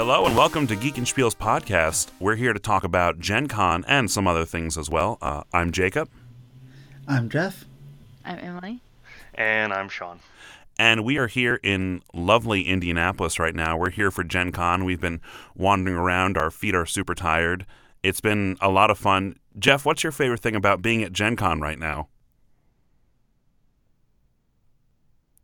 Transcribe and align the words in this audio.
Hello 0.00 0.24
and 0.24 0.34
welcome 0.34 0.66
to 0.66 0.76
Geek 0.76 0.96
and 0.96 1.06
Spiel's 1.06 1.34
podcast. 1.34 2.10
We're 2.20 2.36
here 2.36 2.54
to 2.54 2.58
talk 2.58 2.84
about 2.84 3.18
Gen 3.18 3.48
Con 3.48 3.84
and 3.86 4.10
some 4.10 4.26
other 4.26 4.46
things 4.46 4.78
as 4.78 4.88
well. 4.88 5.18
Uh, 5.20 5.42
I'm 5.52 5.72
Jacob. 5.72 6.08
I'm 7.06 7.28
Jeff. 7.28 7.66
I'm 8.24 8.38
Emily. 8.38 8.80
And 9.34 9.74
I'm 9.74 9.90
Sean. 9.90 10.20
And 10.78 11.04
we 11.04 11.18
are 11.18 11.26
here 11.26 11.60
in 11.62 12.00
lovely 12.14 12.62
Indianapolis 12.62 13.38
right 13.38 13.54
now. 13.54 13.76
We're 13.76 13.90
here 13.90 14.10
for 14.10 14.24
Gen 14.24 14.52
Con. 14.52 14.86
We've 14.86 15.02
been 15.02 15.20
wandering 15.54 15.98
around. 15.98 16.38
Our 16.38 16.50
feet 16.50 16.74
are 16.74 16.86
super 16.86 17.14
tired. 17.14 17.66
It's 18.02 18.22
been 18.22 18.56
a 18.62 18.70
lot 18.70 18.90
of 18.90 18.96
fun. 18.96 19.36
Jeff, 19.58 19.84
what's 19.84 20.02
your 20.02 20.12
favorite 20.12 20.40
thing 20.40 20.56
about 20.56 20.80
being 20.80 21.02
at 21.02 21.12
Gen 21.12 21.36
Con 21.36 21.60
right 21.60 21.78
now? 21.78 22.08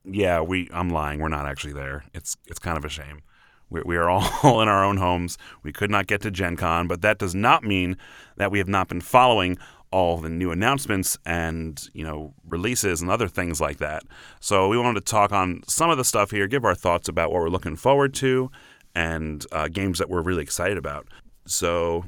Yeah, 0.03 0.41
we 0.41 0.71
I'm 0.73 0.89
lying. 0.89 1.21
We're 1.21 1.29
not 1.29 1.45
actually 1.45 1.75
there. 1.75 2.07
It's 2.15 2.39
it's 2.47 2.59
kind 2.59 2.79
of 2.79 2.87
a 2.87 2.89
shame. 2.89 3.21
We, 3.71 3.83
we 3.85 3.97
are 3.97 4.09
all 4.11 4.61
in 4.61 4.69
our 4.69 4.85
own 4.85 4.97
homes. 4.97 5.39
We 5.63 5.73
could 5.73 5.91
not 5.91 6.07
get 6.07 6.21
to 6.23 6.31
Gen 6.31 6.57
Con, 6.57 6.87
but 6.87 7.03
that 7.03 7.19
does 7.19 7.35
not 7.35 7.65
mean 7.65 7.97
that 8.37 8.51
we 8.51 8.59
have 8.59 8.69
not 8.69 8.89
been 8.89 9.01
following 9.01 9.59
all 9.93 10.19
the 10.19 10.29
new 10.29 10.51
announcements 10.51 11.17
and 11.25 11.89
you 11.95 12.05
know 12.05 12.35
releases 12.47 13.01
and 13.01 13.11
other 13.11 13.29
things 13.29 13.61
like 13.61 13.79
that. 13.79 14.03
So 14.41 14.69
we 14.69 14.79
wanted 14.79 15.07
to 15.07 15.11
talk 15.11 15.33
on 15.33 15.63
some 15.67 15.91
of 15.91 15.97
the 15.97 16.05
stuff 16.05 16.31
here, 16.31 16.47
give 16.47 16.65
our 16.65 16.75
thoughts 16.75 17.09
about 17.09 17.31
what 17.31 17.41
we're 17.41 17.49
looking 17.49 17.77
forward 17.77 18.13
to, 18.15 18.51
and 18.95 19.45
uh, 19.53 19.69
games 19.69 19.99
that 19.99 20.09
we're 20.09 20.23
really 20.23 20.43
excited 20.43 20.77
about. 20.79 21.07
So, 21.47 22.07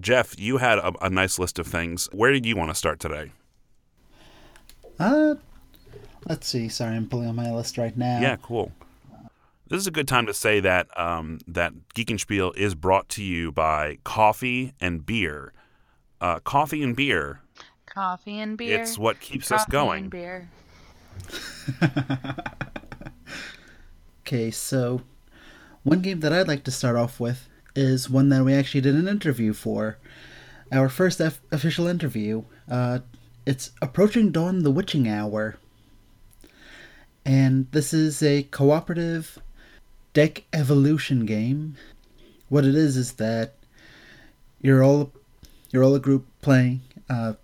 Jeff, 0.00 0.38
you 0.38 0.56
had 0.56 0.78
a, 0.78 0.92
a 1.04 1.10
nice 1.10 1.38
list 1.38 1.58
of 1.58 1.66
things. 1.66 2.08
Where 2.12 2.32
did 2.32 2.46
you 2.46 2.56
want 2.56 2.70
to 2.70 2.74
start 2.74 3.00
today? 3.00 3.32
Uh, 4.98 5.34
let's 6.28 6.46
see. 6.46 6.68
Sorry, 6.68 6.96
I'm 6.96 7.08
pulling 7.08 7.28
on 7.28 7.36
my 7.36 7.52
list 7.52 7.78
right 7.78 7.96
now. 7.96 8.20
Yeah, 8.20 8.36
cool. 8.36 8.72
This 9.68 9.80
is 9.80 9.86
a 9.86 9.90
good 9.90 10.08
time 10.08 10.26
to 10.26 10.34
say 10.34 10.60
that 10.60 10.88
um, 10.98 11.38
that 11.46 11.72
Geek 11.94 12.10
and 12.10 12.20
Spiel 12.20 12.52
is 12.56 12.74
brought 12.74 13.08
to 13.10 13.22
you 13.22 13.50
by 13.50 13.98
coffee 14.04 14.74
and 14.80 15.04
beer. 15.04 15.52
Uh, 16.20 16.38
coffee 16.40 16.82
and 16.82 16.94
beer. 16.94 17.40
Coffee 17.86 18.38
and 18.40 18.58
beer. 18.58 18.80
It's 18.80 18.98
what 18.98 19.20
keeps 19.20 19.48
Coffee 19.48 19.60
us 19.62 19.66
going. 19.68 20.02
And 20.04 20.10
beer. 20.10 20.48
Okay, 24.26 24.50
so 24.50 25.02
one 25.82 26.00
game 26.00 26.20
that 26.20 26.32
I'd 26.32 26.48
like 26.48 26.64
to 26.64 26.70
start 26.70 26.96
off 26.96 27.20
with 27.20 27.46
is 27.76 28.08
one 28.08 28.30
that 28.30 28.42
we 28.42 28.54
actually 28.54 28.80
did 28.80 28.94
an 28.94 29.06
interview 29.06 29.52
for. 29.52 29.98
Our 30.72 30.88
first 30.88 31.20
f- 31.20 31.42
official 31.52 31.86
interview. 31.86 32.44
Uh, 32.66 33.00
it's 33.44 33.72
Approaching 33.82 34.32
Dawn 34.32 34.62
the 34.62 34.70
Witching 34.70 35.06
Hour. 35.06 35.56
And 37.26 37.70
this 37.72 37.92
is 37.92 38.22
a 38.22 38.44
cooperative 38.44 39.38
deck 40.14 40.44
evolution 40.52 41.26
game. 41.26 41.76
What 42.48 42.64
it 42.64 42.74
is 42.74 42.96
is 42.96 43.14
that 43.14 43.54
you're 44.62 44.82
all 44.82 45.12
you're 45.70 45.84
all 45.84 45.94
a 45.96 46.00
group 46.00 46.26
playing, 46.40 46.80
uh, 47.10 47.34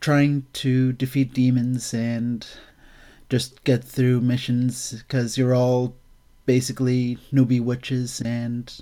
trying 0.00 0.46
to 0.54 0.92
defeat 0.92 1.34
demons 1.34 1.92
and 1.92 2.46
just 3.28 3.64
get 3.64 3.82
through 3.82 4.20
missions 4.20 4.92
because 5.02 5.36
you're 5.36 5.54
all 5.54 5.96
basically 6.46 7.18
newbie 7.32 7.60
witches 7.60 8.20
and 8.20 8.80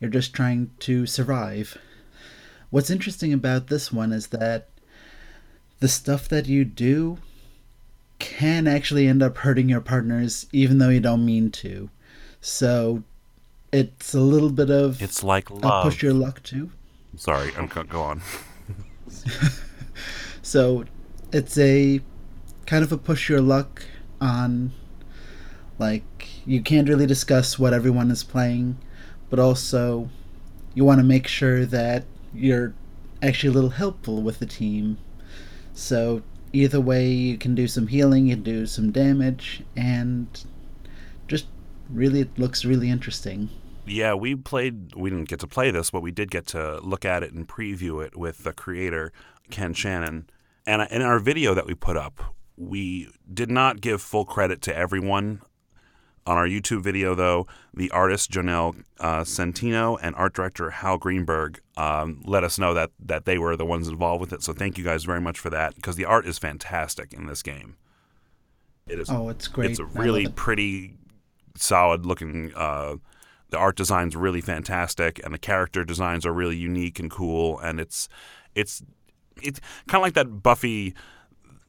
you're 0.00 0.10
just 0.10 0.32
trying 0.32 0.70
to 0.78 1.06
survive. 1.06 1.76
What's 2.70 2.90
interesting 2.90 3.32
about 3.32 3.66
this 3.66 3.92
one 3.92 4.12
is 4.12 4.28
that 4.28 4.68
the 5.80 5.88
stuff 5.88 6.28
that 6.28 6.46
you 6.46 6.64
do 6.64 7.18
can 8.18 8.66
actually 8.66 9.08
end 9.08 9.22
up 9.22 9.38
hurting 9.38 9.68
your 9.68 9.80
partners 9.80 10.46
even 10.52 10.78
though 10.78 10.88
you 10.88 11.00
don't 11.00 11.24
mean 11.24 11.50
to. 11.50 11.90
So 12.46 13.02
it's 13.72 14.14
a 14.14 14.20
little 14.20 14.50
bit 14.50 14.70
of 14.70 15.02
It's 15.02 15.24
like 15.24 15.50
a 15.50 15.54
love. 15.54 15.82
push 15.82 16.00
your 16.00 16.12
luck 16.12 16.44
too. 16.44 16.70
Sorry, 17.16 17.50
I'm 17.58 17.66
go 17.66 17.82
go 17.82 18.02
on. 18.02 18.22
So 20.42 20.84
it's 21.32 21.58
a 21.58 22.00
kind 22.66 22.84
of 22.84 22.92
a 22.92 22.98
push 22.98 23.28
your 23.28 23.40
luck 23.40 23.82
on 24.20 24.70
like 25.76 26.28
you 26.46 26.62
can't 26.62 26.88
really 26.88 27.06
discuss 27.06 27.58
what 27.58 27.72
everyone 27.72 28.12
is 28.12 28.22
playing, 28.22 28.78
but 29.28 29.40
also 29.40 30.08
you 30.72 30.84
want 30.84 31.00
to 31.00 31.04
make 31.04 31.26
sure 31.26 31.66
that 31.66 32.04
you're 32.32 32.74
actually 33.20 33.48
a 33.48 33.54
little 33.54 33.70
helpful 33.70 34.22
with 34.22 34.38
the 34.38 34.46
team. 34.46 34.98
So 35.74 36.22
either 36.52 36.80
way 36.80 37.10
you 37.10 37.38
can 37.38 37.56
do 37.56 37.66
some 37.66 37.88
healing, 37.88 38.28
you 38.28 38.36
can 38.36 38.44
do 38.44 38.66
some 38.66 38.92
damage 38.92 39.64
and 39.74 40.28
really 41.90 42.20
it 42.20 42.38
looks 42.38 42.64
really 42.64 42.90
interesting. 42.90 43.48
Yeah, 43.86 44.14
we 44.14 44.34
played. 44.34 44.94
We 44.96 45.10
didn't 45.10 45.28
get 45.28 45.40
to 45.40 45.46
play 45.46 45.70
this, 45.70 45.90
but 45.90 46.02
we 46.02 46.10
did 46.10 46.30
get 46.30 46.46
to 46.48 46.80
look 46.80 47.04
at 47.04 47.22
it 47.22 47.32
and 47.32 47.46
preview 47.46 48.04
it 48.04 48.16
with 48.16 48.44
the 48.44 48.52
creator 48.52 49.12
Ken 49.50 49.74
Shannon. 49.74 50.28
And 50.66 50.86
in 50.90 51.02
our 51.02 51.20
video 51.20 51.54
that 51.54 51.66
we 51.66 51.74
put 51.74 51.96
up, 51.96 52.34
we 52.56 53.10
did 53.32 53.50
not 53.50 53.80
give 53.80 54.02
full 54.02 54.24
credit 54.24 54.60
to 54.62 54.76
everyone. 54.76 55.42
On 56.26 56.36
our 56.36 56.48
YouTube 56.48 56.82
video, 56.82 57.14
though, 57.14 57.46
the 57.72 57.88
artist 57.92 58.32
Jonelle 58.32 58.82
uh, 58.98 59.20
Centino 59.20 59.96
and 60.02 60.12
art 60.16 60.34
director 60.34 60.70
Hal 60.70 60.98
Greenberg 60.98 61.60
um, 61.76 62.20
let 62.24 62.42
us 62.42 62.58
know 62.58 62.74
that 62.74 62.90
that 62.98 63.26
they 63.26 63.38
were 63.38 63.56
the 63.56 63.64
ones 63.64 63.86
involved 63.86 64.20
with 64.20 64.32
it. 64.32 64.42
So 64.42 64.52
thank 64.52 64.76
you 64.76 64.82
guys 64.82 65.04
very 65.04 65.20
much 65.20 65.38
for 65.38 65.50
that 65.50 65.76
because 65.76 65.94
the 65.94 66.04
art 66.04 66.26
is 66.26 66.36
fantastic 66.36 67.12
in 67.12 67.26
this 67.26 67.44
game. 67.44 67.76
It 68.88 68.98
is. 68.98 69.08
Oh, 69.08 69.28
it's 69.28 69.46
great. 69.46 69.70
It's 69.70 69.78
a 69.78 69.84
really 69.84 70.24
it. 70.24 70.34
pretty, 70.34 70.94
solid 71.62 72.06
looking. 72.06 72.52
Uh, 72.54 72.96
the 73.50 73.58
art 73.58 73.76
design's 73.76 74.16
really 74.16 74.40
fantastic, 74.40 75.20
and 75.24 75.32
the 75.32 75.38
character 75.38 75.84
designs 75.84 76.26
are 76.26 76.32
really 76.32 76.56
unique 76.56 76.98
and 76.98 77.10
cool. 77.10 77.58
And 77.60 77.78
it's 77.80 78.08
it's 78.54 78.82
it's 79.42 79.60
kind 79.86 80.00
of 80.00 80.02
like 80.02 80.14
that 80.14 80.42
Buffy, 80.42 80.94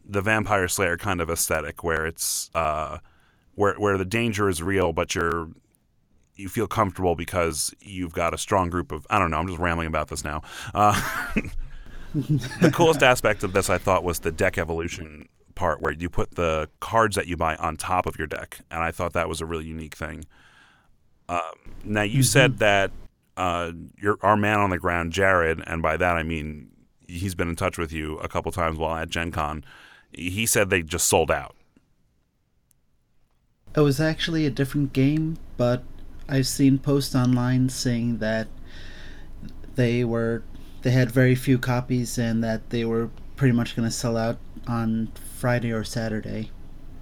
the 0.03 0.21
Vampire 0.21 0.67
Slayer 0.67 0.97
kind 0.97 1.21
of 1.21 1.29
aesthetic, 1.29 1.83
where 1.83 2.05
it's 2.05 2.49
uh, 2.55 2.97
where 3.55 3.75
where 3.75 3.97
the 3.97 4.05
danger 4.05 4.49
is 4.49 4.63
real, 4.63 4.93
but 4.93 5.13
you're 5.15 5.49
you 6.35 6.49
feel 6.49 6.67
comfortable 6.67 7.15
because 7.15 7.73
you've 7.81 8.13
got 8.13 8.33
a 8.33 8.37
strong 8.37 8.69
group 8.69 8.91
of 8.91 9.05
I 9.09 9.19
don't 9.19 9.31
know. 9.31 9.37
I'm 9.37 9.47
just 9.47 9.59
rambling 9.59 9.87
about 9.87 10.07
this 10.07 10.23
now. 10.23 10.41
Uh, 10.73 10.99
the 12.15 12.71
coolest 12.73 13.03
aspect 13.03 13.43
of 13.43 13.53
this, 13.53 13.69
I 13.69 13.77
thought, 13.77 14.03
was 14.03 14.19
the 14.19 14.31
deck 14.31 14.57
evolution 14.57 15.27
part 15.57 15.81
where 15.81 15.91
you 15.91 16.09
put 16.09 16.35
the 16.35 16.69
cards 16.79 17.15
that 17.15 17.27
you 17.27 17.35
buy 17.35 17.55
on 17.57 17.75
top 17.75 18.05
of 18.05 18.17
your 18.17 18.27
deck, 18.27 18.59
and 18.71 18.81
I 18.81 18.91
thought 18.91 19.13
that 19.13 19.27
was 19.27 19.41
a 19.41 19.45
really 19.45 19.65
unique 19.65 19.95
thing. 19.95 20.25
Um, 21.27 21.41
now 21.83 22.03
you 22.03 22.23
said 22.23 22.59
that 22.59 22.91
uh, 23.35 23.71
your 24.01 24.17
our 24.21 24.37
man 24.37 24.59
on 24.59 24.69
the 24.69 24.77
ground, 24.77 25.11
Jared, 25.11 25.61
and 25.67 25.81
by 25.81 25.97
that 25.97 26.15
I 26.15 26.23
mean 26.23 26.69
he's 27.07 27.35
been 27.35 27.49
in 27.49 27.55
touch 27.55 27.77
with 27.77 27.91
you 27.91 28.17
a 28.19 28.27
couple 28.27 28.51
times 28.51 28.77
while 28.77 28.95
at 28.95 29.09
Gen 29.09 29.31
Con. 29.31 29.65
He 30.11 30.45
said 30.45 30.69
they 30.69 30.83
just 30.83 31.07
sold 31.07 31.31
out. 31.31 31.55
It 33.75 33.81
was 33.81 33.99
actually 33.99 34.45
a 34.45 34.49
different 34.49 34.93
game, 34.93 35.37
but 35.57 35.83
I've 36.29 36.47
seen 36.47 36.79
posts 36.79 37.15
online 37.15 37.69
saying 37.69 38.17
that 38.19 38.47
they 39.75 40.03
were 40.03 40.43
they 40.81 40.91
had 40.91 41.11
very 41.11 41.35
few 41.35 41.57
copies 41.57 42.17
and 42.17 42.43
that 42.43 42.69
they 42.69 42.85
were 42.85 43.09
pretty 43.35 43.53
much 43.53 43.75
going 43.75 43.87
to 43.87 43.93
sell 43.93 44.17
out 44.17 44.37
on 44.67 45.11
Friday 45.37 45.71
or 45.71 45.83
Saturday. 45.83 46.51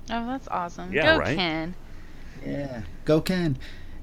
Oh, 0.09 0.27
that's 0.27 0.47
awesome. 0.49 0.93
Yeah, 0.93 1.13
Go 1.13 1.19
right? 1.19 1.35
Ken. 1.35 1.75
Yeah, 2.45 2.81
go 3.05 3.21
Ken! 3.21 3.57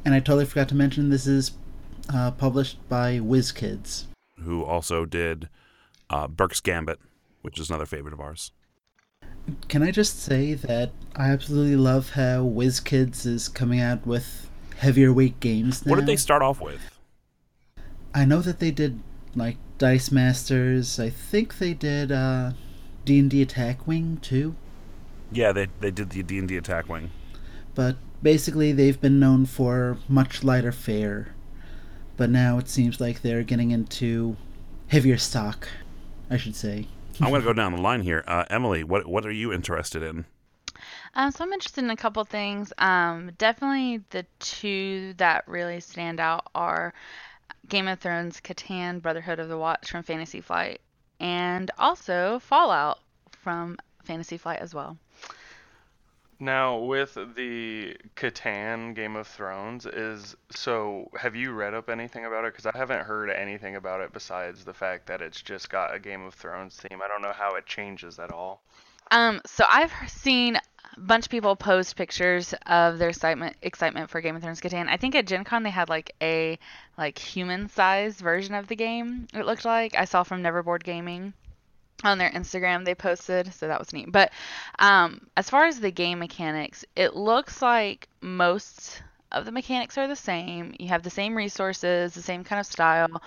And 0.04 0.14
I 0.14 0.18
totally 0.18 0.46
forgot 0.46 0.68
to 0.70 0.74
mention 0.74 1.10
this 1.10 1.26
is 1.26 1.52
uh, 2.12 2.32
published 2.32 2.78
by 2.88 3.18
WizKids. 3.18 4.04
Who 4.40 4.64
also 4.64 5.04
did 5.04 5.48
uh, 6.10 6.26
Burke's 6.26 6.60
Gambit, 6.60 6.98
which 7.42 7.60
is 7.60 7.70
another 7.70 7.86
favorite 7.86 8.14
of 8.14 8.20
ours. 8.20 8.50
Can 9.68 9.82
I 9.82 9.90
just 9.90 10.20
say 10.20 10.54
that 10.54 10.90
I 11.14 11.30
absolutely 11.30 11.76
love 11.76 12.10
how 12.10 12.44
WizKids 12.44 13.26
is 13.26 13.48
coming 13.48 13.80
out 13.80 14.06
with 14.06 14.48
heavier 14.82 15.12
weight 15.12 15.38
games 15.38 15.86
now. 15.86 15.90
What 15.90 15.96
did 15.96 16.06
they 16.06 16.16
start 16.16 16.42
off 16.42 16.60
with? 16.60 16.98
I 18.12 18.24
know 18.24 18.40
that 18.40 18.58
they 18.58 18.72
did 18.72 19.00
like 19.34 19.56
Dice 19.78 20.10
Masters. 20.10 20.98
I 20.98 21.08
think 21.08 21.58
they 21.58 21.72
did 21.72 22.10
uh, 22.10 22.52
D 23.04 23.18
and 23.18 23.30
D 23.30 23.42
Attack 23.42 23.86
Wing 23.86 24.18
too. 24.22 24.54
Yeah, 25.30 25.52
they 25.52 25.68
they 25.80 25.90
did 25.90 26.10
the 26.10 26.22
D 26.22 26.38
and 26.38 26.48
D 26.48 26.56
Attack 26.56 26.88
Wing. 26.88 27.10
But 27.74 27.96
basically, 28.22 28.72
they've 28.72 29.00
been 29.00 29.18
known 29.18 29.46
for 29.46 29.98
much 30.08 30.44
lighter 30.44 30.72
fare. 30.72 31.34
But 32.16 32.30
now 32.30 32.58
it 32.58 32.68
seems 32.68 33.00
like 33.00 33.22
they're 33.22 33.42
getting 33.42 33.70
into 33.70 34.36
heavier 34.88 35.16
stock, 35.16 35.68
I 36.30 36.36
should 36.36 36.54
say. 36.54 36.86
I'm 37.20 37.30
going 37.30 37.40
to 37.40 37.46
go 37.46 37.52
down 37.52 37.74
the 37.74 37.80
line 37.80 38.02
here. 38.02 38.24
Uh, 38.26 38.44
Emily, 38.50 38.84
what 38.84 39.06
what 39.06 39.26
are 39.26 39.32
you 39.32 39.52
interested 39.52 40.02
in? 40.02 40.24
Um, 41.14 41.30
so 41.30 41.44
I'm 41.44 41.52
interested 41.52 41.84
in 41.84 41.90
a 41.90 41.96
couple 41.96 42.24
things. 42.24 42.72
Um, 42.78 43.32
definitely 43.38 44.02
the 44.10 44.26
two 44.38 45.14
that 45.18 45.46
really 45.46 45.80
stand 45.80 46.20
out 46.20 46.48
are 46.54 46.94
Game 47.68 47.86
of 47.86 48.00
Thrones, 48.00 48.40
Catan, 48.40 49.00
Brotherhood 49.00 49.38
of 49.38 49.48
the 49.48 49.58
Watch 49.58 49.90
from 49.90 50.02
Fantasy 50.02 50.40
Flight, 50.40 50.80
and 51.22 51.70
also 51.78 52.40
Fallout 52.40 52.98
from 53.30 53.78
Fantasy 54.04 54.36
Flight 54.36 54.58
as 54.58 54.74
well. 54.74 54.98
Now, 56.40 56.78
with 56.78 57.14
the 57.36 57.96
Catan 58.16 58.96
Game 58.96 59.14
of 59.14 59.28
Thrones, 59.28 59.86
is 59.86 60.34
so 60.50 61.08
have 61.16 61.36
you 61.36 61.52
read 61.52 61.72
up 61.72 61.88
anything 61.88 62.24
about 62.26 62.44
it? 62.44 62.52
Because 62.52 62.66
I 62.66 62.76
haven't 62.76 63.04
heard 63.06 63.30
anything 63.30 63.76
about 63.76 64.00
it 64.00 64.12
besides 64.12 64.64
the 64.64 64.74
fact 64.74 65.06
that 65.06 65.22
it's 65.22 65.40
just 65.40 65.70
got 65.70 65.94
a 65.94 66.00
Game 66.00 66.24
of 66.24 66.34
Thrones 66.34 66.76
theme. 66.76 67.00
I 67.00 67.06
don't 67.06 67.22
know 67.22 67.32
how 67.32 67.54
it 67.54 67.64
changes 67.64 68.18
at 68.18 68.32
all. 68.32 68.60
Um, 69.10 69.40
so 69.46 69.64
I've 69.68 69.92
seen 70.08 70.56
a 70.56 71.00
bunch 71.00 71.26
of 71.26 71.30
people 71.30 71.56
post 71.56 71.96
pictures 71.96 72.54
of 72.66 72.98
their 72.98 73.08
excitement 73.08 73.56
excitement 73.62 74.10
for 74.10 74.20
Game 74.20 74.36
of 74.36 74.42
Thrones 74.42 74.60
Catan. 74.60 74.88
I 74.88 74.96
think 74.96 75.14
at 75.14 75.26
Gen 75.26 75.44
Con 75.44 75.62
they 75.62 75.70
had 75.70 75.88
like 75.88 76.14
a 76.22 76.58
like 76.98 77.18
human 77.18 77.68
sized 77.68 78.20
version 78.20 78.54
of 78.54 78.68
the 78.68 78.76
game. 78.76 79.26
It 79.34 79.46
looked 79.46 79.64
like 79.64 79.94
I 79.96 80.04
saw 80.04 80.22
from 80.22 80.42
Neverboard 80.42 80.82
Gaming 80.82 81.32
on 82.04 82.18
their 82.18 82.30
Instagram 82.30 82.84
they 82.84 82.94
posted, 82.94 83.52
so 83.54 83.68
that 83.68 83.78
was 83.78 83.92
neat. 83.92 84.10
But 84.10 84.32
um, 84.78 85.26
as 85.36 85.48
far 85.48 85.66
as 85.66 85.80
the 85.80 85.90
game 85.90 86.18
mechanics, 86.18 86.84
it 86.96 87.14
looks 87.14 87.62
like 87.62 88.08
most 88.20 89.02
of 89.30 89.44
the 89.44 89.52
mechanics 89.52 89.96
are 89.98 90.08
the 90.08 90.16
same. 90.16 90.74
You 90.78 90.88
have 90.88 91.02
the 91.02 91.10
same 91.10 91.34
resources, 91.34 92.14
the 92.14 92.22
same 92.22 92.44
kind 92.44 92.60
of 92.60 92.66
style. 92.66 93.22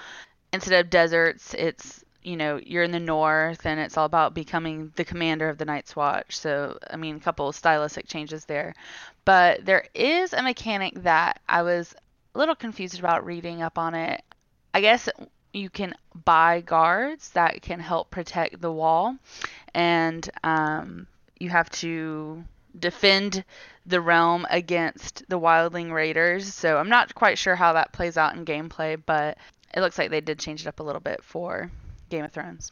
Instead 0.53 0.85
of 0.85 0.89
deserts, 0.89 1.53
it's 1.53 2.04
you 2.25 2.35
know 2.35 2.59
you're 2.65 2.83
in 2.83 2.91
the 2.91 2.99
north, 2.99 3.65
and 3.65 3.79
it's 3.79 3.97
all 3.97 4.05
about 4.05 4.33
becoming 4.33 4.91
the 4.95 5.05
commander 5.05 5.47
of 5.47 5.59
the 5.59 5.65
Night's 5.65 5.95
Watch. 5.95 6.35
So 6.37 6.77
I 6.89 6.97
mean, 6.97 7.15
a 7.15 7.19
couple 7.19 7.47
of 7.47 7.55
stylistic 7.55 8.07
changes 8.07 8.45
there, 8.45 8.73
but 9.25 9.63
there 9.63 9.85
is 9.93 10.33
a 10.33 10.41
mechanic 10.41 11.03
that 11.03 11.39
I 11.47 11.61
was 11.61 11.93
a 12.33 12.39
little 12.39 12.55
confused 12.55 12.97
about 12.97 13.25
reading 13.25 13.61
up 13.61 13.77
on 13.77 13.93
it. 13.93 14.23
I 14.73 14.81
guess 14.81 15.07
you 15.53 15.69
can 15.69 15.93
buy 16.25 16.61
guards 16.61 17.29
that 17.31 17.61
can 17.61 17.79
help 17.79 18.09
protect 18.09 18.59
the 18.59 18.71
wall, 18.71 19.15
and 19.75 20.27
um, 20.43 21.05
you 21.39 21.49
have 21.49 21.69
to 21.69 22.43
defend 22.77 23.43
the 23.85 24.01
realm 24.01 24.47
against 24.49 25.23
the 25.29 25.39
wildling 25.39 25.93
raiders. 25.93 26.51
So 26.53 26.77
I'm 26.77 26.89
not 26.89 27.13
quite 27.13 27.37
sure 27.37 27.55
how 27.55 27.73
that 27.73 27.93
plays 27.93 28.17
out 28.17 28.35
in 28.35 28.45
gameplay, 28.45 28.99
but 29.05 29.37
it 29.75 29.81
looks 29.81 29.99
like 29.99 30.09
they 30.09 30.21
did 30.21 30.39
change 30.39 30.61
it 30.61 30.67
up 30.67 30.79
a 30.79 30.83
little 30.83 30.99
bit 30.99 31.23
for 31.23 31.69
Game 32.09 32.25
of 32.25 32.31
Thrones. 32.31 32.71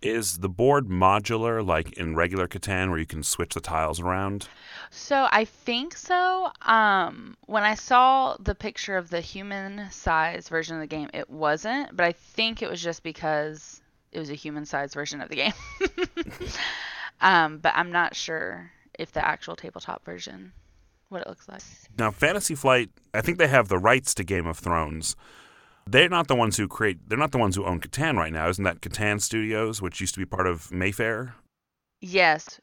Is 0.00 0.38
the 0.38 0.48
board 0.48 0.86
modular 0.86 1.64
like 1.66 1.92
in 1.94 2.14
regular 2.14 2.46
Catan 2.46 2.90
where 2.90 3.00
you 3.00 3.06
can 3.06 3.24
switch 3.24 3.54
the 3.54 3.60
tiles 3.60 3.98
around? 3.98 4.48
So 4.90 5.26
I 5.32 5.44
think 5.44 5.96
so. 5.96 6.52
Um, 6.62 7.36
when 7.46 7.64
I 7.64 7.74
saw 7.74 8.36
the 8.38 8.54
picture 8.54 8.96
of 8.96 9.10
the 9.10 9.20
human 9.20 9.90
size 9.90 10.48
version 10.48 10.76
of 10.76 10.80
the 10.80 10.86
game, 10.86 11.10
it 11.12 11.28
wasn't, 11.28 11.96
but 11.96 12.06
I 12.06 12.12
think 12.12 12.62
it 12.62 12.70
was 12.70 12.80
just 12.80 13.02
because 13.02 13.80
it 14.12 14.20
was 14.20 14.30
a 14.30 14.34
human 14.34 14.64
size 14.64 14.94
version 14.94 15.20
of 15.20 15.30
the 15.30 15.36
game. 15.36 15.52
um, 17.20 17.58
but 17.58 17.72
I'm 17.74 17.90
not 17.90 18.14
sure 18.14 18.70
if 18.98 19.12
the 19.12 19.26
actual 19.26 19.56
tabletop 19.56 20.04
version, 20.04 20.52
what 21.08 21.22
it 21.22 21.28
looks 21.28 21.48
like. 21.48 21.62
Now, 21.98 22.10
Fantasy 22.10 22.54
Flight, 22.54 22.90
I 23.12 23.20
think 23.20 23.38
they 23.38 23.48
have 23.48 23.68
the 23.68 23.78
rights 23.78 24.14
to 24.14 24.24
Game 24.24 24.46
of 24.46 24.58
Thrones. 24.58 25.16
They're 25.90 26.10
not 26.10 26.28
the 26.28 26.36
ones 26.36 26.58
who 26.58 26.68
create. 26.68 27.08
They're 27.08 27.16
not 27.16 27.32
the 27.32 27.38
ones 27.38 27.56
who 27.56 27.64
own 27.64 27.80
Catan 27.80 28.16
right 28.16 28.32
now. 28.32 28.48
Isn't 28.48 28.64
that 28.64 28.82
Catan 28.82 29.22
Studios, 29.22 29.80
which 29.80 30.00
used 30.00 30.12
to 30.14 30.20
be 30.20 30.26
part 30.26 30.46
of 30.46 30.70
Mayfair? 30.70 31.34
Yes, 32.02 32.60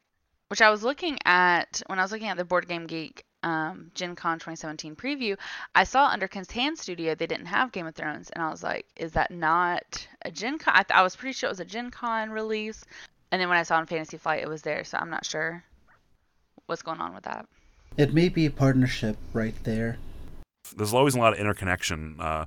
which 0.49 0.61
I 0.61 0.69
was 0.69 0.83
looking 0.83 1.17
at 1.25 1.81
when 1.87 1.97
I 1.97 2.03
was 2.03 2.11
looking 2.11 2.27
at 2.27 2.37
the 2.37 2.45
Board 2.45 2.67
Game 2.67 2.85
Geek 2.85 3.25
um, 3.41 3.89
Gen 3.95 4.15
Con 4.15 4.37
2017 4.37 4.95
preview. 4.95 5.37
I 5.73 5.85
saw 5.85 6.05
under 6.05 6.27
Catan 6.27 6.77
Studio 6.77 7.15
they 7.15 7.25
didn't 7.25 7.47
have 7.47 7.71
Game 7.71 7.87
of 7.87 7.95
Thrones, 7.95 8.29
and 8.29 8.43
I 8.43 8.49
was 8.49 8.61
like, 8.61 8.85
is 8.95 9.13
that 9.13 9.31
not 9.31 10.07
a 10.21 10.29
Gen 10.29 10.59
Con? 10.59 10.73
I, 10.75 10.83
th- 10.83 10.95
I 10.95 11.01
was 11.01 11.15
pretty 11.15 11.33
sure 11.33 11.47
it 11.47 11.51
was 11.51 11.59
a 11.59 11.65
Gen 11.65 11.89
Con 11.89 12.29
release. 12.29 12.85
And 13.31 13.41
then 13.41 13.49
when 13.49 13.57
I 13.57 13.63
saw 13.63 13.77
on 13.77 13.87
Fantasy 13.87 14.17
Flight, 14.17 14.43
it 14.43 14.47
was 14.47 14.61
there, 14.61 14.83
so 14.83 14.99
I'm 14.99 15.09
not 15.09 15.25
sure 15.25 15.63
what's 16.67 16.83
going 16.83 17.01
on 17.01 17.15
with 17.15 17.23
that. 17.23 17.47
It 17.97 18.13
may 18.13 18.29
be 18.29 18.45
a 18.45 18.51
partnership 18.51 19.17
right 19.33 19.55
there. 19.63 19.97
There's 20.75 20.93
always 20.93 21.15
a 21.15 21.19
lot 21.19 21.33
of 21.33 21.39
interconnection. 21.39 22.17
Uh, 22.19 22.45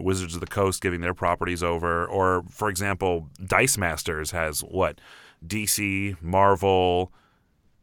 Wizards 0.00 0.34
of 0.34 0.40
the 0.40 0.46
Coast 0.46 0.80
giving 0.80 1.00
their 1.00 1.14
properties 1.14 1.62
over, 1.62 2.06
or 2.06 2.44
for 2.50 2.68
example, 2.68 3.28
Dice 3.44 3.78
Masters 3.78 4.30
has 4.30 4.60
what 4.60 5.00
DC, 5.46 6.20
Marvel, 6.22 7.12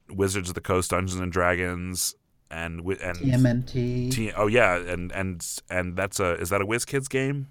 Wizards 0.10 0.50
of 0.50 0.56
the 0.56 0.62
Coast, 0.62 0.92
Dungeons 0.92 1.20
and 1.20 1.32
Dragons, 1.32 2.16
and 2.50 2.80
and 2.80 3.18
TMNT. 3.18 4.12
T, 4.12 4.32
oh 4.36 4.48
yeah, 4.48 4.78
and 4.78 5.12
and 5.12 5.46
and 5.70 5.96
that's 5.96 6.20
a 6.20 6.36
is 6.36 6.50
that 6.50 6.62
a 6.62 6.66
WizKids 6.66 7.10
game? 7.10 7.48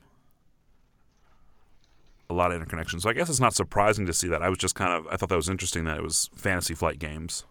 A 2.28 2.34
lot 2.34 2.50
of 2.50 2.56
interconnection. 2.56 2.98
So 2.98 3.08
I 3.08 3.12
guess 3.12 3.28
it's 3.28 3.40
not 3.40 3.54
surprising 3.54 4.06
to 4.06 4.12
see 4.12 4.28
that. 4.28 4.42
I 4.42 4.48
was 4.48 4.58
just 4.58 4.74
kind 4.74 4.92
of 4.92 5.06
I 5.12 5.16
thought 5.16 5.28
that 5.28 5.36
was 5.36 5.48
interesting 5.48 5.84
that 5.84 5.96
it 5.96 6.02
was 6.02 6.30
Fantasy 6.34 6.74
Flight 6.74 6.98
games. 6.98 7.44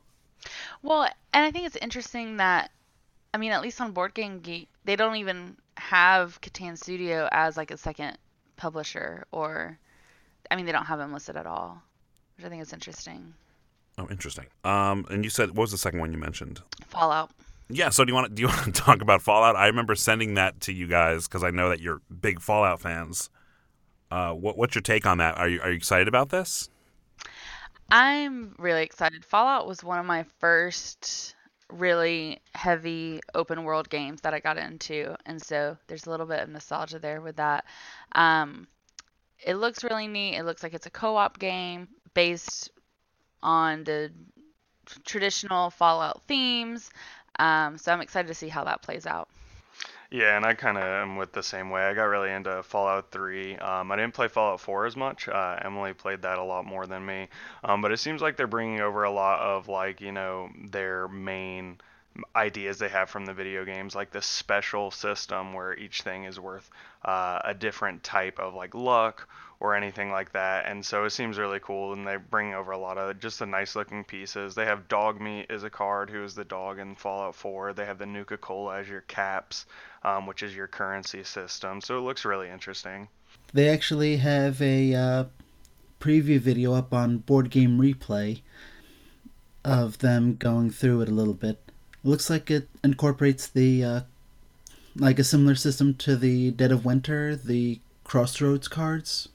Well, 0.82 1.04
and 1.34 1.46
I 1.46 1.52
think 1.52 1.66
it's 1.66 1.78
interesting 1.78 2.38
that 2.38 2.72
I 3.36 3.38
mean, 3.38 3.52
at 3.52 3.62
least 3.62 3.82
on 3.82 3.92
Board 3.92 4.14
Game 4.14 4.40
Geek, 4.40 4.70
they 4.86 4.96
don't 4.96 5.18
even 5.18 5.58
have 5.78 6.40
Catan 6.42 6.78
Studio 6.78 7.28
as 7.32 7.58
like 7.58 7.72
a 7.72 7.78
second 7.78 8.18
publisher, 8.56 9.26
or 9.32 9.78
I 10.50 10.56
mean, 10.56 10.66
they 10.66 10.72
don't 10.72 10.86
have 10.86 11.00
them 11.00 11.14
listed 11.14 11.36
at 11.36 11.46
all, 11.46 11.82
which 12.38 12.46
I 12.46 12.50
think 12.50 12.62
is 12.62 12.74
interesting. 12.74 13.34
Oh, 13.98 14.08
interesting. 14.10 14.46
Um, 14.64 15.06
and 15.10 15.24
you 15.24 15.30
said 15.30 15.50
what 15.50 15.64
was 15.64 15.72
the 15.72 15.78
second 15.78 16.00
one 16.00 16.12
you 16.12 16.18
mentioned? 16.18 16.62
Fallout. 16.88 17.32
Yeah. 17.70 17.90
So 17.90 18.06
do 18.06 18.12
you 18.12 18.16
want 18.16 18.30
to 18.30 18.34
do 18.34 18.42
you 18.44 18.48
want 18.50 18.66
to 18.66 18.72
talk 18.72 19.02
about 19.02 19.22
Fallout? 19.22 19.56
I 19.56 19.68
remember 19.68 19.96
sending 19.96 20.36
that 20.36 20.62
to 20.62 20.74
you 20.74 20.88
guys 20.88 21.28
because 21.28 21.44
I 21.44 21.52
know 21.52 21.70
that 21.70 21.80
you're 21.80 22.02
big 22.22 22.42
Fallout 22.42 22.82
fans. 22.82 23.30
Uh, 24.12 24.34
what, 24.34 24.58
what's 24.58 24.76
your 24.76 24.82
take 24.82 25.06
on 25.06 25.18
that? 25.18 25.38
Are 25.38 25.48
you 25.48 25.62
are 25.62 25.70
you 25.70 25.76
excited 25.76 26.08
about 26.08 26.30
this? 26.30 26.70
I'm 27.90 28.56
really 28.58 28.84
excited. 28.84 29.24
Fallout 29.24 29.68
was 29.68 29.84
one 29.84 30.00
of 30.00 30.06
my 30.06 30.24
first 30.40 31.36
really 31.72 32.42
heavy 32.54 33.22
open 33.34 33.64
world 33.64 33.90
games 33.90 34.22
that 34.22 34.34
I 34.34 34.40
got 34.40 34.58
into, 34.58 35.16
and 35.26 35.42
so 35.42 35.78
there's 35.88 36.06
a 36.06 36.10
little 36.10 36.26
bit 36.26 36.42
of 36.42 36.50
nostalgia 36.50 37.00
there 37.00 37.22
with 37.22 37.38
that. 37.38 37.66
Um, 38.14 38.68
it 39.46 39.56
looks 39.56 39.84
really 39.84 40.08
neat. 40.08 40.38
It 40.38 40.44
looks 40.44 40.64
like 40.64 40.74
it's 40.74 40.86
a 40.86 40.92
co-op 40.92 41.40
game 41.40 41.88
based 42.14 42.72
on 43.44 43.84
the 43.84 44.12
traditional 45.04 45.70
Fallout 45.70 46.22
themes. 46.28 46.90
Um, 47.38 47.78
so 47.78 47.92
I'm 47.92 48.02
excited 48.02 48.28
to 48.28 48.34
see 48.34 48.50
how 48.50 48.64
that 48.64 48.82
plays 48.82 49.06
out. 49.06 49.30
Yeah, 50.12 50.36
and 50.38 50.46
I 50.46 50.54
kind 50.54 50.78
of 50.78 50.84
am 50.84 51.16
with 51.18 51.32
the 51.34 51.44
same 51.44 51.70
way. 51.70 51.82
I 51.84 51.94
got 51.94 52.06
really 52.06 52.32
into 52.32 52.62
Fallout 52.64 53.12
3. 53.12 53.58
Um, 53.58 53.92
I 53.92 53.96
didn't 53.96 54.14
play 54.14 54.28
Fallout 54.28 54.60
4 54.60 54.86
as 54.86 54.96
much. 54.96 55.28
Uh, 55.28 55.58
Emily 55.64 55.94
played 55.94 56.22
that 56.22 56.38
a 56.38 56.44
lot 56.44 56.66
more 56.66 56.86
than 56.86 57.06
me. 57.06 57.28
Um, 57.64 57.82
but 57.82 57.92
it 57.92 57.98
seems 57.98 58.22
like 58.22 58.38
they're 58.38 58.48
bringing 58.48 58.82
over 58.82 59.04
a 59.04 59.12
lot 59.12 59.40
of 59.42 59.68
like 59.68 60.02
you 60.02 60.12
know 60.12 60.50
their 60.70 61.08
main 61.08 61.80
ideas 62.36 62.78
they 62.80 62.88
have 62.88 63.10
from 63.10 63.26
the 63.26 63.34
video 63.34 63.66
games, 63.66 63.96
like 63.96 64.12
this 64.12 64.26
special 64.26 64.90
system 64.92 65.54
where 65.54 65.78
each 65.78 66.02
thing 66.04 66.24
is 66.24 66.40
worth 66.40 66.70
uh, 67.04 67.40
a 67.44 67.54
different 67.54 68.04
type 68.04 68.40
of 68.40 68.54
like 68.54 68.74
luck 68.74 69.28
or 69.60 69.76
anything 69.76 70.12
like 70.12 70.32
that. 70.34 70.66
And 70.68 70.86
so 70.86 71.06
it 71.06 71.12
seems 71.12 71.38
really 71.38 71.60
cool, 71.60 71.94
and 71.94 72.06
they 72.06 72.18
bring 72.18 72.54
over 72.54 72.72
a 72.72 72.78
lot 72.78 72.98
of 72.98 73.20
just 73.20 73.40
the 73.40 73.46
nice 73.46 73.76
looking 73.76 74.04
pieces. 74.04 74.56
They 74.56 74.66
have 74.66 74.88
Dogmeat 74.88 75.50
as 75.50 75.64
a 75.64 75.70
card, 75.70 76.10
who 76.10 76.24
is 76.24 76.36
the 76.36 76.44
dog 76.46 76.80
in 76.80 76.96
Fallout 76.96 77.36
4. 77.36 77.74
They 77.74 77.86
have 77.86 77.98
the 77.98 78.06
Nuka 78.06 78.38
Cola 78.38 78.80
as 78.80 78.90
your 78.90 79.02
caps, 79.02 79.66
um, 80.06 80.28
which 80.28 80.44
is 80.44 80.56
your 80.56 80.68
currency 80.68 81.24
system. 81.24 81.82
So 81.82 81.98
it 81.98 82.02
looks 82.02 82.24
really 82.24 82.50
interesting. 82.50 83.08
They 83.54 83.70
actually 83.70 84.18
have 84.18 84.62
a 84.62 84.94
uh, 84.94 85.24
preview 86.00 86.40
video 86.40 86.74
up 86.74 86.94
on 86.94 87.18
Board 87.18 87.50
Game 87.50 87.80
Replay 87.80 88.42
of 89.64 89.98
them 89.98 90.36
going 90.36 90.70
through 90.70 91.02
it 91.02 91.10
a 91.10 91.12
little 91.12 91.34
bit. 91.34 91.60
It 91.68 92.08
looks 92.08 92.30
like 92.30 92.52
it 92.52 92.70
incorporates 92.84 93.48
the 93.48 93.84
uh, 93.84 94.02
like 94.96 95.18
a 95.18 95.24
similar 95.24 95.56
system 95.56 95.96
to 95.96 96.16
the 96.16 96.52
Dead 96.52 96.72
of 96.72 96.86
Winter, 96.86 97.36
the 97.36 97.80
Crossroads 98.04 98.68
cards. 98.68 99.30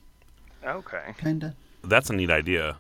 Okay. 0.65 1.15
Kinda. 1.19 1.57
That's 1.83 2.11
a 2.11 2.13
neat 2.13 2.31
idea. 2.31 2.77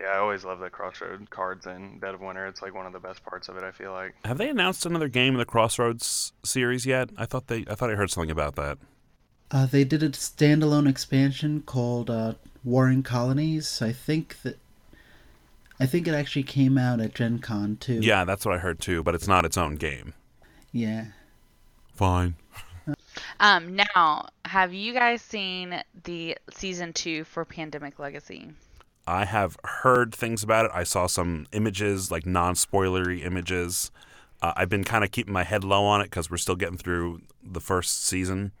Yeah, 0.00 0.08
I 0.08 0.18
always 0.18 0.44
love 0.44 0.60
the 0.60 0.70
Crossroads 0.70 1.26
cards 1.28 1.66
in 1.66 1.98
Dead 1.98 2.14
of 2.14 2.22
Winter. 2.22 2.46
It's 2.46 2.62
like 2.62 2.74
one 2.74 2.86
of 2.86 2.92
the 2.92 2.98
best 2.98 3.22
parts 3.22 3.48
of 3.48 3.56
it. 3.58 3.62
I 3.64 3.70
feel 3.70 3.92
like. 3.92 4.14
Have 4.24 4.38
they 4.38 4.48
announced 4.48 4.86
another 4.86 5.08
game 5.08 5.34
in 5.34 5.38
the 5.38 5.44
Crossroads 5.44 6.32
series 6.42 6.86
yet? 6.86 7.10
I 7.18 7.26
thought 7.26 7.48
they. 7.48 7.64
I 7.68 7.74
thought 7.74 7.90
I 7.90 7.94
heard 7.94 8.10
something 8.10 8.30
about 8.30 8.56
that. 8.56 8.78
Uh, 9.50 9.66
they 9.66 9.84
did 9.84 10.02
a 10.02 10.10
standalone 10.10 10.88
expansion 10.88 11.62
called 11.62 12.08
uh, 12.08 12.34
Warring 12.64 13.02
Colonies. 13.02 13.82
I 13.82 13.92
think 13.92 14.40
that. 14.42 14.58
I 15.78 15.86
think 15.86 16.06
it 16.08 16.14
actually 16.14 16.42
came 16.44 16.78
out 16.78 17.00
at 17.00 17.14
Gen 17.14 17.38
Con 17.38 17.76
too. 17.76 18.00
Yeah, 18.00 18.24
that's 18.24 18.46
what 18.46 18.54
I 18.54 18.58
heard 18.58 18.80
too. 18.80 19.02
But 19.02 19.14
it's 19.14 19.28
not 19.28 19.44
its 19.44 19.58
own 19.58 19.76
game. 19.76 20.14
Yeah. 20.72 21.06
Fine. 21.94 22.36
Um, 23.38 23.74
now, 23.74 24.28
have 24.44 24.74
you 24.74 24.92
guys 24.92 25.22
seen 25.22 25.82
the 26.04 26.36
season 26.50 26.92
two 26.92 27.24
for 27.24 27.44
Pandemic 27.44 27.98
Legacy? 27.98 28.50
I 29.10 29.24
have 29.24 29.56
heard 29.64 30.14
things 30.14 30.42
about 30.42 30.66
it. 30.66 30.70
I 30.72 30.84
saw 30.84 31.06
some 31.06 31.46
images, 31.52 32.10
like 32.10 32.26
non-spoilery 32.26 33.24
images. 33.24 33.90
Uh, 34.40 34.52
I've 34.56 34.68
been 34.68 34.84
kind 34.84 35.02
of 35.02 35.10
keeping 35.10 35.32
my 35.32 35.42
head 35.42 35.64
low 35.64 35.84
on 35.84 36.00
it 36.00 36.04
because 36.04 36.30
we're 36.30 36.36
still 36.36 36.56
getting 36.56 36.78
through 36.78 37.22
the 37.42 37.60
first 37.60 38.04
season. 38.04 38.52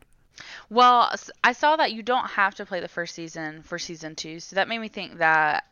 Well, 0.68 1.14
I 1.44 1.52
saw 1.52 1.76
that 1.76 1.92
you 1.92 2.02
don't 2.02 2.26
have 2.30 2.54
to 2.56 2.66
play 2.66 2.80
the 2.80 2.88
first 2.88 3.14
season 3.14 3.62
for 3.62 3.78
season 3.78 4.16
two, 4.16 4.40
so 4.40 4.56
that 4.56 4.68
made 4.68 4.78
me 4.78 4.88
think 4.88 5.18
that 5.18 5.64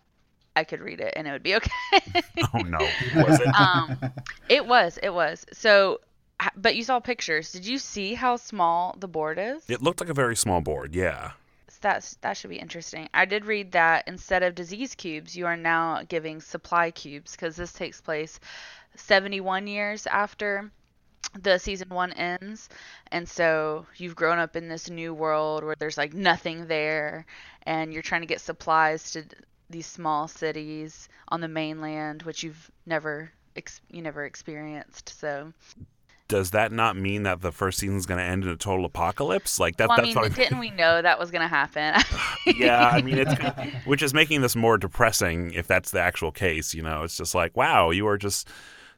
I 0.55 0.65
could 0.65 0.81
read 0.81 1.01
it 1.01 1.15
and 1.17 1.27
it 1.27 1.33
would 1.33 1.43
be 1.43 1.55
okay. 1.57 1.71
Oh 2.55 2.61
no, 2.61 2.79
was 3.17 3.41
it? 3.41 3.49
um, 3.59 3.99
it 4.49 4.67
was, 4.67 4.99
it 5.03 5.11
was. 5.11 5.45
So, 5.53 6.01
but 6.57 6.77
you 6.77 6.85
saw 6.85 7.01
pictures. 7.01 7.51
Did 7.51 7.67
you 7.67 7.79
see 7.79 8.15
how 8.15 8.37
small 8.37 8.95
the 8.99 9.09
board 9.09 9.39
is? 9.41 9.65
It 9.69 9.83
looked 9.83 10.01
like 10.01 10.09
a 10.09 10.15
very 10.15 10.37
small 10.37 10.61
board. 10.61 10.95
Yeah. 10.95 11.33
That's 11.81 12.15
that 12.17 12.37
should 12.37 12.51
be 12.51 12.59
interesting. 12.59 13.09
I 13.15 13.25
did 13.25 13.45
read 13.47 13.73
that 13.73 14.09
instead 14.09 14.43
of 14.43 14.55
disease 14.55 14.95
cubes, 14.95 15.37
you 15.37 15.47
are 15.47 15.57
now 15.57 16.03
giving 16.09 16.41
supply 16.41 16.91
cubes 16.91 17.33
because 17.33 17.57
this 17.57 17.73
takes 17.73 18.01
place 18.01 18.41
71 18.97 19.67
years 19.67 20.07
after 20.07 20.71
the 21.41 21.59
season 21.59 21.89
one 21.89 22.13
ends, 22.13 22.69
and 23.13 23.29
so 23.29 23.87
you've 23.97 24.17
grown 24.17 24.39
up 24.39 24.57
in 24.57 24.69
this 24.69 24.89
new 24.89 25.13
world 25.13 25.65
where 25.65 25.77
there's 25.79 25.99
like 25.99 26.15
nothing 26.15 26.67
there, 26.67 27.27
and 27.65 27.93
you're 27.93 28.03
trying 28.03 28.23
to 28.23 28.27
get 28.27 28.41
supplies 28.41 29.13
to 29.13 29.25
these 29.71 29.87
small 29.87 30.29
cities 30.29 31.09
on 31.29 31.41
the 31.41 31.49
mainland, 31.49 32.23
which 32.23 32.43
you've 32.43 32.71
never 32.87 33.31
you 33.91 34.03
never 34.03 34.25
experienced. 34.25 35.09
So 35.21 35.53
Does 36.29 36.51
that 36.51 36.73
not 36.73 36.95
mean 36.97 37.23
that 37.23 37.41
the 37.41 37.51
first 37.51 37.79
season 37.79 37.97
is 37.97 38.05
going 38.05 38.19
to 38.19 38.25
end 38.25 38.45
in 38.45 38.51
a 38.51 38.57
total 38.57 38.85
apocalypse? 38.85 39.59
Like 39.59 39.77
that? 39.79 39.89
well, 39.89 39.99
I 39.99 40.03
that's 40.03 40.15
mean, 40.15 40.23
what 40.23 40.33
I- 40.33 40.35
didn't 40.35 40.59
we 40.59 40.71
know 40.71 41.01
that 41.01 41.19
was 41.19 41.31
gonna 41.31 41.49
happen? 41.49 41.95
yeah, 42.57 42.89
I 42.89 43.01
mean, 43.01 43.17
it's 43.19 43.33
which 43.87 44.03
is 44.03 44.13
making 44.13 44.43
this 44.43 44.55
more 44.55 44.77
depressing 44.77 45.53
if 45.53 45.67
that's 45.67 45.91
the 45.91 46.01
actual 46.01 46.31
case. 46.31 46.75
You 46.75 46.83
know, 46.83 47.03
it's 47.03 47.17
just 47.17 47.35
like, 47.35 47.57
wow, 47.57 47.91
you 47.91 48.07
are 48.09 48.19
just 48.19 48.47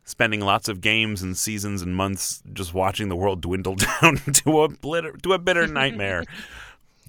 spending 0.05 0.41
lots 0.41 0.69
of 0.69 0.81
games 0.81 1.23
and 1.23 1.37
seasons 1.37 1.83
and 1.83 1.95
months 1.95 2.43
just 2.53 2.75
watching 2.75 3.09
the 3.09 3.17
world 3.17 3.41
dwindle 3.43 3.77
down 4.01 4.17
to 4.17 4.63
a 4.63 4.69
bitter, 4.69 5.13
to 5.23 5.33
a 5.33 5.39
bitter 5.39 5.69
nightmare. 5.69 6.25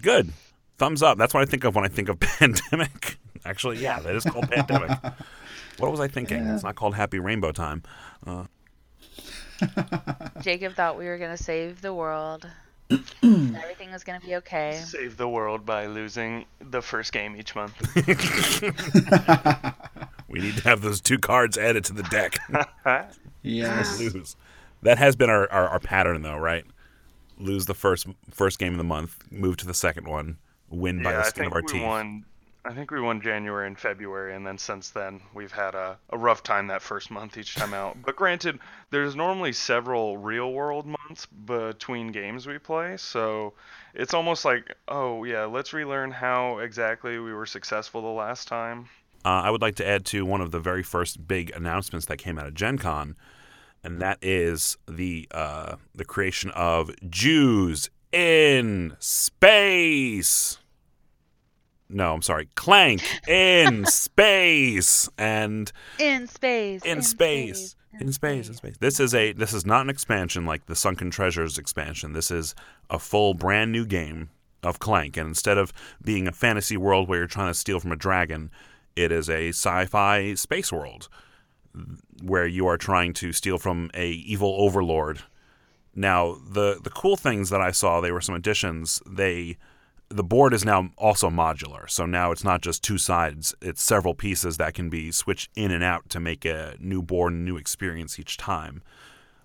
Good, 0.03 0.31
thumbs 0.77 1.01
up. 1.01 1.17
That's 1.17 1.33
what 1.33 1.41
I 1.41 1.45
think 1.45 1.63
of 1.63 1.73
when 1.73 1.83
I 1.83 1.87
think 1.87 2.09
of 2.09 2.19
pandemic. 2.19 3.17
Actually, 3.43 3.77
yeah, 3.79 3.99
that 3.99 4.13
is 4.15 4.23
called 4.23 4.51
pandemic. 4.51 4.91
What 5.79 5.89
was 5.89 5.99
I 5.99 6.07
thinking? 6.07 6.45
It's 6.45 6.63
not 6.63 6.75
called 6.75 6.93
Happy 6.93 7.17
Rainbow 7.17 7.51
Time. 7.51 7.81
Uh, 8.27 8.43
Jacob 10.41 10.73
thought 10.75 10.97
we 10.97 11.05
were 11.05 11.17
gonna 11.17 11.37
save 11.37 11.81
the 11.81 11.93
world. 11.93 12.47
Everything 13.23 13.91
was 13.91 14.03
gonna 14.03 14.19
be 14.19 14.35
okay. 14.37 14.81
Save 14.85 15.17
the 15.17 15.27
world 15.27 15.65
by 15.65 15.85
losing 15.87 16.45
the 16.59 16.81
first 16.81 17.13
game 17.13 17.35
each 17.35 17.55
month. 17.55 17.73
we 20.29 20.39
need 20.39 20.55
to 20.57 20.63
have 20.63 20.81
those 20.81 20.99
two 21.01 21.17
cards 21.17 21.57
added 21.57 21.85
to 21.85 21.93
the 21.93 22.03
deck. 22.03 22.37
Yes. 23.43 23.99
lose. 23.99 24.35
That 24.83 24.99
has 24.99 25.15
been 25.15 25.31
our, 25.31 25.51
our, 25.51 25.67
our 25.69 25.79
pattern, 25.79 26.21
though, 26.21 26.37
right? 26.37 26.63
Lose 27.39 27.65
the 27.65 27.73
first 27.73 28.05
first 28.29 28.59
game 28.59 28.73
of 28.73 28.77
the 28.77 28.83
month, 28.83 29.17
move 29.31 29.57
to 29.57 29.65
the 29.65 29.73
second 29.73 30.07
one, 30.07 30.37
win 30.69 31.01
by 31.01 31.11
the 31.13 31.19
I 31.19 31.23
skin 31.23 31.45
of 31.45 31.53
our 31.53 31.61
we 31.63 31.67
teeth. 31.67 31.81
won. 31.81 32.25
I 32.63 32.73
think 32.73 32.91
we 32.91 33.01
won 33.01 33.21
January 33.21 33.65
and 33.65 33.77
February, 33.77 34.35
and 34.35 34.45
then 34.45 34.57
since 34.57 34.89
then 34.89 35.21
we've 35.33 35.51
had 35.51 35.73
a, 35.73 35.97
a 36.11 36.17
rough 36.17 36.43
time 36.43 36.67
that 36.67 36.83
first 36.83 37.09
month 37.09 37.37
each 37.37 37.55
time 37.55 37.73
out. 37.73 37.97
But 38.05 38.15
granted, 38.15 38.59
there's 38.91 39.15
normally 39.15 39.51
several 39.51 40.17
real 40.17 40.51
world 40.53 40.85
months 40.85 41.25
between 41.25 42.11
games 42.11 42.45
we 42.45 42.59
play, 42.59 42.97
so 42.97 43.53
it's 43.95 44.13
almost 44.13 44.45
like, 44.45 44.75
oh 44.87 45.23
yeah, 45.23 45.45
let's 45.45 45.73
relearn 45.73 46.11
how 46.11 46.59
exactly 46.59 47.17
we 47.17 47.33
were 47.33 47.47
successful 47.47 48.01
the 48.01 48.07
last 48.07 48.47
time. 48.47 48.87
Uh, 49.25 49.41
I 49.43 49.49
would 49.49 49.61
like 49.61 49.75
to 49.75 49.87
add 49.87 50.05
to 50.05 50.25
one 50.25 50.41
of 50.41 50.51
the 50.51 50.59
very 50.59 50.83
first 50.83 51.27
big 51.27 51.51
announcements 51.55 52.05
that 52.07 52.17
came 52.17 52.37
out 52.37 52.47
of 52.47 52.53
Gen 52.53 52.77
Con, 52.77 53.15
and 53.83 53.99
that 54.01 54.19
is 54.21 54.77
the 54.87 55.27
uh, 55.31 55.77
the 55.95 56.05
creation 56.05 56.51
of 56.51 56.91
Jews 57.09 57.89
in 58.11 58.95
space. 58.99 60.57
No, 61.93 62.13
I'm 62.13 62.21
sorry, 62.21 62.47
Clank 62.55 63.01
in 63.27 63.85
space, 63.87 65.09
and 65.17 65.71
In 65.99 66.27
space. 66.27 66.83
in 66.83 67.01
space. 67.01 67.75
in 67.99 68.11
space 68.13 68.47
in 68.47 68.53
space. 68.55 68.77
This 68.79 68.99
is 68.99 69.13
a 69.13 69.33
this 69.33 69.53
is 69.53 69.65
not 69.65 69.81
an 69.81 69.89
expansion 69.89 70.45
like 70.45 70.65
the 70.67 70.75
sunken 70.75 71.11
treasures 71.11 71.57
expansion. 71.57 72.13
This 72.13 72.31
is 72.31 72.55
a 72.89 72.97
full 72.99 73.33
brand 73.33 73.71
new 73.71 73.85
game 73.85 74.29
of 74.63 74.79
clank. 74.79 75.17
And 75.17 75.27
instead 75.27 75.57
of 75.57 75.73
being 76.03 76.27
a 76.27 76.31
fantasy 76.31 76.77
world 76.77 77.07
where 77.09 77.19
you're 77.19 77.27
trying 77.27 77.49
to 77.49 77.53
steal 77.59 77.79
from 77.79 77.91
a 77.91 77.95
dragon 77.95 78.51
it 78.95 79.11
is 79.11 79.29
a 79.29 79.49
sci-fi 79.49 80.33
space 80.35 80.71
world 80.71 81.07
where 82.21 82.45
you 82.45 82.67
are 82.67 82.77
trying 82.77 83.13
to 83.13 83.31
steal 83.31 83.57
from 83.57 83.89
a 83.93 84.09
evil 84.09 84.55
overlord. 84.59 85.21
Now 85.95 86.37
the 86.49 86.79
the 86.83 86.89
cool 86.89 87.15
things 87.17 87.49
that 87.49 87.61
i 87.61 87.71
saw 87.71 87.99
they 88.01 88.11
were 88.11 88.21
some 88.21 88.35
additions. 88.35 89.01
They 89.05 89.57
the 90.11 90.23
board 90.23 90.53
is 90.53 90.65
now 90.65 90.89
also 90.97 91.29
modular. 91.29 91.89
So 91.89 92.05
now 92.05 92.31
it's 92.31 92.43
not 92.43 92.61
just 92.61 92.83
two 92.83 92.97
sides, 92.97 93.55
it's 93.61 93.81
several 93.81 94.13
pieces 94.13 94.57
that 94.57 94.73
can 94.73 94.89
be 94.89 95.11
switched 95.11 95.49
in 95.55 95.71
and 95.71 95.83
out 95.83 96.09
to 96.09 96.19
make 96.19 96.45
a 96.45 96.75
new 96.79 97.01
board 97.01 97.33
new 97.33 97.57
experience 97.57 98.19
each 98.19 98.37
time. 98.37 98.83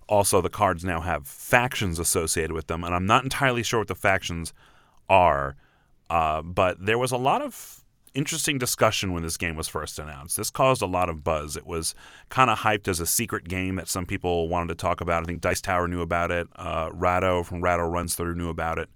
Also, 0.07 0.41
the 0.41 0.49
cards 0.49 0.85
now 0.85 1.01
have 1.01 1.27
factions 1.27 1.99
associated 1.99 2.53
with 2.53 2.67
them, 2.67 2.83
and 2.83 2.95
I'm 2.95 3.05
not 3.05 3.23
entirely 3.23 3.63
sure 3.63 3.79
what 3.79 3.89
the 3.89 3.95
factions 3.95 4.53
are, 5.09 5.55
uh, 6.09 6.41
but 6.41 6.85
there 6.85 6.97
was 6.97 7.11
a 7.11 7.17
lot 7.17 7.41
of 7.41 7.83
interesting 8.13 8.57
discussion 8.57 9.11
when 9.11 9.21
this 9.21 9.37
game 9.37 9.55
was 9.55 9.67
first 9.67 9.99
announced. 9.99 10.37
This 10.37 10.49
caused 10.49 10.81
a 10.81 10.87
lot 10.87 11.09
of 11.09 11.23
buzz. 11.23 11.57
It 11.57 11.67
was 11.67 11.93
kind 12.29 12.49
of 12.49 12.59
hyped 12.59 12.87
as 12.87 12.99
a 12.99 13.05
secret 13.05 13.47
game 13.47 13.75
that 13.75 13.89
some 13.89 14.05
people 14.05 14.47
wanted 14.47 14.69
to 14.69 14.75
talk 14.75 15.01
about. 15.01 15.23
I 15.23 15.25
think 15.25 15.41
Dice 15.41 15.61
Tower 15.61 15.87
knew 15.87 16.01
about 16.01 16.31
it. 16.31 16.47
Uh, 16.55 16.89
from 17.43 17.61
Rahdo 17.61 17.83
Runs 17.83 18.15
Through 18.15 18.35
knew 18.35 18.49
about 18.49 18.79
it 18.79 18.89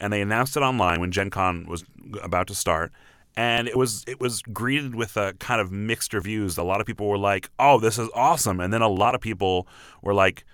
and 0.00 0.12
they 0.12 0.20
announced 0.20 0.56
it 0.56 0.60
online 0.60 1.00
when 1.00 1.12
Gen 1.12 1.30
Con 1.30 1.66
was 1.66 1.84
about 2.22 2.46
to 2.48 2.54
start. 2.54 2.92
And 3.36 3.68
it 3.68 3.76
was 3.76 4.04
it 4.08 4.20
was 4.20 4.42
greeted 4.42 4.94
with 4.94 5.16
a 5.16 5.34
kind 5.34 5.60
of 5.60 5.70
mixed 5.70 6.12
reviews. 6.12 6.58
A 6.58 6.64
lot 6.64 6.80
of 6.80 6.86
people 6.86 7.06
were 7.06 7.18
like, 7.18 7.50
"Oh, 7.58 7.78
this 7.78 7.98
is 7.98 8.08
awesome," 8.14 8.58
and 8.58 8.72
then 8.72 8.82
a 8.82 8.88
lot 8.88 9.14
of 9.14 9.20
people 9.20 9.68
were 10.02 10.14
like, 10.14 10.44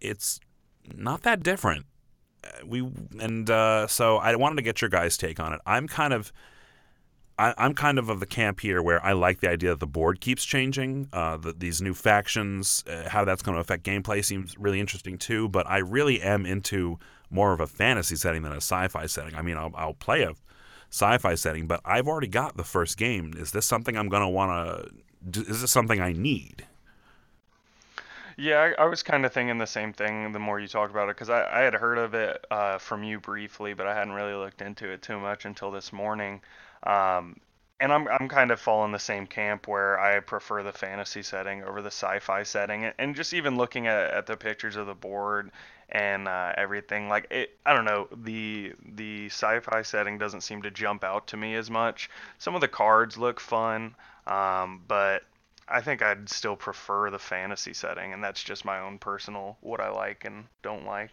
"It's 0.00 0.40
not 0.94 1.22
that 1.22 1.42
different." 1.42 1.84
Uh, 2.42 2.66
We 2.66 2.88
and 3.20 3.50
uh, 3.50 3.86
so 3.86 4.16
I 4.16 4.34
wanted 4.36 4.56
to 4.56 4.62
get 4.62 4.80
your 4.80 4.88
guys' 4.88 5.18
take 5.18 5.38
on 5.40 5.52
it. 5.52 5.60
I'm 5.66 5.86
kind 5.86 6.14
of 6.14 6.32
I, 7.38 7.54
I'm 7.58 7.74
kind 7.74 7.98
of 7.98 8.08
of 8.08 8.20
the 8.20 8.26
camp 8.26 8.60
here 8.60 8.82
where 8.82 9.04
I 9.04 9.12
like 9.12 9.40
the 9.40 9.50
idea 9.50 9.70
that 9.70 9.80
the 9.80 9.86
board 9.86 10.20
keeps 10.20 10.44
changing. 10.44 11.08
Uh, 11.12 11.36
the, 11.36 11.52
these 11.52 11.82
new 11.82 11.94
factions, 11.94 12.84
uh, 12.86 13.08
how 13.08 13.24
that's 13.24 13.42
going 13.42 13.54
to 13.56 13.60
affect 13.60 13.84
gameplay 13.84 14.24
seems 14.24 14.56
really 14.58 14.80
interesting 14.80 15.18
too. 15.18 15.48
But 15.48 15.68
I 15.68 15.78
really 15.78 16.20
am 16.22 16.46
into 16.46 16.98
more 17.32 17.52
of 17.52 17.60
a 17.60 17.66
fantasy 17.66 18.16
setting 18.16 18.42
than 18.42 18.52
a 18.52 18.56
sci-fi 18.56 19.06
setting. 19.06 19.34
I 19.34 19.42
mean, 19.42 19.56
I'll, 19.56 19.72
I'll 19.74 19.94
play 19.94 20.22
a 20.22 20.34
sci-fi 20.90 21.34
setting, 21.34 21.66
but 21.66 21.80
I've 21.84 22.06
already 22.06 22.28
got 22.28 22.56
the 22.56 22.64
first 22.64 22.96
game. 22.96 23.32
Is 23.36 23.52
this 23.52 23.66
something 23.66 23.96
I'm 23.96 24.10
to 24.10 24.28
want 24.28 24.92
to? 25.32 25.40
Is 25.40 25.62
this 25.62 25.70
something 25.70 26.00
I 26.00 26.12
need? 26.12 26.66
Yeah, 28.36 28.72
I, 28.78 28.82
I 28.82 28.86
was 28.86 29.02
kind 29.02 29.24
of 29.26 29.32
thinking 29.32 29.58
the 29.58 29.66
same 29.66 29.92
thing 29.92 30.32
the 30.32 30.38
more 30.38 30.58
you 30.58 30.68
talked 30.68 30.90
about 30.90 31.08
it 31.08 31.16
because 31.16 31.30
I, 31.30 31.46
I 31.50 31.60
had 31.60 31.74
heard 31.74 31.98
of 31.98 32.14
it 32.14 32.44
uh, 32.50 32.78
from 32.78 33.04
you 33.04 33.20
briefly, 33.20 33.74
but 33.74 33.86
I 33.86 33.94
hadn't 33.94 34.14
really 34.14 34.34
looked 34.34 34.62
into 34.62 34.88
it 34.88 35.02
too 35.02 35.18
much 35.18 35.44
until 35.44 35.70
this 35.70 35.92
morning. 35.92 36.40
Um, 36.82 37.36
and 37.80 37.92
I'm 37.92 38.06
I'm 38.08 38.28
kind 38.28 38.50
of 38.50 38.60
falling 38.60 38.92
the 38.92 38.98
same 38.98 39.26
camp 39.26 39.66
where 39.66 39.98
I 39.98 40.20
prefer 40.20 40.62
the 40.62 40.72
fantasy 40.72 41.22
setting 41.22 41.64
over 41.64 41.82
the 41.82 41.90
sci-fi 41.90 42.44
setting, 42.44 42.84
and, 42.84 42.94
and 42.98 43.16
just 43.16 43.34
even 43.34 43.56
looking 43.56 43.88
at, 43.88 44.10
at 44.12 44.26
the 44.26 44.36
pictures 44.36 44.76
of 44.76 44.86
the 44.86 44.94
board 44.94 45.50
and 45.92 46.26
uh, 46.26 46.54
everything, 46.56 47.08
like 47.08 47.28
it, 47.30 47.56
I 47.64 47.74
don't 47.74 47.84
know, 47.84 48.08
the 48.24 48.72
the 48.94 49.26
sci-fi 49.26 49.82
setting 49.82 50.18
doesn't 50.18 50.40
seem 50.40 50.62
to 50.62 50.70
jump 50.70 51.04
out 51.04 51.28
to 51.28 51.36
me 51.36 51.54
as 51.54 51.70
much. 51.70 52.10
Some 52.38 52.54
of 52.54 52.62
the 52.62 52.68
cards 52.68 53.18
look 53.18 53.38
fun, 53.38 53.94
um, 54.26 54.82
but 54.88 55.22
I 55.68 55.82
think 55.82 56.02
I'd 56.02 56.28
still 56.30 56.56
prefer 56.56 57.10
the 57.10 57.18
fantasy 57.18 57.74
setting, 57.74 58.14
and 58.14 58.24
that's 58.24 58.42
just 58.42 58.64
my 58.64 58.80
own 58.80 58.98
personal 58.98 59.58
what 59.60 59.80
I 59.80 59.90
like 59.90 60.24
and 60.24 60.46
don't 60.62 60.86
like. 60.86 61.10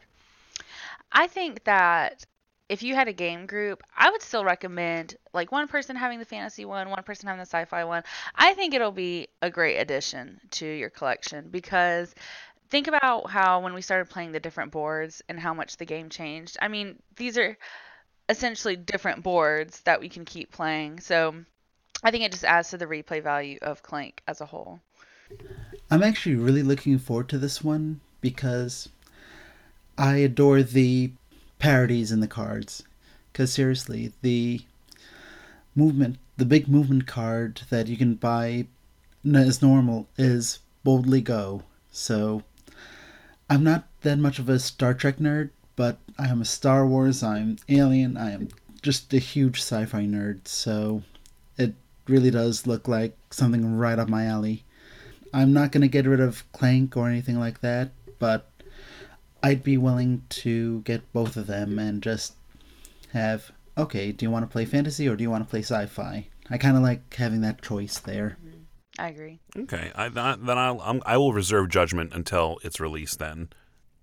I 1.12 1.27
think 1.27 1.65
that 1.65 2.25
if 2.69 2.83
you 2.83 2.93
had 2.93 3.07
a 3.07 3.13
game 3.13 3.48
group, 3.48 3.81
I 3.98 4.12
would 4.12 4.21
still 4.21 4.45
recommend 4.45 5.17
like 5.33 5.51
one 5.51 5.67
person 5.67 5.95
having 5.95 6.19
the 6.19 6.25
fantasy 6.25 6.65
one, 6.65 6.89
one 6.89 7.01
person 7.03 7.27
having 7.27 7.39
the 7.39 7.48
sci-fi 7.48 7.83
one. 7.83 8.03
I 8.36 8.53
think 8.53 8.74
it'll 8.74 8.91
be 8.91 9.27
a 9.41 9.50
great 9.50 9.77
addition 9.77 10.39
to 10.51 10.65
your 10.65 10.91
collection 10.91 11.50
because 11.50 12.13
think 12.69 12.88
about 12.88 13.29
how 13.29 13.61
when 13.61 13.73
we 13.73 13.81
started 13.81 14.09
playing 14.09 14.31
the 14.31 14.39
different 14.39 14.71
boards 14.71 15.21
and 15.27 15.39
how 15.39 15.53
much 15.53 15.77
the 15.77 15.85
game 15.85 16.09
changed. 16.09 16.57
I 16.61 16.67
mean, 16.67 17.01
these 17.15 17.38
are 17.38 17.57
essentially 18.27 18.75
different 18.75 19.23
boards 19.23 19.81
that 19.81 19.99
we 19.99 20.09
can 20.09 20.25
keep 20.25 20.51
playing. 20.51 20.99
So 20.99 21.35
I 22.03 22.11
think 22.11 22.23
it 22.23 22.31
just 22.31 22.45
adds 22.45 22.69
to 22.69 22.77
the 22.77 22.85
replay 22.85 23.21
value 23.21 23.57
of 23.61 23.83
Clank 23.83 24.21
as 24.27 24.39
a 24.39 24.45
whole. 24.45 24.79
I'm 25.91 26.03
actually 26.03 26.35
really 26.35 26.63
looking 26.63 26.99
forward 26.99 27.29
to 27.29 27.38
this 27.38 27.63
one 27.63 28.01
because 28.21 28.89
I 29.97 30.17
adore 30.17 30.63
the 30.63 31.11
parodies 31.57 32.11
in 32.11 32.19
the 32.19 32.27
cards. 32.27 32.83
Because 33.31 33.53
seriously, 33.53 34.13
the 34.21 34.61
movement, 35.75 36.17
the 36.38 36.45
big 36.45 36.67
movement 36.67 37.07
card 37.07 37.61
that 37.69 37.88
you 37.88 37.97
can 37.97 38.15
buy 38.15 38.67
as 39.33 39.61
normal 39.61 40.07
is 40.17 40.59
Boldly 40.83 41.21
Go. 41.21 41.63
So 41.91 42.43
I'm 43.49 43.63
not 43.63 43.87
that 44.01 44.19
much 44.19 44.37
of 44.37 44.47
a 44.47 44.59
Star 44.59 44.93
Trek 44.93 45.17
nerd, 45.17 45.49
but 45.75 45.97
I 46.19 46.27
am 46.27 46.41
a 46.41 46.45
Star 46.45 46.85
Wars, 46.85 47.23
I'm 47.23 47.57
Alien, 47.67 48.15
I 48.15 48.31
am 48.31 48.49
just 48.83 49.11
a 49.13 49.17
huge 49.17 49.59
sci 49.59 49.85
fi 49.85 50.03
nerd. 50.03 50.47
So 50.47 51.01
it 51.57 51.73
really 52.07 52.29
does 52.29 52.67
look 52.67 52.87
like 52.87 53.17
something 53.31 53.75
right 53.75 53.97
up 53.97 54.07
my 54.07 54.25
alley. 54.25 54.65
I'm 55.33 55.51
not 55.51 55.71
going 55.71 55.81
to 55.81 55.87
get 55.87 56.05
rid 56.05 56.19
of 56.19 56.49
Clank 56.51 56.95
or 56.95 57.09
anything 57.09 57.39
like 57.39 57.61
that, 57.61 57.89
but 58.19 58.49
I'd 59.41 59.63
be 59.63 59.77
willing 59.77 60.23
to 60.29 60.81
get 60.81 61.11
both 61.11 61.35
of 61.35 61.47
them 61.47 61.79
and 61.79 62.03
just 62.03 62.33
have 63.13 63.51
okay, 63.77 64.11
do 64.11 64.25
you 64.25 64.29
want 64.29 64.43
to 64.43 64.51
play 64.51 64.65
fantasy 64.65 65.07
or 65.07 65.15
do 65.15 65.23
you 65.23 65.31
want 65.31 65.43
to 65.43 65.49
play 65.49 65.61
sci-fi? 65.61 66.27
I 66.49 66.57
kind 66.57 66.75
of 66.75 66.83
like 66.83 67.13
having 67.13 67.41
that 67.41 67.61
choice 67.61 67.97
there. 67.97 68.37
I 68.99 69.07
agree. 69.07 69.39
Okay, 69.57 69.91
I, 69.95 70.09
then 70.09 70.57
I'll, 70.57 70.81
I'm, 70.81 71.01
I 71.05 71.15
will 71.15 71.31
reserve 71.31 71.69
judgment 71.69 72.13
until 72.13 72.59
it's 72.63 72.81
released. 72.81 73.17
Then, 73.19 73.49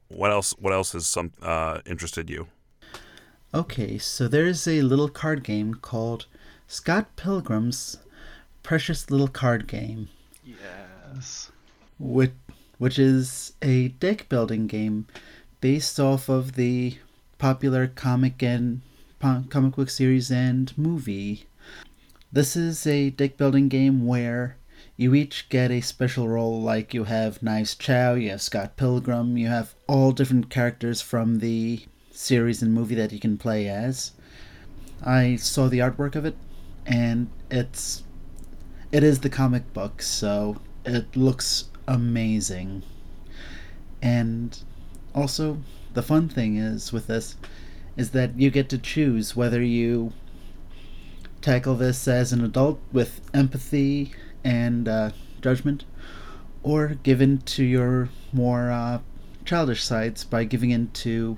what 0.09 0.31
else? 0.31 0.55
What 0.59 0.73
else 0.73 0.93
has 0.93 1.07
some 1.07 1.33
uh, 1.43 1.81
interested 1.85 2.31
you? 2.31 2.49
Okay, 3.53 3.99
so 3.99 4.27
there's 4.27 4.67
a 4.67 4.81
little 4.83 5.09
card 5.09 5.45
game 5.45 5.75
called 5.75 6.27
Scott 6.67 7.15
Pilgrim's 7.17 7.99
Precious 8.63 9.11
Little 9.11 9.29
Card 9.29 9.67
Game. 9.69 10.09
Yes. 10.45 11.51
Which, 11.99 12.33
which 12.79 12.99
is 12.99 13.53
a 13.63 13.89
deck 13.89 14.29
building 14.29 14.67
game 14.67 15.07
based 15.61 16.01
off 16.01 16.29
of 16.29 16.53
the 16.53 16.99
popular 17.39 17.87
comic 17.87 18.43
and 18.43 18.81
comic 19.21 19.77
book 19.77 19.91
series 19.91 20.31
and 20.31 20.77
movie. 20.77 21.45
This 22.33 22.57
is 22.57 22.87
a 22.87 23.11
deck 23.11 23.37
building 23.37 23.69
game 23.69 24.07
where 24.07 24.57
you 24.97 25.15
each 25.15 25.49
get 25.51 25.71
a 25.71 25.81
special 25.81 26.29
role, 26.29 26.63
like 26.63 26.95
you 26.95 27.05
have 27.05 27.43
Knives 27.43 27.75
Chow, 27.75 28.15
you 28.15 28.31
have 28.31 28.41
Scott 28.41 28.77
Pilgrim, 28.77 29.37
you 29.37 29.49
have 29.49 29.75
all 29.87 30.13
different 30.13 30.49
characters 30.49 31.03
from 31.03 31.41
the 31.41 31.85
series 32.11 32.63
and 32.63 32.73
movie 32.73 32.95
that 32.95 33.13
you 33.13 33.21
can 33.21 33.37
play 33.37 33.69
as. 33.69 34.13
I 35.05 35.37
saw 35.37 35.69
the 35.69 35.81
artwork 35.81 36.15
of 36.15 36.25
it, 36.25 36.37
and 36.87 37.29
it's 37.51 38.05
it 38.91 39.03
is 39.03 39.21
the 39.21 39.29
comic 39.29 39.75
book, 39.75 40.01
so 40.01 40.57
it 40.87 41.15
looks 41.15 41.69
amazing. 41.87 42.83
And 44.01 44.59
also, 45.15 45.59
the 45.93 46.03
fun 46.03 46.29
thing 46.29 46.57
is 46.57 46.93
with 46.93 47.07
this 47.07 47.37
is 47.99 48.11
that 48.11 48.39
you 48.39 48.51
get 48.51 48.71
to 48.71 48.79
choose 48.79 49.37
whether 49.37 49.63
you 49.63 50.13
tackle 51.43 51.75
this 51.75 52.09
as 52.09 52.33
an 52.33 52.43
adult 52.43 52.81
with 52.93 53.21
empathy 53.35 54.13
and 54.47 54.87
uh, 54.87 55.11
judgment, 55.43 55.85
or 56.63 56.95
given 57.03 57.39
to 57.39 57.65
your 57.65 58.09
more 58.33 58.71
uh, 58.71 59.01
childish 59.45 59.83
sides 59.83 60.23
by 60.23 60.45
giving 60.45 60.71
in 60.71 60.89
to 60.93 61.37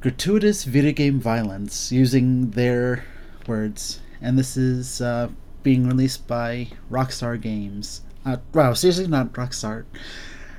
gratuitous 0.00 0.64
video 0.64 0.92
game 0.92 1.20
violence 1.20 1.92
using 1.92 2.52
their 2.52 3.04
words. 3.46 4.00
And 4.22 4.38
this 4.38 4.56
is 4.56 5.02
uh, 5.02 5.28
being 5.62 5.86
released 5.86 6.26
by 6.26 6.68
Rockstar 6.90 7.38
Games. 7.38 8.00
Uh, 8.24 8.38
wow, 8.54 8.72
seriously, 8.72 9.06
not 9.06 9.32
Rockstar. 9.34 9.84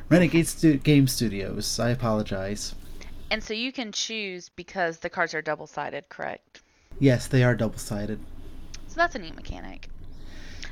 Renegade 0.10 0.48
Stu- 0.48 0.77
Game 0.77 1.07
Studios. 1.07 1.79
I 1.79 1.89
apologize. 1.89 2.75
And 3.31 3.43
so 3.43 3.53
you 3.53 3.71
can 3.71 3.91
choose 3.91 4.50
because 4.50 5.00
the 5.00 5.10
cards 5.10 5.33
are 5.33 5.41
double 5.41 5.65
sided, 5.65 6.07
correct? 6.10 6.62
Yes, 7.00 7.27
they 7.27 7.43
are 7.43 7.55
double 7.55 7.79
sided. 7.79 8.19
So 8.88 8.95
that's 8.95 9.15
a 9.15 9.19
neat 9.19 9.36
mechanic. 9.36 9.90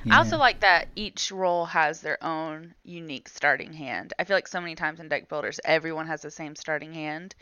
Yeah. 0.03 0.15
I 0.15 0.17
also 0.19 0.37
like 0.37 0.61
that 0.61 0.87
each 0.95 1.31
role 1.31 1.65
has 1.65 2.01
their 2.01 2.23
own 2.23 2.73
unique 2.83 3.29
starting 3.29 3.73
hand. 3.73 4.13
I 4.19 4.23
feel 4.23 4.37
like 4.37 4.47
so 4.47 4.61
many 4.61 4.75
times 4.75 4.99
in 4.99 5.09
deck 5.09 5.29
builders, 5.29 5.59
everyone 5.65 6.07
has 6.07 6.21
the 6.21 6.31
same 6.31 6.55
starting 6.55 6.93
hand. 6.93 7.35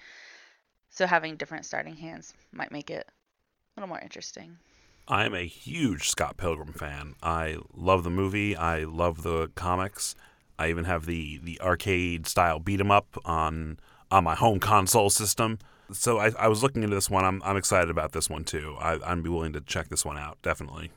So 0.89 1.06
having 1.06 1.36
different 1.36 1.66
starting 1.66 1.96
hands 1.96 2.34
might 2.51 2.72
make 2.72 2.89
it 2.89 3.08
a 3.08 3.80
little 3.80 3.89
more 3.89 4.00
interesting. 4.00 4.58
I'm 5.07 5.33
a 5.33 5.46
huge 5.46 6.10
Scott 6.10 6.38
Pilgrim 6.38 6.74
fan. 6.74 7.16
I 7.24 7.57
love 7.74 8.03
the 8.03 8.10
movie. 8.10 8.55
I 8.55 8.83
love 8.83 9.24
the 9.24 9.50
comics. 9.55 10.16
I 10.60 10.70
even 10.70 10.86
have 10.86 11.05
the 11.05 11.38
the 11.38 11.62
arcade 11.62 12.27
style 12.27 12.60
beat 12.60 12.79
'em 12.79 12.92
up 12.92 13.18
on 13.24 13.79
on 14.12 14.24
my 14.24 14.36
home 14.36 14.60
console 14.60 15.10
system. 15.10 15.60
So 15.92 16.18
I, 16.18 16.31
I 16.38 16.48
was 16.50 16.64
looking 16.64 16.83
into 16.83 16.96
this 16.96 17.10
one. 17.10 17.24
I'm 17.24 17.42
I'm 17.44 17.57
excited 17.57 17.90
about 17.90 18.12
this 18.12 18.29
one 18.29 18.44
too. 18.44 18.75
I, 18.79 19.00
I'd 19.05 19.24
be 19.24 19.29
willing 19.29 19.53
to 19.53 19.62
check 19.62 19.90
this 19.90 20.03
one 20.03 20.18
out 20.18 20.42
definitely. 20.42 20.92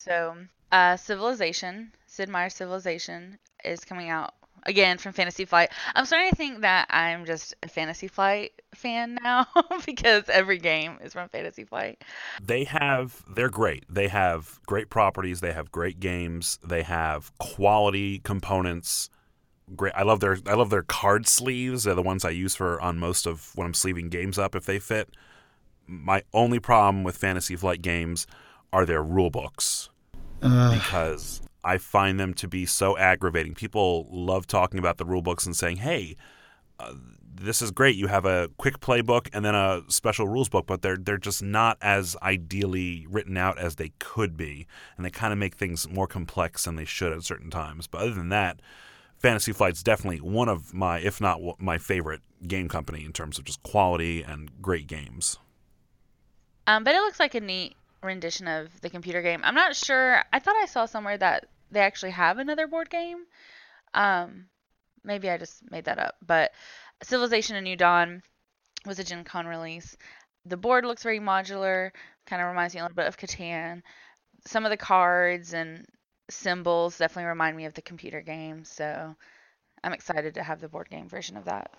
So, 0.00 0.34
uh, 0.72 0.96
Civilization, 0.96 1.92
Sid 2.06 2.30
Meier's 2.30 2.54
Civilization 2.54 3.38
is 3.62 3.84
coming 3.84 4.08
out 4.08 4.32
again 4.62 4.96
from 4.96 5.12
Fantasy 5.12 5.44
Flight. 5.44 5.70
I'm 5.94 6.06
starting 6.06 6.30
to 6.30 6.36
think 6.36 6.62
that 6.62 6.86
I'm 6.88 7.26
just 7.26 7.54
a 7.62 7.68
Fantasy 7.68 8.08
Flight 8.08 8.52
fan 8.74 9.18
now 9.22 9.46
because 9.86 10.24
every 10.30 10.56
game 10.56 10.96
is 11.02 11.12
from 11.12 11.28
Fantasy 11.28 11.64
Flight. 11.64 12.02
They 12.42 12.64
have 12.64 13.22
they're 13.28 13.50
great. 13.50 13.84
They 13.90 14.08
have 14.08 14.58
great 14.66 14.88
properties, 14.88 15.40
they 15.40 15.52
have 15.52 15.70
great 15.70 16.00
games, 16.00 16.58
they 16.66 16.82
have 16.82 17.36
quality 17.36 18.20
components. 18.20 19.10
Great. 19.76 19.92
I 19.94 20.02
love 20.02 20.20
their 20.20 20.38
I 20.46 20.54
love 20.54 20.70
their 20.70 20.82
card 20.82 21.28
sleeves. 21.28 21.84
They're 21.84 21.94
the 21.94 22.02
ones 22.02 22.24
I 22.24 22.30
use 22.30 22.54
for 22.54 22.80
on 22.80 22.98
most 22.98 23.26
of 23.26 23.54
when 23.54 23.66
I'm 23.66 23.74
sleeving 23.74 24.08
games 24.08 24.38
up 24.38 24.54
if 24.54 24.64
they 24.64 24.78
fit. 24.78 25.10
My 25.86 26.22
only 26.32 26.58
problem 26.58 27.04
with 27.04 27.18
Fantasy 27.18 27.54
Flight 27.54 27.82
games 27.82 28.26
are 28.72 28.86
their 28.86 29.02
rule 29.02 29.30
books 29.30 29.90
Ugh. 30.42 30.74
because 30.74 31.42
I 31.62 31.78
find 31.78 32.18
them 32.18 32.34
to 32.34 32.48
be 32.48 32.66
so 32.66 32.96
aggravating. 32.96 33.54
People 33.54 34.06
love 34.10 34.46
talking 34.46 34.78
about 34.78 34.98
the 34.98 35.04
rule 35.04 35.22
books 35.22 35.46
and 35.46 35.54
saying, 35.56 35.78
"Hey, 35.78 36.16
uh, 36.78 36.94
this 37.32 37.62
is 37.62 37.70
great. 37.70 37.96
You 37.96 38.06
have 38.08 38.24
a 38.24 38.50
quick 38.58 38.80
playbook 38.80 39.28
and 39.32 39.44
then 39.44 39.54
a 39.54 39.82
special 39.88 40.28
rules 40.28 40.48
book, 40.48 40.66
but 40.66 40.82
they're 40.82 40.96
they're 40.96 41.18
just 41.18 41.42
not 41.42 41.78
as 41.80 42.16
ideally 42.22 43.06
written 43.08 43.36
out 43.36 43.58
as 43.58 43.76
they 43.76 43.92
could 43.98 44.36
be, 44.36 44.66
and 44.96 45.04
they 45.04 45.10
kind 45.10 45.32
of 45.32 45.38
make 45.38 45.54
things 45.54 45.88
more 45.88 46.06
complex 46.06 46.64
than 46.64 46.76
they 46.76 46.84
should 46.84 47.12
at 47.12 47.22
certain 47.22 47.50
times. 47.50 47.86
But 47.86 48.02
other 48.02 48.14
than 48.14 48.28
that, 48.30 48.60
Fantasy 49.18 49.52
Flight's 49.52 49.82
definitely 49.82 50.20
one 50.20 50.48
of 50.48 50.74
my, 50.74 50.98
if 50.98 51.20
not 51.20 51.40
my 51.58 51.78
favorite 51.78 52.22
game 52.46 52.68
company 52.68 53.04
in 53.04 53.12
terms 53.12 53.38
of 53.38 53.44
just 53.44 53.62
quality 53.62 54.22
and 54.22 54.50
great 54.62 54.86
games. 54.86 55.38
Um, 56.66 56.84
but 56.84 56.94
it 56.94 57.00
looks 57.00 57.20
like 57.20 57.34
a 57.34 57.40
neat 57.40 57.74
rendition 58.02 58.48
of 58.48 58.80
the 58.80 58.90
computer 58.90 59.22
game. 59.22 59.40
I'm 59.44 59.54
not 59.54 59.76
sure. 59.76 60.22
I 60.32 60.38
thought 60.38 60.56
I 60.56 60.66
saw 60.66 60.86
somewhere 60.86 61.18
that 61.18 61.46
they 61.70 61.80
actually 61.80 62.12
have 62.12 62.38
another 62.38 62.66
board 62.66 62.90
game. 62.90 63.24
Um, 63.94 64.46
maybe 65.04 65.30
I 65.30 65.38
just 65.38 65.70
made 65.70 65.84
that 65.84 65.98
up. 65.98 66.16
But 66.26 66.52
Civilization: 67.02 67.56
A 67.56 67.62
New 67.62 67.76
Dawn 67.76 68.22
was 68.84 68.98
a 68.98 69.04
Gen 69.04 69.24
Con 69.24 69.46
release. 69.46 69.96
The 70.44 70.56
board 70.56 70.84
looks 70.84 71.02
very 71.02 71.20
modular. 71.20 71.90
Kind 72.26 72.42
of 72.42 72.48
reminds 72.48 72.74
me 72.74 72.80
a 72.80 72.84
little 72.84 72.94
bit 72.94 73.06
of 73.06 73.16
Catan. 73.16 73.82
Some 74.46 74.64
of 74.64 74.70
the 74.70 74.76
cards 74.76 75.54
and 75.54 75.86
symbols 76.28 76.98
definitely 76.98 77.28
remind 77.28 77.56
me 77.56 77.64
of 77.64 77.74
the 77.74 77.82
computer 77.82 78.20
game. 78.20 78.64
So 78.64 79.14
I'm 79.82 79.92
excited 79.92 80.34
to 80.34 80.42
have 80.42 80.60
the 80.60 80.68
board 80.68 80.90
game 80.90 81.08
version 81.08 81.36
of 81.36 81.46
that. 81.46 81.72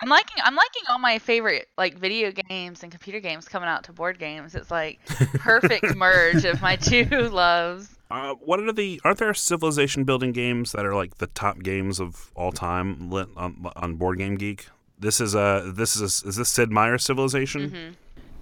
I'm 0.00 0.08
liking 0.08 0.36
I'm 0.44 0.54
liking 0.54 0.82
all 0.88 0.98
my 0.98 1.18
favorite 1.18 1.68
like 1.78 1.96
video 1.96 2.30
games 2.30 2.82
and 2.82 2.92
computer 2.92 3.20
games 3.20 3.48
coming 3.48 3.68
out 3.68 3.84
to 3.84 3.92
board 3.92 4.18
games. 4.18 4.54
It's 4.54 4.70
like 4.70 5.04
perfect 5.06 5.96
merge 5.96 6.44
of 6.44 6.60
my 6.60 6.76
two 6.76 7.04
loves. 7.32 7.96
Uh, 8.10 8.34
what 8.34 8.60
are 8.60 8.72
the? 8.72 9.00
Aren't 9.04 9.18
there 9.18 9.34
civilization 9.34 10.04
building 10.04 10.32
games 10.32 10.72
that 10.72 10.84
are 10.84 10.94
like 10.94 11.18
the 11.18 11.26
top 11.28 11.60
games 11.62 11.98
of 11.98 12.30
all 12.36 12.52
time 12.52 13.12
on, 13.12 13.70
on 13.74 13.94
Board 13.96 14.18
Game 14.18 14.36
Geek? 14.36 14.68
This 14.98 15.20
is 15.20 15.34
a. 15.34 15.72
This 15.74 15.96
is 15.96 16.22
a, 16.22 16.28
is 16.28 16.36
this 16.36 16.48
Sid 16.48 16.70
Meier's 16.70 17.02
Civilization? 17.04 17.70
hmm 17.70 17.88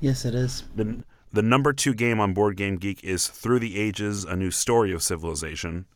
Yes, 0.00 0.24
it 0.26 0.34
is. 0.34 0.64
The 0.76 1.02
the 1.32 1.42
number 1.42 1.72
two 1.72 1.94
game 1.94 2.20
on 2.20 2.34
Board 2.34 2.56
Game 2.56 2.76
Geek 2.76 3.02
is 3.02 3.26
Through 3.28 3.60
the 3.60 3.80
Ages: 3.80 4.24
A 4.24 4.36
New 4.36 4.50
Story 4.50 4.92
of 4.92 5.02
Civilization. 5.02 5.86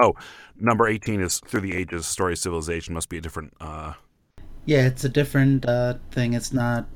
Oh, 0.00 0.12
number 0.58 0.86
eighteen 0.86 1.22
is 1.22 1.38
Through 1.38 1.62
the 1.62 1.74
Ages: 1.74 2.06
Story 2.06 2.34
of 2.34 2.38
Civilization. 2.38 2.92
Must 2.92 3.08
be 3.08 3.16
a 3.18 3.20
different. 3.22 3.54
Uh, 3.60 3.94
Yeah, 4.64 4.86
it's 4.86 5.04
a 5.04 5.08
different 5.10 5.66
uh, 5.66 5.94
thing. 6.12 6.32
It's 6.34 6.52
not. 6.52 6.86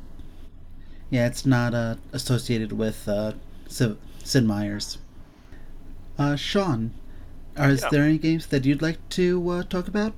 Yeah, 1.08 1.26
it's 1.26 1.46
not 1.46 1.72
uh, 1.74 1.96
associated 2.12 2.72
with 2.72 3.08
uh, 3.08 3.32
Sid, 3.68 3.96
Sid 4.22 4.44
Meier's. 4.46 4.98
Uh, 6.18 6.34
Sean, 6.34 6.92
are 7.56 7.70
is 7.70 7.84
Yeah. 7.84 7.90
there 7.90 8.04
any 8.04 8.18
games 8.18 8.46
that 8.48 8.64
you'd 8.64 8.82
like 8.82 8.98
to 9.10 9.48
uh, 9.50 9.62
talk 9.64 9.88
about? 9.88 10.14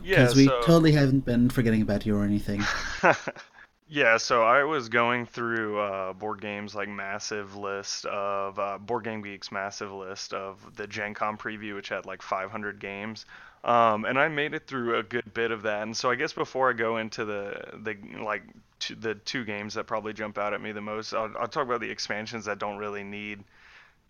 Yeah, 0.00 0.14
Because 0.14 0.34
we 0.34 0.50
so 0.50 0.52
totally 0.52 0.92
haven't 0.92 1.24
been 1.26 1.50
forgetting 1.50 1.82
about 1.82 2.06
you 2.06 2.16
or 2.16 2.24
anything. 2.24 2.68
yeah, 3.88 4.16
so 4.16 4.42
I 4.44 4.64
was 4.64 4.88
going 4.88 5.26
through 5.26 5.78
uh, 5.80 6.12
board 6.12 6.40
games 6.40 6.74
like 6.74 6.88
massive 6.88 7.56
list 7.56 8.06
of 8.06 8.58
uh, 8.58 8.78
board 8.78 9.04
game 9.04 9.22
geeks 9.22 9.50
massive 9.52 9.92
list 9.92 10.32
of 10.34 10.76
the 10.76 10.86
Gen 10.86 11.14
Con 11.14 11.36
preview, 11.36 11.74
which 11.74 11.88
had 11.88 12.06
like 12.06 12.22
500 12.22 12.78
games, 12.80 13.26
um, 13.64 14.04
and 14.06 14.18
I 14.18 14.28
made 14.28 14.54
it 14.54 14.66
through 14.66 14.98
a 14.98 15.02
good 15.02 15.34
bit 15.34 15.50
of 15.50 15.62
that. 15.62 15.82
And 15.82 15.96
so 15.96 16.10
I 16.10 16.14
guess 16.16 16.32
before 16.32 16.70
I 16.70 16.72
go 16.74 16.98
into 16.98 17.24
the 17.24 17.62
the 17.82 17.96
like 18.22 18.42
two, 18.78 18.94
the 18.96 19.14
two 19.14 19.44
games 19.44 19.74
that 19.74 19.86
probably 19.86 20.12
jump 20.12 20.38
out 20.38 20.54
at 20.54 20.60
me 20.62 20.72
the 20.72 20.80
most, 20.80 21.14
I'll, 21.14 21.32
I'll 21.38 21.48
talk 21.48 21.66
about 21.66 21.80
the 21.80 21.90
expansions 21.90 22.46
that 22.46 22.58
don't 22.58 22.78
really 22.78 23.04
need 23.04 23.44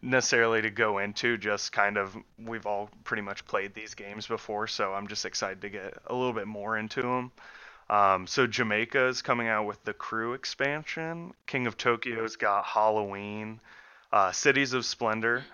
necessarily 0.03 0.63
to 0.63 0.71
go 0.71 0.99
into 0.99 1.37
just 1.37 1.73
kind 1.73 1.99
of 1.99 2.17
we've 2.39 2.67
all 2.67 2.89
pretty 3.05 3.23
much 3.23 3.45
played 3.47 3.75
these 3.75 3.95
games 3.95 4.27
before 4.27 4.67
so 4.67 4.95
i'm 4.95 5.09
just 5.09 5.27
excited 5.27 5.61
to 5.61 5.69
get 5.69 5.95
a 6.07 6.15
little 6.15 6.33
bit 6.33 6.47
more 6.47 6.79
into 6.79 7.03
them 7.03 7.31
um, 7.91 8.27
so 8.27 8.47
jamaica 8.47 9.09
is 9.09 9.23
coming 9.23 9.49
out 9.49 9.67
with 9.67 9.83
the 9.85 9.93
crew 9.93 10.33
expansion 10.35 11.35
king 11.47 11.67
of 11.67 11.77
tokyo's 11.77 12.37
got 12.37 12.65
halloween 12.65 13.61
uh, 14.13 14.33
Cities 14.33 14.73
of 14.73 14.85
Splendor. 14.85 15.45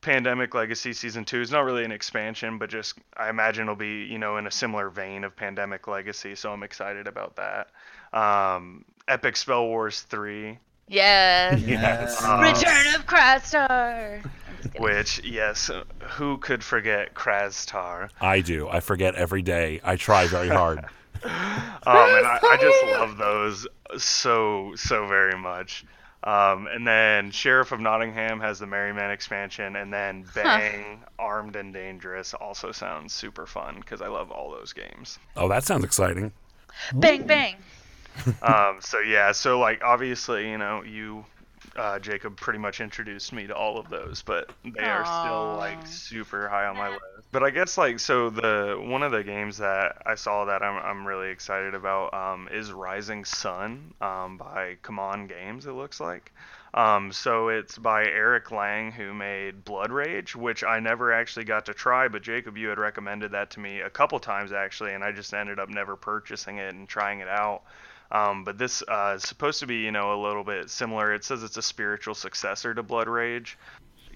Pandemic 0.00 0.54
Legacy 0.54 0.92
Season 0.92 1.24
2 1.24 1.40
is 1.40 1.50
not 1.50 1.64
really 1.64 1.84
an 1.84 1.92
expansion, 1.92 2.58
but 2.58 2.70
just 2.70 2.94
I 3.16 3.28
imagine 3.30 3.64
it'll 3.64 3.74
be, 3.76 4.04
you 4.04 4.18
know, 4.18 4.36
in 4.36 4.46
a 4.46 4.50
similar 4.50 4.90
vein 4.90 5.24
of 5.24 5.34
Pandemic 5.36 5.86
Legacy, 5.88 6.34
so 6.34 6.52
I'm 6.52 6.62
excited 6.62 7.06
about 7.08 7.36
that. 7.36 7.68
Um, 8.16 8.84
Epic 9.08 9.36
Spell 9.36 9.66
Wars 9.66 10.02
3, 10.02 10.58
Yes. 10.88 11.60
Yes. 11.66 12.22
Uh, 12.24 12.38
Return 12.40 12.94
of 12.94 13.06
Crastar. 13.06 14.22
I'm 14.24 14.30
just 14.56 14.72
kidding. 14.72 14.82
which, 14.82 15.22
yes, 15.24 15.70
who 16.00 16.38
could 16.38 16.64
forget 16.64 17.14
Krastar? 17.14 18.08
I 18.20 18.40
do. 18.40 18.68
I 18.68 18.80
forget 18.80 19.14
every 19.14 19.42
day. 19.42 19.80
I 19.84 19.96
try 19.96 20.26
very 20.26 20.48
hard. 20.48 20.84
Um, 21.24 21.96
and 21.96 22.26
I, 22.26 22.38
I 22.42 22.56
just 22.60 22.84
love 22.92 23.16
those 23.16 23.66
so, 24.00 24.72
so 24.76 25.08
very 25.08 25.36
much. 25.36 25.84
Um, 26.24 26.66
and 26.66 26.86
then 26.86 27.30
Sheriff 27.30 27.70
of 27.70 27.78
Nottingham 27.78 28.40
has 28.40 28.58
the 28.58 28.66
Merry 28.66 28.92
Men 28.92 29.10
expansion, 29.10 29.76
and 29.76 29.92
then 29.92 30.24
Bang, 30.34 31.04
Armed 31.18 31.54
and 31.54 31.72
Dangerous 31.72 32.34
also 32.34 32.72
sounds 32.72 33.12
super 33.12 33.46
fun 33.46 33.76
because 33.76 34.02
I 34.02 34.08
love 34.08 34.32
all 34.32 34.50
those 34.50 34.72
games. 34.72 35.18
Oh, 35.36 35.48
that 35.48 35.64
sounds 35.64 35.84
exciting. 35.84 36.32
Bang 36.92 37.26
bang. 37.26 37.54
um, 38.42 38.78
so 38.80 38.98
yeah, 38.98 39.30
so 39.30 39.60
like 39.60 39.82
obviously, 39.84 40.50
you 40.50 40.58
know, 40.58 40.82
you, 40.82 41.24
uh, 41.78 41.98
Jacob, 42.00 42.36
pretty 42.36 42.58
much 42.58 42.80
introduced 42.80 43.32
me 43.32 43.46
to 43.46 43.54
all 43.54 43.78
of 43.78 43.88
those, 43.88 44.22
but 44.22 44.50
they 44.64 44.84
are 44.84 45.04
still 45.04 45.56
like 45.56 45.86
super 45.86 46.48
high 46.48 46.66
on 46.66 46.76
my 46.76 46.90
list. 46.90 47.02
But 47.30 47.44
I 47.44 47.50
guess 47.50 47.78
like 47.78 48.00
so 48.00 48.30
the 48.30 48.76
one 48.82 49.02
of 49.02 49.12
the 49.12 49.22
games 49.22 49.58
that 49.58 50.02
I 50.04 50.16
saw 50.16 50.46
that 50.46 50.62
I'm 50.62 50.82
I'm 50.82 51.06
really 51.06 51.30
excited 51.30 51.74
about 51.74 52.12
um, 52.12 52.48
is 52.50 52.72
Rising 52.72 53.24
Sun 53.24 53.94
um, 54.00 54.38
by 54.38 54.76
CMON 54.82 55.28
Games. 55.28 55.66
It 55.66 55.72
looks 55.72 56.00
like. 56.00 56.32
Um, 56.74 57.12
so 57.12 57.48
it's 57.48 57.78
by 57.78 58.04
Eric 58.04 58.50
Lang, 58.50 58.92
who 58.92 59.14
made 59.14 59.64
Blood 59.64 59.90
Rage, 59.90 60.36
which 60.36 60.62
I 60.62 60.80
never 60.80 61.12
actually 61.12 61.44
got 61.44 61.66
to 61.66 61.74
try. 61.74 62.08
But 62.08 62.22
Jacob, 62.22 62.58
you 62.58 62.68
had 62.68 62.78
recommended 62.78 63.32
that 63.32 63.50
to 63.52 63.60
me 63.60 63.80
a 63.80 63.90
couple 63.90 64.18
times 64.18 64.52
actually, 64.52 64.94
and 64.94 65.02
I 65.02 65.12
just 65.12 65.32
ended 65.32 65.58
up 65.58 65.68
never 65.68 65.96
purchasing 65.96 66.58
it 66.58 66.74
and 66.74 66.88
trying 66.88 67.20
it 67.20 67.28
out. 67.28 67.62
Um, 68.10 68.44
but 68.44 68.56
this 68.56 68.82
uh, 68.88 69.14
is 69.16 69.22
supposed 69.22 69.60
to 69.60 69.66
be, 69.66 69.76
you 69.76 69.92
know, 69.92 70.14
a 70.14 70.20
little 70.20 70.44
bit 70.44 70.70
similar. 70.70 71.12
It 71.12 71.24
says 71.24 71.42
it's 71.42 71.56
a 71.56 71.62
spiritual 71.62 72.14
successor 72.14 72.74
to 72.74 72.82
Blood 72.82 73.08
Rage. 73.08 73.58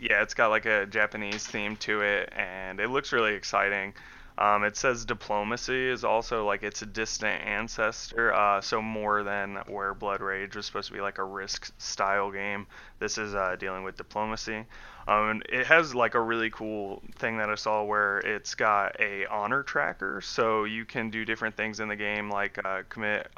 Yeah, 0.01 0.23
it's 0.23 0.35
got 0.35 0.49
like 0.49 0.67
a 0.67 0.87
Japanese 0.87 1.47
theme 1.47 1.77
to 1.77 2.01
it, 2.01 2.33
and 2.35 2.81
it 2.81 2.89
looks 2.89 3.13
really 3.13 3.35
exciting. 3.35 3.95
Um, 4.39 4.65
it 4.65 4.77
says 4.77 5.05
diplomacy 5.05 5.89
is 5.89 6.05
also 6.05 6.47
like 6.47 6.63
it's 6.63 6.83
a 6.83 6.87
distant 6.87 7.43
ancestor, 7.43 8.33
uh, 8.33 8.61
so 8.61 8.81
more 8.81 9.23
than 9.23 9.57
where 9.67 9.93
Blood 9.95 10.21
Rage 10.21 10.57
was 10.57 10.67
supposed 10.67 10.89
to 10.89 10.95
be 10.95 11.01
like 11.01 11.19
a 11.19 11.25
risk 11.25 11.71
style 11.79 12.31
game. 12.31 12.67
This 12.99 13.19
is 13.19 13.35
uh, 13.35 13.57
dealing 13.59 13.85
with 13.85 13.97
diplomacy. 13.97 14.65
Um, 15.07 15.29
and 15.29 15.43
it 15.49 15.67
has 15.67 15.95
like 15.95 16.15
a 16.15 16.21
really 16.21 16.51
cool 16.51 17.03
thing 17.17 17.39
that 17.39 17.51
I 17.51 17.57
saw 17.57 17.83
where 17.83 18.19
it's 18.19 18.55
got 18.55 18.99
a 19.01 19.27
honor 19.27 19.63
tracker, 19.63 20.21
so 20.21 20.65
you 20.65 20.85
can 20.85 21.11
do 21.11 21.25
different 21.25 21.57
things 21.57 21.81
in 21.81 21.89
the 21.89 21.97
game, 21.97 22.31
like 22.31 22.59
uh, 22.65 22.83
commit 22.89 23.29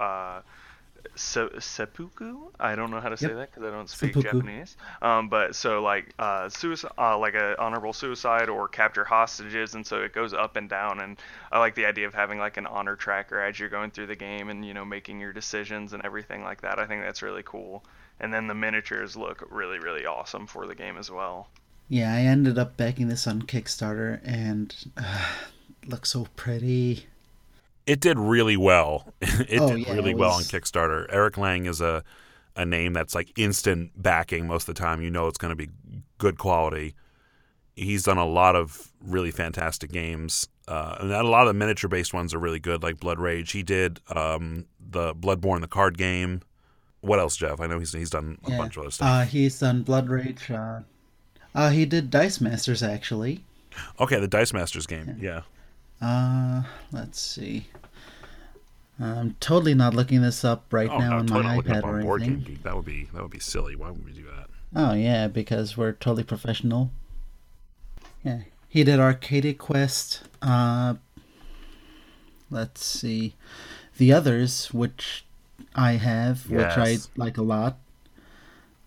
se- 1.17 1.59
seppuku. 1.61 2.51
I 2.59 2.75
don't 2.75 2.91
know 2.91 3.01
how 3.01 3.09
to 3.09 3.17
say 3.17 3.29
Yep. 3.29 3.37
that 3.37 3.51
because 3.55 3.63
I 3.67 3.71
don't 3.71 3.89
speak 3.89 4.15
Seppuku. 4.15 4.23
Japanese. 4.23 4.77
Um, 5.03 5.29
but 5.29 5.55
so 5.55 5.83
like 5.83 6.15
uh, 6.19 6.49
suicide, 6.49 6.93
uh, 6.99 7.19
like 7.19 7.35
a 7.35 7.61
honorable 7.61 7.93
suicide 7.93 8.49
or 8.49 8.69
capture 8.69 9.05
hostages, 9.05 9.75
and 9.75 9.87
so 9.87 10.03
it 10.03 10.13
goes 10.13 10.33
up 10.35 10.57
and 10.57 10.69
down. 10.69 11.01
And 11.01 11.19
I 11.53 11.59
like 11.59 11.75
the 11.75 11.87
idea 11.87 12.07
of 12.07 12.15
having 12.15 12.39
like 12.39 12.57
an 12.57 12.67
honor 12.67 12.97
tracker 12.97 13.41
as 13.41 13.59
you're 13.59 13.69
going 13.69 13.91
through 13.91 14.07
the 14.09 14.17
game 14.17 14.49
and 14.51 14.65
you 14.65 14.75
know 14.75 14.85
making 14.85 15.21
your 15.21 15.33
decisions 15.33 15.93
and 15.93 16.05
everything 16.05 16.43
like 16.43 16.61
that. 16.63 16.79
I 16.79 16.87
think 16.87 17.03
that's 17.03 17.23
really 17.23 17.43
cool. 17.45 17.85
And 18.21 18.33
then 18.33 18.47
the 18.47 18.55
miniatures 18.55 19.17
look 19.17 19.47
really 19.51 19.79
really 19.79 20.07
awesome 20.07 20.47
for 20.47 20.67
the 20.67 20.75
game 20.75 20.97
as 20.97 21.11
well. 21.11 21.49
Yeah, 21.89 22.15
I 22.15 22.21
ended 22.21 22.59
up 22.59 22.77
backing 22.79 23.09
this 23.09 23.27
on 23.27 23.43
Kickstarter, 23.43 24.21
and 24.25 24.75
uh, 24.97 25.27
looks 25.87 26.11
so 26.11 26.27
pretty. 26.35 27.07
It 27.87 28.01
did 28.01 28.19
really 28.19 28.57
well. 28.57 29.13
it 29.21 29.61
Oh, 29.61 29.69
did 29.77 29.87
yeah, 29.87 29.93
really 29.95 30.13
it 30.13 30.17
well 30.19 30.33
on 30.33 30.43
Kickstarter. 30.43 31.07
Eric 31.11 31.37
Lang 31.39 31.67
is 31.67 31.81
a 31.81 32.03
a 32.57 32.65
name 32.65 32.93
that's 32.93 33.15
like 33.15 33.37
instant 33.37 33.91
backing 34.01 34.47
most 34.47 34.69
of 34.69 34.75
the 34.75 34.81
time. 34.81 35.03
You 35.03 35.11
know 35.11 35.27
it's 35.27 35.39
going 35.39 35.51
to 35.51 35.57
be 35.57 35.69
good 36.19 36.39
quality. 36.39 36.95
He's 37.77 38.05
done 38.05 38.19
a 38.19 38.25
lot 38.25 38.55
of 38.55 38.93
really 39.05 39.33
fantastic 39.33 39.91
games, 39.91 40.47
uh, 40.69 40.97
and 41.01 41.11
a 41.11 41.25
lot 41.25 41.43
of 41.43 41.49
the 41.49 41.55
miniature 41.59 41.89
based 41.91 42.15
ones 42.15 42.33
are 42.33 42.39
really 42.39 42.61
good, 42.61 42.85
like 42.85 43.01
Blood 43.01 43.19
Rage. 43.19 43.51
He 43.51 43.65
did 43.65 43.99
um, 44.15 44.67
the 44.79 45.13
Bloodborne, 45.15 45.61
the 45.61 45.67
card 45.67 45.99
game. 45.99 46.41
What 47.01 47.19
else, 47.19 47.37
Jeff? 47.37 47.61
I 47.61 47.67
know 47.67 47.81
he's 47.81 47.93
he's 47.93 48.11
done 48.11 48.39
a 48.47 48.51
Yeah. 48.53 48.59
bunch 48.59 48.77
of 48.77 48.83
other 48.83 48.91
stuff. 48.93 49.09
Uh, 49.09 49.25
he's 49.25 49.59
done 49.59 49.83
Blood 49.83 50.09
Rage. 50.09 50.49
Uh, 50.51 50.81
uh, 51.55 51.71
he 51.71 51.85
did 51.85 52.11
Dice 52.11 52.41
Masters 52.41 52.83
actually. 52.83 53.45
okay, 53.99 54.21
the 54.21 54.29
Dice 54.29 54.53
Masters 54.53 54.87
game. 54.87 55.19
Yeah. 55.21 55.41
Uh, 56.05 56.63
let's 56.93 57.19
see. 57.19 57.67
I'm 59.01 59.37
totally 59.41 59.75
not 59.75 59.95
looking 59.95 60.21
this 60.23 60.45
up 60.45 60.67
right 60.71 60.89
Oh, 60.91 60.99
now 60.99 61.11
no, 61.11 61.17
on 61.19 61.27
totally 61.27 61.57
my 61.57 61.63
iPad 61.63 61.83
or 61.83 62.13
on 62.13 62.23
anything. 62.23 62.59
That 62.63 62.77
would 62.77 62.85
be 62.85 63.09
that 63.15 63.23
would 63.23 63.31
be 63.31 63.41
silly. 63.41 63.75
Why 63.75 63.91
would 63.91 64.05
we 64.05 64.13
do 64.13 64.25
that? 64.25 64.47
Oh 64.77 64.93
yeah, 64.93 65.27
because 65.29 65.77
we're 65.77 65.93
totally 65.93 66.23
professional. 66.25 66.91
Yeah, 68.23 68.41
he 68.69 68.85
did 68.85 69.01
Arcadia 69.01 69.55
Quest. 69.55 70.23
Uh, 70.43 70.95
let's 72.51 72.85
see, 72.85 73.35
the 73.99 74.13
others, 74.13 74.69
which 74.73 75.25
I 75.75 75.93
have, 75.93 76.49
which 76.51 76.65
I 76.77 76.99
like 77.17 77.37
a 77.39 77.43
lot. 77.43 77.79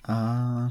Uh, 0.06 0.70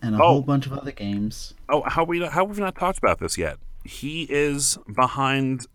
and 0.00 0.14
a 0.14 0.18
Oh. 0.22 0.28
whole 0.28 0.42
bunch 0.42 0.66
of 0.66 0.72
other 0.72 0.92
games. 0.92 1.54
Oh, 1.68 1.82
how 1.86 2.04
we 2.04 2.24
how 2.26 2.44
we've 2.44 2.58
not 2.60 2.76
talked 2.76 2.98
about 2.98 3.18
this 3.18 3.36
yet? 3.36 3.58
He 3.84 4.24
is 4.30 4.78
behind 4.94 5.66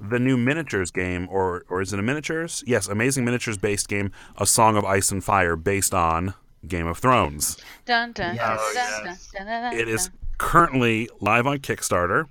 the 0.00 0.18
new 0.18 0.36
miniatures 0.36 0.90
game, 0.90 1.28
or 1.30 1.64
or 1.68 1.80
is 1.80 1.92
it 1.92 1.98
a 1.98 2.02
miniatures? 2.02 2.64
Yes, 2.66 2.88
amazing 2.88 3.24
miniatures 3.24 3.58
based 3.58 3.88
game, 3.88 4.10
A 4.36 4.46
Song 4.46 4.76
of 4.76 4.84
Ice 4.84 5.10
and 5.12 5.22
Fire, 5.22 5.56
based 5.56 5.92
on 5.94 6.34
Game 6.66 6.86
of 6.86 6.98
Thrones. 6.98 7.58
Dun 7.86 8.12
dun 8.12 8.34
Yes. 8.34 8.60
yes. 8.74 9.32
It 9.74 9.88
is 9.88 10.10
currently 10.38 11.08
live 11.20 11.46
on 11.46 11.58
Kickstarter. 11.58 12.26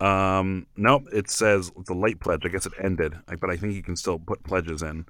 Um, 0.00 0.66
nope, 0.76 1.04
it 1.12 1.30
says 1.30 1.72
it's 1.78 1.88
a 1.88 1.94
late 1.94 2.20
pledge. 2.20 2.42
I 2.44 2.48
guess 2.48 2.66
it 2.66 2.72
ended, 2.82 3.14
but 3.40 3.48
I 3.48 3.56
think 3.56 3.74
you 3.74 3.82
can 3.82 3.96
still 3.96 4.18
put 4.18 4.42
pledges 4.42 4.82
in. 4.82 5.06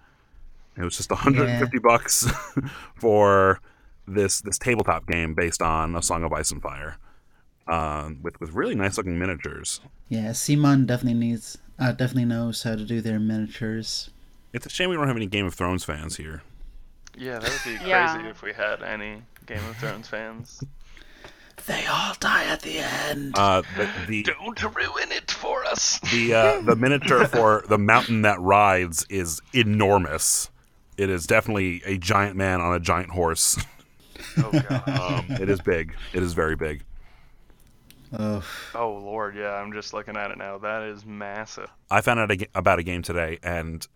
It 0.77 0.85
was 0.85 0.97
just 0.97 1.11
150 1.11 1.79
bucks 1.79 2.29
for 2.95 3.61
this 4.07 4.41
this 4.43 4.59
tabletop 4.59 5.07
game 5.07 5.35
based 5.35 5.61
on 5.63 5.97
A 5.97 6.03
Song 6.03 6.23
of 6.23 6.33
Ice 6.33 6.51
and 6.53 6.63
Fire, 6.63 6.99
um, 7.69 8.21
with 8.23 8.39
with 8.41 8.53
really 8.53 8.75
nice 8.75 8.97
looking 8.97 9.19
miniatures. 9.19 9.81
Yeah, 10.09 10.31
CMON 10.31 10.87
definitely 10.87 11.19
needs, 11.19 11.59
uh, 11.79 11.93
definitely 11.93 12.27
knows 12.27 12.63
how 12.63 12.77
to 12.77 12.85
do 12.85 13.01
their 13.01 13.19
miniatures. 13.19 14.11
It's 14.53 14.67
a 14.67 14.71
shame 14.71 14.91
we 14.91 14.97
don't 14.97 15.09
have 15.09 15.17
any 15.17 15.27
Game 15.27 15.47
of 15.47 15.55
Thrones 15.55 15.85
fans 15.85 16.17
here. 16.17 16.43
Yeah, 17.19 17.39
that 17.39 17.51
would 17.51 17.61
be 17.65 17.77
crazy 17.79 17.89
Yeah. 17.91 18.27
if 18.29 18.43
we 18.43 18.53
had 18.53 18.83
any 18.83 19.23
Game 19.47 19.65
of 19.69 19.77
Thrones 19.77 20.09
fans. 20.09 20.63
They 21.67 21.85
all 21.87 22.15
die 22.21 22.45
at 22.45 22.61
the 22.61 22.79
end. 22.79 23.35
Uh, 23.37 23.63
the 23.77 23.89
the 24.07 24.23
Don't 24.23 24.63
ruin 24.63 25.11
it 25.11 25.31
for 25.31 25.65
us. 25.65 25.99
the, 26.13 26.33
uh, 26.35 26.61
the 26.65 26.77
miniature 26.77 27.27
for 27.27 27.65
the 27.69 27.79
mountain 27.79 28.23
that 28.23 28.41
rides 28.41 29.05
is 29.09 29.41
enormous. 29.55 30.51
It 30.97 31.11
is 31.11 31.27
definitely 31.27 31.83
a 31.85 31.99
giant 31.99 32.37
man 32.37 32.61
on 32.61 32.75
a 32.75 32.81
giant 32.81 33.11
horse. 33.11 33.59
Oh 34.39 34.51
god. 34.69 34.89
Um, 34.89 35.37
it 35.41 35.49
is 35.49 35.61
big. 35.61 35.95
It 36.13 36.23
is 36.23 36.33
very 36.35 36.57
big. 36.57 36.83
Oh, 38.13 38.45
Oh 38.75 38.95
lord, 38.95 39.37
yeah, 39.37 39.55
I'm 39.55 39.73
just 39.73 39.93
looking 39.93 40.17
at 40.17 40.31
it 40.31 40.39
now. 40.39 40.59
That 40.59 40.83
is 40.83 41.05
massive. 41.05 41.71
I 41.91 42.01
found 42.01 42.21
out 42.21 42.31
a, 42.31 42.47
about 42.55 42.79
a 42.79 42.83
game 42.83 43.03
today, 43.03 43.39
and 43.43 43.87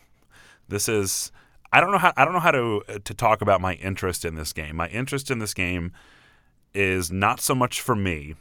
this 0.68 0.88
is 0.88 1.32
I 1.72 1.80
don't 1.80 1.90
know 1.90 1.98
how 1.98 2.12
I 2.16 2.24
don't 2.24 2.34
know 2.34 2.40
how 2.40 2.52
to 2.52 2.82
to 3.04 3.14
talk 3.14 3.42
about 3.42 3.60
my 3.60 3.74
interest 3.74 4.24
in 4.24 4.36
this 4.36 4.52
game. 4.52 4.76
My 4.76 4.88
interest 4.88 5.30
in 5.30 5.40
this 5.40 5.54
game 5.54 5.92
is 6.72 7.10
not 7.10 7.40
so 7.40 7.54
much 7.54 7.80
for 7.80 7.96
me, 7.96 8.34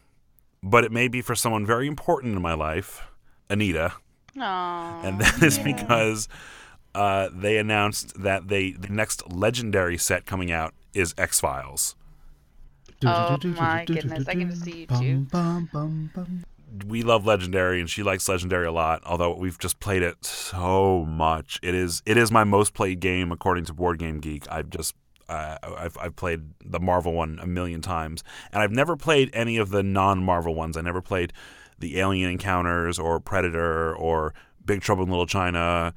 but 0.62 0.84
it 0.84 0.92
may 0.92 1.08
be 1.08 1.22
for 1.22 1.36
someone 1.36 1.66
very 1.66 1.88
important 1.88 2.36
in 2.36 2.42
my 2.42 2.54
life, 2.54 3.02
Anita, 3.50 3.94
Aw. 4.40 5.02
and 5.04 5.20
that 5.20 5.42
is 5.42 5.58
because 5.60 6.28
uh, 6.96 7.30
they 7.34 7.58
announced 7.58 8.22
that 8.22 8.48
they 8.50 8.72
the 8.72 8.90
next 8.90 9.32
legendary 9.32 9.98
set 9.98 10.26
coming 10.26 10.52
out 10.52 10.74
is 10.94 11.14
X 11.18 11.40
Files. 11.40 11.96
Oh 13.06 13.38
my 13.44 13.86
goodness, 13.86 14.28
I 14.28 14.34
can 14.34 14.50
just 14.50 14.64
see 14.64 14.82
you 14.82 14.88
too. 14.88 15.20
Bum, 15.32 15.70
bum, 15.72 16.10
bum, 16.14 16.26
bum. 16.26 16.44
we 16.88 17.04
love 17.04 17.26
legendary 17.26 17.80
and 17.80 17.90
she 17.90 18.02
likes 18.04 18.28
legendary 18.28 18.66
a 18.66 18.72
lot 18.72 19.02
although 19.06 19.36
we've 19.36 19.60
just 19.60 19.80
played 19.80 20.02
it 20.02 20.24
so 20.26 21.06
much. 21.06 21.60
It 21.62 21.76
is 21.76 22.02
it 22.06 22.18
is 22.18 22.32
my 22.32 22.44
most 22.44 22.74
played 22.74 23.00
game 23.00 23.32
according 23.32 23.66
to 23.66 23.74
board 23.74 24.00
game 24.00 24.20
geek. 24.20 24.46
I've 24.52 24.70
just 24.70 24.96
uh, 25.30 25.58
I've, 25.64 25.98
I've 25.98 26.16
played 26.16 26.42
the 26.64 26.80
marvel 26.80 27.14
one 27.14 27.40
a 27.42 27.48
million 27.48 27.82
times 27.82 28.24
and 28.52 28.62
i've 28.62 28.72
never 28.72 28.98
played 28.98 29.30
any 29.34 29.58
of 29.58 29.70
the 29.70 29.84
non-marvel 29.84 30.54
ones. 30.54 30.76
I 30.78 30.82
never 30.82 31.02
played 31.02 31.32
the 31.80 32.00
alien 32.00 32.30
encounters 32.30 33.00
or 33.00 33.20
predator 33.20 33.96
or 33.96 34.34
big 34.66 34.82
trouble 34.82 35.04
in 35.04 35.10
little 35.10 35.26
china 35.26 35.94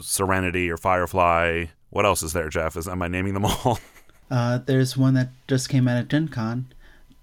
serenity 0.00 0.70
or 0.70 0.76
firefly. 0.76 1.66
What 1.90 2.04
else 2.04 2.22
is 2.22 2.32
there 2.32 2.48
jeff? 2.48 2.76
Is 2.76 2.88
am 2.88 3.02
i 3.02 3.08
naming 3.08 3.34
them 3.34 3.44
all 3.64 3.78
Uh, 4.30 4.58
there's 4.58 4.96
one 4.96 5.14
that 5.14 5.30
just 5.48 5.68
came 5.68 5.86
out 5.86 5.96
at 5.96 6.08
Gen 6.08 6.28
Con, 6.28 6.72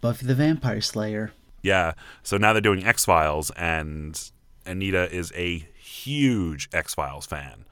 Buffy 0.01 0.25
the 0.25 0.35
Vampire 0.35 0.81
Slayer. 0.81 1.33
Yeah. 1.61 1.93
So 2.23 2.37
now 2.37 2.53
they're 2.53 2.61
doing 2.61 2.85
X 2.85 3.05
Files, 3.05 3.51
and 3.51 4.19
Anita 4.65 5.13
is 5.13 5.31
a 5.35 5.59
huge 5.77 6.69
X 6.73 6.93
Files 6.93 7.25
fan. 7.25 7.65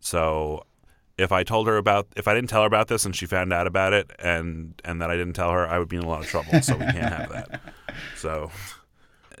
So 0.00 0.64
if 1.16 1.32
I 1.32 1.42
told 1.42 1.66
her 1.66 1.76
about, 1.76 2.08
if 2.16 2.28
I 2.28 2.34
didn't 2.34 2.50
tell 2.50 2.62
her 2.62 2.66
about 2.66 2.88
this 2.88 3.04
and 3.04 3.14
she 3.14 3.26
found 3.26 3.52
out 3.52 3.66
about 3.66 3.92
it, 3.92 4.10
and 4.18 4.80
and 4.84 5.00
that 5.02 5.10
I 5.10 5.16
didn't 5.16 5.34
tell 5.34 5.50
her, 5.50 5.66
I 5.66 5.78
would 5.78 5.88
be 5.88 5.96
in 5.96 6.02
a 6.02 6.08
lot 6.08 6.20
of 6.20 6.26
trouble. 6.26 6.60
So 6.62 6.74
we 6.74 6.84
can't 6.84 7.12
have 7.12 7.28
that. 7.30 7.60
So 8.16 8.50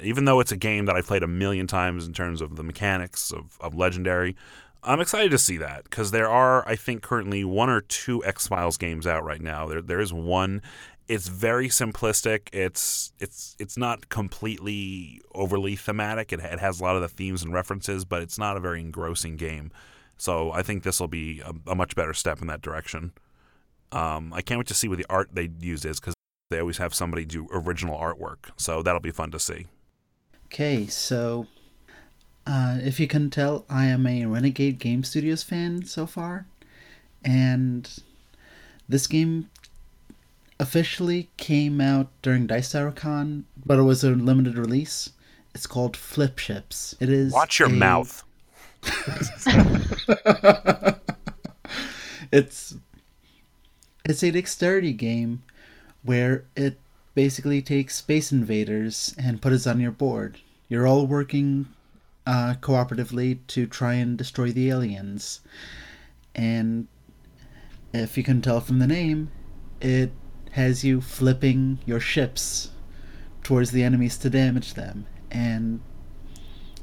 even 0.02 0.24
though 0.24 0.40
it's 0.40 0.50
a 0.50 0.56
game 0.56 0.86
that 0.86 0.96
I've 0.96 1.06
played 1.06 1.22
a 1.22 1.28
million 1.28 1.66
times 1.66 2.06
in 2.06 2.12
terms 2.12 2.40
of 2.40 2.56
the 2.56 2.62
mechanics 2.64 3.32
of, 3.32 3.56
of 3.60 3.74
Legendary, 3.74 4.36
I'm 4.82 5.00
excited 5.00 5.30
to 5.32 5.38
see 5.38 5.56
that 5.58 5.84
because 5.84 6.10
there 6.10 6.28
are, 6.28 6.66
I 6.68 6.76
think, 6.76 7.02
currently 7.02 7.44
one 7.44 7.68
or 7.68 7.80
two 7.80 8.24
X 8.24 8.46
Files 8.46 8.76
games 8.76 9.06
out 9.06 9.24
right 9.24 9.40
now. 9.40 9.66
There, 9.66 9.82
there 9.82 10.00
is 10.00 10.12
one. 10.12 10.62
It's 11.08 11.28
very 11.28 11.68
simplistic. 11.68 12.48
It's 12.52 13.12
it's 13.18 13.56
it's 13.58 13.76
not 13.76 14.08
completely 14.08 15.20
overly 15.34 15.74
thematic. 15.74 16.32
It, 16.32 16.40
it 16.40 16.60
has 16.60 16.80
a 16.80 16.84
lot 16.84 16.96
of 16.96 17.02
the 17.02 17.08
themes 17.08 17.42
and 17.42 17.52
references, 17.52 18.04
but 18.04 18.22
it's 18.22 18.38
not 18.38 18.56
a 18.56 18.60
very 18.60 18.80
engrossing 18.80 19.36
game. 19.36 19.72
So 20.16 20.52
I 20.52 20.62
think 20.62 20.82
this 20.82 21.00
will 21.00 21.08
be 21.08 21.40
a, 21.40 21.52
a, 21.70 21.74
much 21.76 21.94
better 21.94 22.12
step 22.12 22.40
in 22.40 22.48
that 22.48 22.60
direction. 22.60 23.12
Um, 23.92 24.32
I 24.34 24.42
can't 24.42 24.58
wait 24.58 24.66
to 24.66 24.74
see 24.74 24.88
what 24.88 24.98
the 24.98 25.06
art 25.08 25.30
they 25.32 25.48
use 25.60 25.84
is 25.84 26.00
because 26.00 26.14
they 26.50 26.58
always 26.58 26.78
have 26.78 26.92
somebody 26.92 27.24
do 27.24 27.46
original 27.52 27.96
artwork. 27.98 28.50
So 28.56 28.82
that'll 28.82 29.00
be 29.00 29.12
fun 29.12 29.30
to 29.30 29.38
see. 29.38 29.66
Okay, 30.46 30.86
so 30.86 31.46
uh, 32.48 32.78
if 32.82 32.98
you 32.98 33.06
can 33.06 33.28
tell, 33.28 33.66
I 33.68 33.84
am 33.86 34.06
a 34.06 34.24
Renegade 34.24 34.78
Game 34.78 35.04
Studios 35.04 35.42
fan 35.42 35.84
so 35.84 36.06
far, 36.06 36.46
and 37.22 37.88
this 38.88 39.06
game 39.06 39.50
officially 40.58 41.28
came 41.36 41.78
out 41.78 42.08
during 42.22 42.46
Dice 42.46 42.72
Tower 42.72 42.90
Con, 42.90 43.44
but 43.66 43.78
it 43.78 43.82
was 43.82 44.02
a 44.02 44.12
limited 44.12 44.56
release. 44.56 45.10
It's 45.54 45.66
called 45.66 45.94
Flip 45.94 46.38
Ships. 46.38 46.96
It 47.00 47.10
is. 47.10 47.34
Watch 47.34 47.58
your 47.58 47.68
a... 47.68 47.72
mouth. 47.72 48.24
it's 52.32 52.76
it's 54.06 54.22
a 54.22 54.30
dexterity 54.30 54.94
game 54.94 55.42
where 56.02 56.44
it 56.56 56.78
basically 57.14 57.60
takes 57.60 57.96
Space 57.96 58.32
Invaders 58.32 59.14
and 59.18 59.42
put 59.42 59.52
it 59.52 59.66
on 59.66 59.80
your 59.80 59.90
board. 59.90 60.38
You're 60.70 60.86
all 60.86 61.06
working 61.06 61.66
uh, 62.28 62.54
cooperatively 62.60 63.38
to 63.46 63.66
try 63.66 63.94
and 63.94 64.18
destroy 64.18 64.52
the 64.52 64.68
aliens. 64.68 65.40
And 66.34 66.86
if 67.94 68.18
you 68.18 68.22
can 68.22 68.42
tell 68.42 68.60
from 68.60 68.80
the 68.80 68.86
name, 68.86 69.30
it 69.80 70.12
has 70.50 70.84
you 70.84 71.00
flipping 71.00 71.78
your 71.86 72.00
ships 72.00 72.70
towards 73.42 73.70
the 73.70 73.82
enemies 73.82 74.18
to 74.18 74.28
damage 74.28 74.74
them. 74.74 75.06
And 75.30 75.80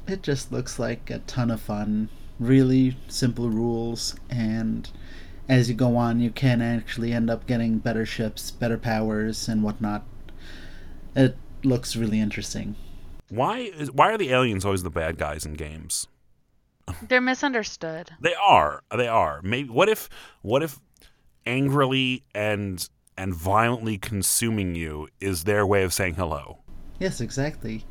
it 0.08 0.24
just 0.24 0.50
looks 0.50 0.80
like 0.80 1.10
a 1.10 1.20
ton 1.20 1.52
of 1.52 1.60
fun. 1.60 2.08
Really 2.40 2.96
simple 3.06 3.48
rules, 3.48 4.16
and 4.28 4.90
as 5.48 5.70
you 5.70 5.74
go 5.74 5.96
on, 5.96 6.20
you 6.20 6.30
can 6.30 6.60
actually 6.60 7.12
end 7.12 7.30
up 7.30 7.46
getting 7.46 7.78
better 7.78 8.04
ships, 8.04 8.50
better 8.50 8.76
powers, 8.76 9.48
and 9.48 9.62
whatnot. 9.62 10.04
It 11.14 11.36
looks 11.62 11.96
really 11.96 12.20
interesting. 12.20 12.74
Why 13.28 13.58
is 13.58 13.90
why 13.90 14.12
are 14.12 14.18
the 14.18 14.30
aliens 14.30 14.64
always 14.64 14.82
the 14.82 14.90
bad 14.90 15.18
guys 15.18 15.44
in 15.44 15.54
games? 15.54 16.06
They're 17.02 17.20
misunderstood. 17.20 18.10
They 18.20 18.34
are. 18.34 18.82
They 18.96 19.08
are. 19.08 19.40
Maybe 19.42 19.68
what 19.68 19.88
if 19.88 20.08
what 20.42 20.62
if 20.62 20.78
angrily 21.44 22.22
and 22.34 22.88
and 23.18 23.34
violently 23.34 23.98
consuming 23.98 24.74
you 24.74 25.08
is 25.20 25.44
their 25.44 25.66
way 25.66 25.82
of 25.82 25.92
saying 25.92 26.14
hello? 26.14 26.58
Yes, 26.98 27.20
exactly. 27.20 27.84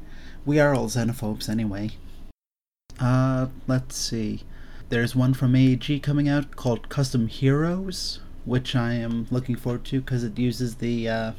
We 0.46 0.60
are 0.60 0.74
all 0.74 0.88
xenophobes 0.88 1.50
anyway. 1.50 1.92
Uh, 3.00 3.48
let's 3.68 3.96
see. 3.96 4.44
There's 4.90 5.16
one 5.16 5.34
from 5.34 5.56
AEG 5.56 6.02
coming 6.04 6.30
out 6.30 6.56
called 6.56 6.90
Custom 6.90 7.28
Heroes, 7.28 8.20
which 8.46 8.76
I 8.76 8.94
am 8.94 9.28
looking 9.32 9.56
forward 9.56 9.84
to 9.86 10.00
because 10.00 10.24
it 10.24 10.38
uses 10.38 10.76
the 10.76 11.10
uh, 11.10 11.32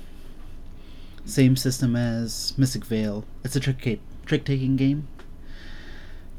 same 1.26 1.56
system 1.56 1.96
as 1.96 2.54
Mystic 2.56 2.84
Vale. 2.84 3.24
It's 3.44 3.56
a 3.56 3.60
trick 3.60 4.00
trick 4.24 4.44
taking 4.44 4.76
game. 4.76 5.08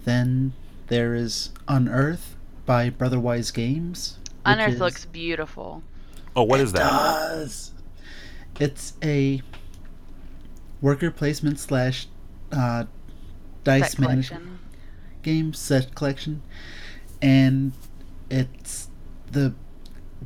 Then 0.06 0.54
there 0.88 1.13
is 1.13 1.52
Unearth 1.67 2.36
by 2.65 2.89
Brotherwise 2.89 3.52
Games. 3.52 4.17
Unearth 4.45 4.76
is, 4.76 4.80
looks 4.80 5.06
beautiful. 5.06 5.84
Oh, 6.36 6.43
what 6.43 6.60
is 6.60 6.71
that? 6.73 6.89
Does. 6.89 7.73
It's 8.60 8.93
a 9.04 9.41
worker 10.82 11.12
placement 11.12 11.60
slash 11.60 12.08
uh, 12.52 12.86
dice 13.63 14.00
management 14.00 14.60
game 15.21 15.54
set 15.54 15.93
collection, 15.93 16.41
and 17.21 17.73
it's 18.30 18.89
the 19.32 19.54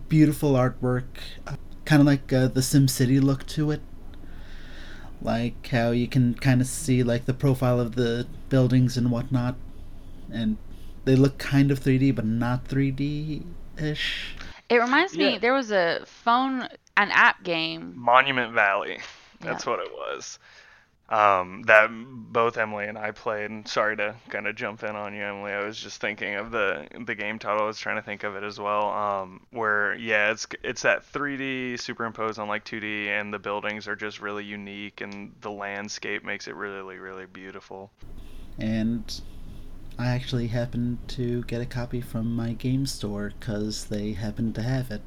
beautiful 0.07 0.53
artwork, 0.53 1.05
uh, 1.47 1.55
kind 1.85 2.01
of 2.01 2.05
like 2.05 2.31
uh, 2.31 2.47
the 2.47 2.61
Sim 2.61 2.87
City 2.87 3.19
look 3.19 3.45
to 3.47 3.71
it 3.71 3.81
like 5.21 5.67
how 5.67 5.91
you 5.91 6.07
can 6.07 6.33
kind 6.35 6.61
of 6.61 6.67
see 6.67 7.03
like 7.03 7.25
the 7.25 7.33
profile 7.33 7.79
of 7.79 7.95
the 7.95 8.27
buildings 8.49 8.97
and 8.97 9.11
whatnot, 9.11 9.55
and 10.31 10.57
they 11.05 11.15
look 11.15 11.37
kind 11.37 11.71
of 11.71 11.79
3D 11.79 12.15
but 12.15 12.25
not 12.25 12.67
3D 12.67 13.43
ish. 13.77 14.35
It 14.69 14.77
reminds 14.77 15.17
me 15.17 15.37
there 15.37 15.53
was 15.53 15.71
a 15.71 16.01
phone 16.05 16.67
an 16.97 17.11
app 17.11 17.43
game 17.43 17.93
Monument 17.95 18.53
Valley. 18.53 18.99
That's 19.41 19.65
yeah. 19.65 19.71
what 19.71 19.79
it 19.79 19.91
was 19.91 20.39
um, 21.11 21.63
that 21.63 21.89
both 21.91 22.57
Emily 22.57 22.85
and 22.85 22.97
I 22.97 23.11
played. 23.11 23.51
And 23.51 23.67
sorry 23.67 23.97
to 23.97 24.15
kind 24.29 24.47
of 24.47 24.55
jump 24.55 24.81
in 24.83 24.95
on 24.95 25.13
you, 25.13 25.21
Emily. 25.21 25.51
I 25.51 25.63
was 25.63 25.77
just 25.77 25.99
thinking 25.99 26.35
of 26.35 26.51
the 26.51 26.87
the 27.05 27.13
game 27.13 27.37
title. 27.37 27.63
I 27.63 27.67
was 27.67 27.77
trying 27.77 27.97
to 27.97 28.01
think 28.01 28.23
of 28.23 28.35
it 28.35 28.43
as 28.43 28.59
well. 28.59 28.89
Um, 28.89 29.41
where 29.51 29.93
yeah, 29.95 30.31
it's 30.31 30.47
it's 30.63 30.81
that 30.83 31.03
3D 31.11 31.79
superimposed 31.79 32.39
on 32.39 32.47
like 32.47 32.63
2D, 32.63 33.07
and 33.07 33.33
the 33.33 33.39
buildings 33.39 33.87
are 33.89 33.95
just 33.95 34.21
really 34.21 34.45
unique, 34.45 35.01
and 35.01 35.35
the 35.41 35.51
landscape 35.51 36.23
makes 36.23 36.47
it 36.47 36.55
really 36.55 36.97
really 36.97 37.25
beautiful. 37.25 37.91
And 38.57 39.21
I 39.99 40.07
actually 40.07 40.47
happened 40.47 40.99
to 41.09 41.43
get 41.43 41.59
a 41.59 41.65
copy 41.65 41.99
from 41.99 42.33
my 42.33 42.53
game 42.53 42.85
store 42.85 43.33
because 43.37 43.85
they 43.85 44.13
happened 44.13 44.55
to 44.55 44.61
have 44.61 44.89
it 44.91 45.01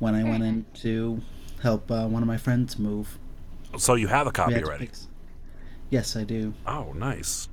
when 0.00 0.16
I 0.16 0.24
went 0.24 0.42
in 0.42 0.66
to 0.82 1.22
help 1.62 1.90
uh, 1.90 2.06
one 2.06 2.22
of 2.22 2.26
my 2.26 2.36
friends 2.36 2.78
move. 2.80 3.18
So 3.78 3.94
you 3.94 4.08
have 4.08 4.26
a 4.26 4.32
copy 4.32 4.62
already? 4.62 4.90
Yes, 5.90 6.16
I 6.16 6.24
do. 6.24 6.54
Oh, 6.66 6.92
nice. 6.94 7.48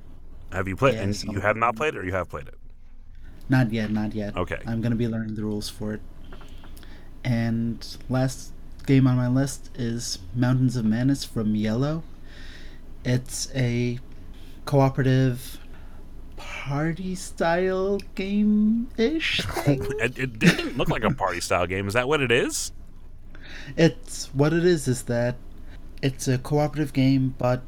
Have 0.52 0.68
you 0.68 0.76
played? 0.76 0.94
and 0.94 1.22
you 1.24 1.40
have 1.40 1.56
not 1.56 1.76
played 1.76 1.94
it, 1.94 1.98
or 1.98 2.04
you 2.04 2.12
have 2.12 2.28
played 2.28 2.48
it? 2.48 2.54
Not 3.48 3.72
yet, 3.72 3.90
not 3.90 4.14
yet. 4.14 4.36
Okay. 4.36 4.58
I'm 4.66 4.80
going 4.80 4.92
to 4.92 4.96
be 4.96 5.08
learning 5.08 5.34
the 5.34 5.44
rules 5.44 5.68
for 5.68 5.92
it. 5.94 6.00
And 7.22 7.84
last 8.08 8.52
game 8.86 9.06
on 9.06 9.16
my 9.16 9.28
list 9.28 9.70
is 9.74 10.18
Mountains 10.34 10.76
of 10.76 10.84
Madness 10.84 11.24
from 11.24 11.54
IELLO. 11.54 12.02
It's 13.04 13.50
a 13.54 13.98
cooperative 14.64 15.58
party 16.36 17.14
style 17.14 17.98
game 18.14 18.88
ish. 18.96 19.40
it, 19.66 20.18
it 20.18 20.38
didn't 20.38 20.76
look 20.76 20.88
like 20.88 21.04
a 21.04 21.10
party 21.10 21.40
style 21.40 21.66
game. 21.66 21.86
Is 21.86 21.94
that 21.94 22.08
what 22.08 22.20
it 22.20 22.32
is? 22.32 22.72
It's 23.76 24.26
what 24.34 24.52
it 24.52 24.64
is. 24.64 24.88
Is 24.88 25.02
that 25.04 25.36
it's 26.04 26.28
a 26.28 26.36
cooperative 26.36 26.92
game, 26.92 27.34
but 27.38 27.62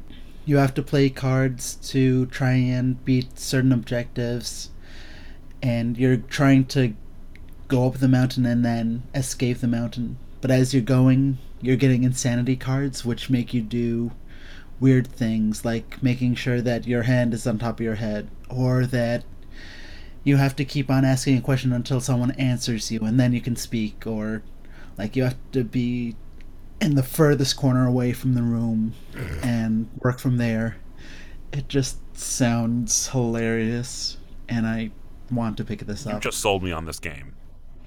you 0.45 0.57
have 0.57 0.75
to 0.75 0.83
play 0.83 1.09
cards 1.09 1.73
to 1.89 2.27
try 2.27 2.53
and 2.53 3.03
beat 3.03 3.39
certain 3.39 3.73
objectives, 3.73 4.69
and 5.61 5.97
you're 5.97 6.17
trying 6.17 6.63
to 6.65 6.93
go 7.67 7.87
up 7.87 7.95
the 7.95 8.07
mountain 8.07 8.45
and 8.45 8.63
then 8.63 9.01
escape 9.15 9.57
the 9.57 9.67
mountain. 9.67 10.19
But 10.39 10.51
as 10.51 10.71
you're 10.71 10.83
going, 10.83 11.39
you're 11.61 11.75
getting 11.75 12.03
insanity 12.03 12.55
cards, 12.55 13.03
which 13.03 13.31
make 13.31 13.55
you 13.55 13.61
do 13.61 14.11
weird 14.79 15.07
things, 15.07 15.65
like 15.65 16.01
making 16.03 16.35
sure 16.35 16.61
that 16.61 16.85
your 16.85 17.03
hand 17.03 17.33
is 17.33 17.47
on 17.47 17.57
top 17.57 17.79
of 17.79 17.83
your 17.83 17.95
head, 17.95 18.29
or 18.49 18.85
that 18.85 19.23
you 20.23 20.37
have 20.37 20.55
to 20.57 20.63
keep 20.63 20.91
on 20.91 21.03
asking 21.03 21.39
a 21.39 21.41
question 21.41 21.73
until 21.73 21.99
someone 21.99 22.31
answers 22.31 22.91
you, 22.91 22.99
and 23.01 23.19
then 23.19 23.33
you 23.33 23.41
can 23.41 23.55
speak, 23.55 24.05
or 24.05 24.43
like 24.95 25.15
you 25.15 25.23
have 25.23 25.37
to 25.53 25.63
be 25.63 26.15
in 26.81 26.95
the 26.95 27.03
furthest 27.03 27.57
corner 27.57 27.87
away 27.87 28.13
from 28.13 28.33
the 28.33 28.43
room 28.43 28.93
and 29.41 29.89
work 30.03 30.19
from 30.19 30.37
there. 30.37 30.77
It 31.51 31.69
just 31.69 31.97
sounds 32.17 33.07
hilarious, 33.07 34.17
and 34.47 34.67
I 34.67 34.91
want 35.31 35.57
to 35.57 35.63
pick 35.63 35.79
this 35.79 36.05
you 36.05 36.11
up. 36.11 36.21
just 36.21 36.39
sold 36.39 36.63
me 36.63 36.71
on 36.71 36.85
this 36.85 36.99
game. 36.99 37.33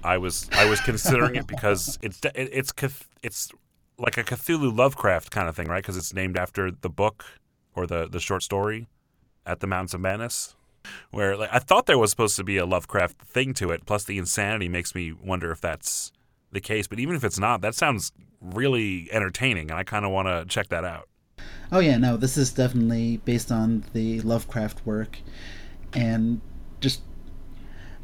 I 0.03 0.17
was 0.17 0.49
I 0.53 0.65
was 0.69 0.79
considering 0.81 1.35
it 1.35 1.47
because 1.47 1.99
it's 2.01 2.19
it's 2.33 2.73
it's 3.21 3.51
like 3.97 4.17
a 4.17 4.23
Cthulhu 4.23 4.75
Lovecraft 4.75 5.31
kind 5.31 5.47
of 5.47 5.55
thing, 5.55 5.67
right? 5.67 5.83
Because 5.83 5.97
it's 5.97 6.13
named 6.13 6.37
after 6.37 6.71
the 6.71 6.89
book 6.89 7.25
or 7.75 7.85
the 7.85 8.07
the 8.09 8.19
short 8.19 8.43
story 8.43 8.87
at 9.45 9.59
the 9.59 9.67
Mountains 9.67 9.93
of 9.93 10.01
Madness. 10.01 10.55
Where 11.11 11.37
like 11.37 11.49
I 11.53 11.59
thought 11.59 11.85
there 11.85 11.99
was 11.99 12.09
supposed 12.09 12.35
to 12.37 12.43
be 12.43 12.57
a 12.57 12.65
Lovecraft 12.65 13.21
thing 13.21 13.53
to 13.55 13.69
it, 13.69 13.85
plus 13.85 14.03
the 14.03 14.17
insanity 14.17 14.67
makes 14.67 14.95
me 14.95 15.11
wonder 15.11 15.51
if 15.51 15.61
that's 15.61 16.11
the 16.51 16.61
case, 16.61 16.87
but 16.87 16.99
even 16.99 17.15
if 17.15 17.23
it's 17.23 17.39
not, 17.39 17.61
that 17.61 17.75
sounds 17.75 18.11
really 18.41 19.09
entertaining, 19.11 19.69
and 19.71 19.79
I 19.79 19.83
kind 19.83 20.05
of 20.05 20.11
want 20.11 20.27
to 20.27 20.45
check 20.45 20.69
that 20.69 20.83
out. 20.83 21.07
Oh 21.71 21.79
yeah, 21.79 21.97
no, 21.97 22.17
this 22.17 22.37
is 22.37 22.51
definitely 22.51 23.17
based 23.17 23.51
on 23.51 23.85
the 23.93 24.21
Lovecraft 24.21 24.85
work, 24.85 25.19
and 25.93 26.41
just 26.79 27.01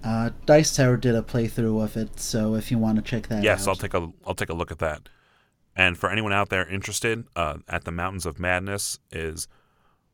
uh, 0.04 0.30
Dice 0.46 0.76
Tower 0.76 0.98
did 0.98 1.16
a 1.16 1.22
playthrough 1.22 1.84
of 1.84 1.98
it. 1.98 2.20
So 2.20 2.56
if 2.56 2.72
you 2.72 2.78
want 2.78 2.98
to 2.98 3.02
check 3.02 3.28
that 3.28 3.44
yes, 3.44 3.64
out, 3.64 3.70
I'll 3.70 3.76
take 3.76 3.94
a 3.94 4.12
I'll 4.26 4.36
take 4.36 4.50
a 4.50 4.54
look 4.54 4.72
at 4.72 4.80
that. 4.80 5.10
And 5.76 5.98
for 5.98 6.10
anyone 6.10 6.34
out 6.34 6.50
there 6.50 6.68
interested, 6.68 7.26
uh, 7.36 7.58
at 7.68 7.84
the 7.84 7.92
Mountains 7.92 8.26
of 8.26 8.40
Madness 8.40 9.00
is 9.12 9.48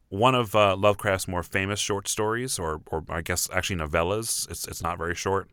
one 0.10 0.36
of 0.36 0.56
uh, 0.56 0.76
Lovecraft's 0.76 1.28
more 1.28 1.44
famous 1.44 1.80
short 1.80 2.08
stories, 2.08 2.60
or 2.60 2.82
or 2.88 3.04
I 3.10 3.22
guess 3.22 3.50
actually 3.54 3.78
novellas. 3.78 4.50
It's 4.50 4.68
it's 4.68 4.82
not 4.82 4.98
very 4.98 5.16
short. 5.16 5.50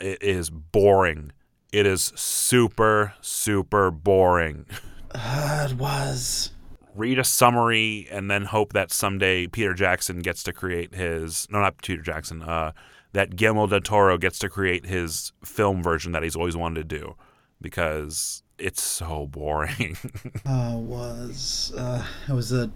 It 0.00 0.22
is 0.22 0.50
boring. 0.50 1.32
It 1.74 1.86
is 1.86 2.12
super 2.14 3.14
super 3.20 3.90
boring. 3.90 4.64
uh, 5.12 5.66
it 5.68 5.76
was. 5.76 6.52
Read 6.94 7.18
a 7.18 7.24
summary 7.24 8.06
and 8.12 8.30
then 8.30 8.44
hope 8.44 8.72
that 8.74 8.92
someday 8.92 9.48
Peter 9.48 9.74
Jackson 9.74 10.20
gets 10.20 10.44
to 10.44 10.52
create 10.52 10.94
his 10.94 11.48
no 11.50 11.60
not 11.60 11.82
Peter 11.82 12.00
Jackson 12.00 12.42
uh, 12.42 12.70
that 13.12 13.34
Guillermo 13.34 13.66
del 13.66 13.80
Toro 13.80 14.16
gets 14.18 14.38
to 14.38 14.48
create 14.48 14.86
his 14.86 15.32
film 15.44 15.82
version 15.82 16.12
that 16.12 16.22
he's 16.22 16.36
always 16.36 16.56
wanted 16.56 16.88
to 16.88 16.98
do 16.98 17.16
because 17.60 18.44
it's 18.56 18.80
so 18.80 19.26
boring. 19.26 19.96
Uh, 20.46 20.76
was 20.76 21.72
uh, 21.76 22.06
it 22.28 22.32
was 22.32 22.52
a 22.52 22.70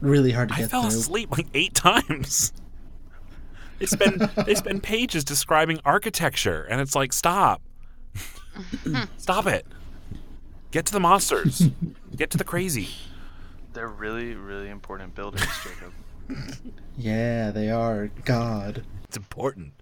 really 0.00 0.30
hard 0.30 0.50
to 0.50 0.54
I 0.54 0.58
get 0.58 0.64
I 0.66 0.68
fell 0.68 0.82
through. 0.82 1.00
asleep 1.00 1.30
like 1.36 1.48
eight 1.54 1.74
times. 1.74 2.52
They 3.80 3.86
spend 3.86 4.20
they 4.46 4.54
spend 4.54 4.82
pages 4.84 5.24
describing 5.24 5.80
architecture, 5.84 6.62
and 6.70 6.80
it's 6.80 6.94
like, 6.94 7.12
stop, 7.12 7.62
stop 9.16 9.46
it. 9.46 9.66
Get 10.70 10.86
to 10.86 10.92
the 10.92 11.00
monsters. 11.00 11.68
Get 12.16 12.30
to 12.30 12.38
the 12.38 12.44
crazy. 12.44 12.88
They're 13.72 13.88
really, 13.88 14.34
really 14.34 14.68
important 14.68 15.14
buildings, 15.14 15.46
Jacob. 15.62 15.92
Yeah, 16.96 17.50
they 17.50 17.70
are. 17.70 18.08
God. 18.24 18.84
It's 19.04 19.16
important. 19.16 19.72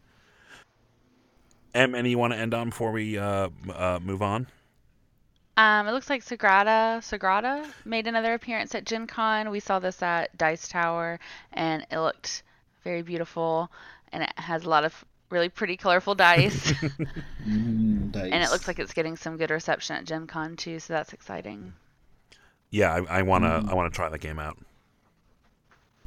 Em, 1.74 1.94
any 1.94 2.10
you 2.10 2.18
want 2.18 2.32
to 2.32 2.38
end 2.38 2.54
on 2.54 2.70
before 2.70 2.92
we 2.92 3.18
uh, 3.18 3.48
uh, 3.74 3.98
move 4.00 4.22
on? 4.22 4.46
Um, 5.56 5.88
it 5.88 5.92
looks 5.92 6.08
like 6.08 6.24
Sagrada 6.24 7.00
Sagrada 7.00 7.66
made 7.84 8.06
another 8.06 8.34
appearance 8.34 8.74
at 8.76 8.84
Gen 8.84 9.08
Con. 9.08 9.50
We 9.50 9.58
saw 9.58 9.80
this 9.80 10.00
at 10.00 10.36
Dice 10.38 10.68
Tower, 10.68 11.18
and 11.52 11.84
it 11.90 11.98
looked 11.98 12.44
very 12.84 13.02
beautiful, 13.02 13.68
and 14.12 14.22
it 14.22 14.32
has 14.36 14.64
a 14.64 14.70
lot 14.70 14.84
of 14.84 15.04
really 15.30 15.48
pretty, 15.48 15.76
colorful 15.76 16.14
dice, 16.14 16.72
Mm, 18.08 18.12
dice. 18.12 18.30
and 18.32 18.42
it 18.42 18.50
looks 18.50 18.66
like 18.68 18.78
it's 18.78 18.92
getting 18.94 19.16
some 19.16 19.36
good 19.36 19.50
reception 19.50 19.96
at 19.96 20.04
Gen 20.04 20.26
Con 20.26 20.56
too. 20.56 20.78
So 20.80 20.92
that's 20.92 21.12
exciting. 21.12 21.72
Yeah, 22.70 22.92
I, 22.94 23.18
I 23.18 23.22
wanna 23.22 23.64
I 23.68 23.74
wanna 23.74 23.90
try 23.90 24.08
the 24.08 24.18
game 24.18 24.38
out. 24.38 24.58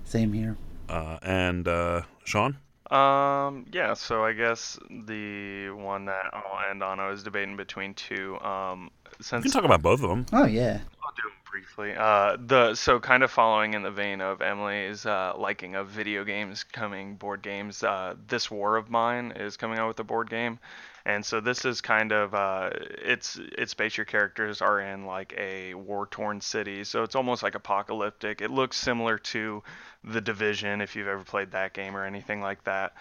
same 0.04 0.34
here. 0.34 0.58
Uh, 0.90 1.18
and 1.22 1.68
uh, 1.68 2.02
Sean, 2.26 2.58
Um, 2.90 3.66
yeah, 3.72 3.94
so 3.94 4.26
I 4.26 4.34
guess 4.34 4.78
the 4.90 5.70
one 5.70 6.06
that 6.06 6.26
I'll 6.34 6.70
end 6.70 6.84
on, 6.84 7.00
I 7.00 7.10
was 7.10 7.24
debating 7.24 7.56
between 7.56 7.94
two. 7.94 8.38
Um, 8.42 8.92
you 9.20 9.42
can 9.42 9.52
talk 9.52 9.64
about 9.64 9.82
both 9.82 10.04
of 10.04 10.10
them. 10.10 10.26
Oh 10.34 10.46
yeah. 10.46 10.80
I'll 11.02 11.14
do 11.16 11.22
them 11.24 11.38
briefly. 11.50 11.94
Uh, 11.98 12.36
the 12.46 12.76
so 12.76 13.00
kind 13.00 13.24
of 13.24 13.32
following 13.32 13.74
in 13.74 13.84
the 13.84 13.92
vein 13.92 14.20
of 14.22 14.42
Emily's 14.42 15.06
uh, 15.06 15.34
liking 15.38 15.76
of 15.76 15.88
video 15.88 16.24
games 16.26 16.64
coming 16.66 17.16
board 17.16 17.42
games. 17.42 17.84
Uh, 17.84 18.16
this 18.28 18.52
War 18.52 18.76
of 18.76 18.90
Mine 18.90 19.32
is 19.36 19.56
coming 19.58 19.80
out 19.80 19.88
with 19.88 20.00
a 20.00 20.04
board 20.04 20.30
game, 20.30 20.60
and 21.06 21.26
so 21.26 21.40
this 21.40 21.66
is 21.66 21.82
kind 21.82 22.12
of 22.12 22.34
uh, 22.34 22.70
it's 22.74 23.40
it's 23.58 23.74
based 23.74 23.98
your 23.98 24.06
characters 24.06 24.62
are 24.62 24.80
in 24.80 25.06
like 25.06 25.34
a 25.38 25.74
war 25.74 26.08
torn 26.08 26.42
city, 26.42 26.84
so 26.84 27.04
it's 27.04 27.16
almost 27.16 27.44
like 27.44 27.56
apocalyptic. 27.56 28.42
It 28.42 28.52
looks 28.52 28.78
similar 28.78 29.18
to 29.18 29.64
the 30.04 30.22
Division 30.22 30.82
if 30.82 30.96
you've 30.96 31.08
ever 31.08 31.24
played 31.24 31.52
that 31.52 31.74
game 31.74 31.96
or 31.96 32.06
anything 32.06 32.42
like 32.42 32.64
that. 32.66 32.94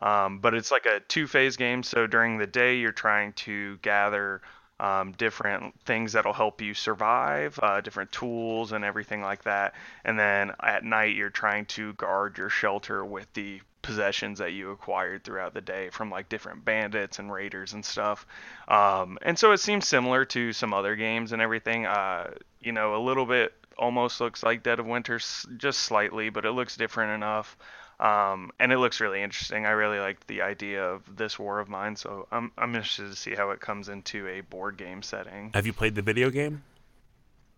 Um, 0.00 0.38
but 0.38 0.54
it's 0.54 0.70
like 0.70 0.86
a 0.86 1.00
two 1.00 1.26
phase 1.26 1.56
game. 1.56 1.82
So 1.82 2.06
during 2.06 2.38
the 2.38 2.46
day, 2.46 2.76
you're 2.78 2.92
trying 2.92 3.32
to 3.34 3.78
gather 3.78 4.40
um, 4.80 5.12
different 5.12 5.74
things 5.84 6.12
that'll 6.12 6.32
help 6.32 6.60
you 6.60 6.72
survive, 6.72 7.58
uh, 7.62 7.80
different 7.80 8.12
tools 8.12 8.72
and 8.72 8.84
everything 8.84 9.22
like 9.22 9.42
that. 9.42 9.74
And 10.04 10.18
then 10.18 10.52
at 10.60 10.84
night, 10.84 11.16
you're 11.16 11.30
trying 11.30 11.66
to 11.66 11.94
guard 11.94 12.38
your 12.38 12.48
shelter 12.48 13.04
with 13.04 13.32
the 13.32 13.60
possessions 13.82 14.38
that 14.38 14.52
you 14.52 14.70
acquired 14.70 15.24
throughout 15.24 15.54
the 15.54 15.60
day 15.60 15.90
from 15.90 16.10
like 16.10 16.28
different 16.28 16.64
bandits 16.64 17.18
and 17.18 17.32
raiders 17.32 17.72
and 17.72 17.84
stuff. 17.84 18.26
Um, 18.66 19.18
and 19.22 19.38
so 19.38 19.52
it 19.52 19.58
seems 19.58 19.86
similar 19.86 20.24
to 20.26 20.52
some 20.52 20.74
other 20.74 20.96
games 20.96 21.32
and 21.32 21.40
everything. 21.40 21.86
Uh, 21.86 22.32
you 22.60 22.72
know, 22.72 22.96
a 22.96 23.02
little 23.02 23.26
bit 23.26 23.52
almost 23.78 24.20
looks 24.20 24.42
like 24.42 24.62
Dead 24.62 24.80
of 24.80 24.86
Winter, 24.86 25.18
just 25.18 25.80
slightly, 25.80 26.30
but 26.30 26.44
it 26.44 26.52
looks 26.52 26.76
different 26.76 27.12
enough. 27.12 27.56
Um, 28.00 28.52
and 28.60 28.72
it 28.72 28.78
looks 28.78 29.00
really 29.00 29.22
interesting. 29.22 29.66
I 29.66 29.70
really 29.70 29.98
like 29.98 30.24
the 30.28 30.42
idea 30.42 30.84
of 30.84 31.16
this 31.16 31.38
war 31.38 31.58
of 31.58 31.68
mine, 31.68 31.96
so 31.96 32.28
I'm 32.30 32.52
I'm 32.56 32.74
interested 32.74 33.10
to 33.10 33.16
see 33.16 33.34
how 33.34 33.50
it 33.50 33.60
comes 33.60 33.88
into 33.88 34.28
a 34.28 34.40
board 34.40 34.76
game 34.76 35.02
setting. 35.02 35.50
Have 35.54 35.66
you 35.66 35.72
played 35.72 35.96
the 35.96 36.02
video 36.02 36.30
game? 36.30 36.62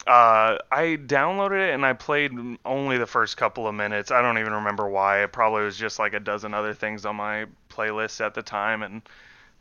Uh, 0.06 0.56
I 0.72 0.98
downloaded 1.06 1.68
it 1.68 1.74
and 1.74 1.84
I 1.84 1.92
played 1.92 2.32
only 2.64 2.98
the 2.98 3.06
first 3.06 3.36
couple 3.36 3.66
of 3.66 3.74
minutes. 3.74 4.10
I 4.10 4.22
don't 4.22 4.38
even 4.38 4.54
remember 4.54 4.88
why. 4.88 5.22
It 5.22 5.32
probably 5.32 5.62
was 5.62 5.76
just 5.76 5.98
like 5.98 6.14
a 6.14 6.20
dozen 6.20 6.54
other 6.54 6.72
things 6.72 7.04
on 7.04 7.16
my 7.16 7.46
playlist 7.68 8.24
at 8.24 8.34
the 8.34 8.42
time, 8.42 8.82
and 8.82 9.02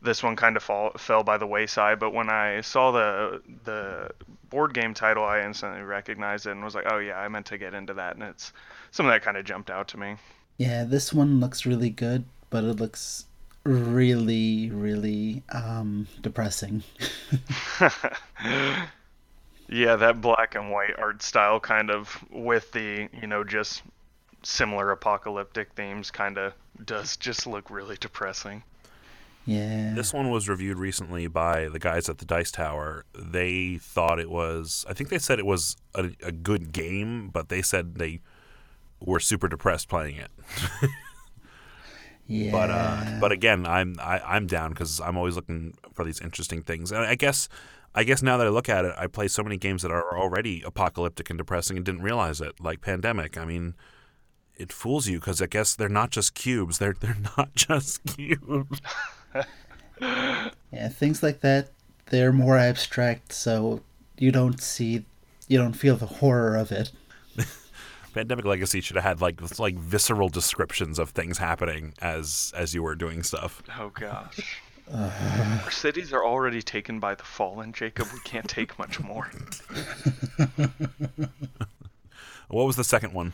this 0.02 0.22
one 0.22 0.36
kind 0.36 0.56
of 0.56 0.62
fall, 0.62 0.92
fell 0.96 1.22
by 1.22 1.36
the 1.36 1.46
wayside. 1.46 1.98
But 1.98 2.14
when 2.14 2.30
I 2.30 2.62
saw 2.62 2.90
the 2.90 3.42
the 3.64 4.10
board 4.48 4.72
game 4.72 4.94
title, 4.94 5.24
I 5.24 5.42
instantly 5.42 5.82
recognized 5.82 6.46
it 6.46 6.52
and 6.52 6.64
was 6.64 6.74
like, 6.74 6.86
oh 6.90 6.98
yeah, 6.98 7.18
I 7.18 7.28
meant 7.28 7.46
to 7.46 7.58
get 7.58 7.74
into 7.74 7.94
that, 7.94 8.14
and 8.14 8.22
it's 8.22 8.52
something 8.92 9.10
that 9.10 9.22
kind 9.22 9.36
of 9.36 9.44
jumped 9.44 9.70
out 9.70 9.88
to 9.88 9.98
me. 9.98 10.16
Yeah, 10.56 10.84
this 10.84 11.12
one 11.12 11.40
looks 11.40 11.66
really 11.66 11.90
good, 11.90 12.24
but 12.48 12.64
it 12.64 12.80
looks 12.80 13.26
really, 13.64 14.70
really 14.70 15.42
um 15.50 16.08
depressing. 16.22 16.82
yeah, 19.70 19.96
that 19.96 20.20
black 20.20 20.56
and 20.56 20.70
white 20.70 20.98
art 20.98 21.22
style 21.22 21.60
kind 21.60 21.90
of 21.90 22.24
with 22.30 22.72
the, 22.72 23.08
you 23.20 23.26
know, 23.26 23.44
just 23.44 23.82
similar 24.42 24.90
apocalyptic 24.90 25.72
themes 25.74 26.10
kind 26.10 26.38
of 26.38 26.54
does 26.84 27.16
just 27.16 27.46
look 27.46 27.70
really 27.70 27.96
depressing. 28.00 28.64
Yeah. 29.46 29.94
This 29.94 30.12
one 30.12 30.30
was 30.30 30.48
reviewed 30.48 30.76
recently 30.76 31.28
by 31.28 31.68
the 31.68 31.78
guys 31.78 32.08
at 32.08 32.18
the 32.18 32.24
Dice 32.24 32.50
Tower. 32.50 33.04
They 33.14 33.78
thought 33.80 34.18
it 34.18 34.30
was, 34.30 34.84
I 34.88 34.92
think 34.92 35.08
they 35.08 35.18
said 35.18 35.38
it 35.38 35.46
was 35.46 35.76
a, 35.94 36.10
a 36.22 36.32
good 36.32 36.72
game, 36.72 37.28
but 37.28 37.48
they 37.48 37.62
said 37.62 37.94
they 37.94 38.20
were 39.00 39.20
super 39.20 39.48
depressed 39.48 39.88
playing 39.88 40.16
it. 40.16 40.30
yeah. 40.82 40.90
But 42.52 42.70
uh, 42.70 43.18
but 43.20 43.32
again, 43.32 43.66
I'm 43.66 43.96
I, 43.98 44.20
I'm 44.20 44.46
down 44.46 44.70
because 44.70 45.00
I'm 45.00 45.16
always 45.16 45.34
looking 45.34 45.76
for 45.92 46.04
these 46.04 46.20
interesting 46.20 46.62
things. 46.62 46.92
And 46.92 47.04
I 47.04 47.16
guess 47.16 47.48
I 47.94 48.04
guess 48.04 48.22
now 48.22 48.36
that 48.36 48.46
I 48.46 48.50
look 48.50 48.68
at 48.68 48.84
it, 48.84 48.94
I 48.96 49.06
play 49.06 49.28
so 49.28 49.42
many 49.42 49.56
games 49.56 49.82
that 49.82 49.90
are 49.90 50.16
already 50.16 50.62
apocalyptic 50.64 51.28
and 51.30 51.38
depressing 51.38 51.76
and 51.76 51.84
didn't 51.84 52.02
realize 52.02 52.40
it, 52.40 52.60
like 52.60 52.80
Pandemic. 52.80 53.36
I 53.36 53.44
mean, 53.44 53.74
it 54.56 54.72
fools 54.72 55.08
you 55.08 55.18
because 55.18 55.42
I 55.42 55.46
guess 55.46 55.74
they're 55.74 55.88
not 55.88 56.10
just 56.10 56.34
cubes. 56.34 56.78
They're 56.78 56.94
they're 56.98 57.16
not 57.36 57.54
just 57.54 58.04
cubes. 58.16 58.80
yeah, 60.00 60.88
things 60.88 61.22
like 61.22 61.40
that 61.40 61.70
they're 62.10 62.32
more 62.32 62.58
abstract, 62.58 63.32
so 63.32 63.80
you 64.18 64.30
don't 64.30 64.60
see 64.60 65.04
you 65.48 65.58
don't 65.58 65.72
feel 65.72 65.96
the 65.96 66.06
horror 66.06 66.56
of 66.56 66.70
it. 66.70 66.92
Pandemic 68.14 68.44
Legacy 68.44 68.80
should 68.80 68.96
have 68.96 69.04
had 69.04 69.20
like 69.20 69.58
like 69.58 69.76
visceral 69.76 70.28
descriptions 70.28 70.98
of 70.98 71.10
things 71.10 71.38
happening 71.38 71.94
as 72.02 72.52
as 72.54 72.74
you 72.74 72.82
were 72.82 72.94
doing 72.94 73.22
stuff. 73.22 73.62
Oh 73.78 73.88
gosh. 73.88 74.60
Our 74.92 75.70
cities 75.70 76.12
are 76.12 76.24
already 76.24 76.62
taken 76.62 77.00
by 77.00 77.14
the 77.14 77.24
fallen, 77.24 77.72
Jacob. 77.72 78.08
We 78.12 78.20
can't 78.20 78.48
take 78.48 78.78
much 78.78 79.00
more. 79.00 79.30
What 82.50 82.66
was 82.66 82.76
the 82.76 82.84
second 82.84 83.14
one? 83.14 83.32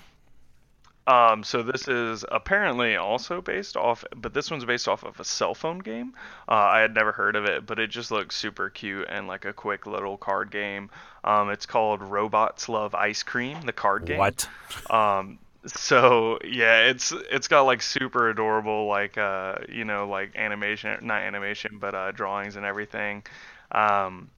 Um, 1.06 1.44
so 1.44 1.62
this 1.62 1.88
is 1.88 2.24
apparently 2.30 2.96
also 2.96 3.40
based 3.40 3.76
off, 3.76 4.04
but 4.14 4.34
this 4.34 4.50
one's 4.50 4.64
based 4.64 4.88
off 4.88 5.04
of 5.04 5.18
a 5.20 5.24
cell 5.24 5.54
phone 5.54 5.78
game. 5.78 6.14
Uh, 6.48 6.54
I 6.54 6.80
had 6.80 6.94
never 6.94 7.12
heard 7.12 7.36
of 7.36 7.44
it, 7.44 7.64
but 7.64 7.78
it 7.78 7.90
just 7.90 8.10
looks 8.10 8.36
super 8.36 8.68
cute 8.68 9.06
and 9.08 9.26
like 9.26 9.44
a 9.44 9.52
quick 9.52 9.86
little 9.86 10.16
card 10.16 10.50
game. 10.50 10.90
Um, 11.24 11.50
it's 11.50 11.64
called 11.64 12.02
Robots 12.02 12.68
Love 12.68 12.94
Ice 12.94 13.22
Cream, 13.22 13.60
the 13.62 13.72
card 13.72 14.04
game. 14.04 14.18
What? 14.18 14.48
Um, 14.90 15.38
so 15.66 16.38
yeah, 16.44 16.82
it's 16.88 17.12
it's 17.12 17.48
got 17.48 17.62
like 17.62 17.82
super 17.82 18.28
adorable 18.30 18.86
like 18.86 19.18
uh 19.18 19.56
you 19.68 19.84
know 19.84 20.08
like 20.08 20.36
animation, 20.36 20.98
not 21.06 21.22
animation, 21.22 21.78
but 21.78 21.94
uh, 21.94 22.12
drawings 22.12 22.56
and 22.56 22.64
everything. 22.64 23.24
Um, 23.72 24.30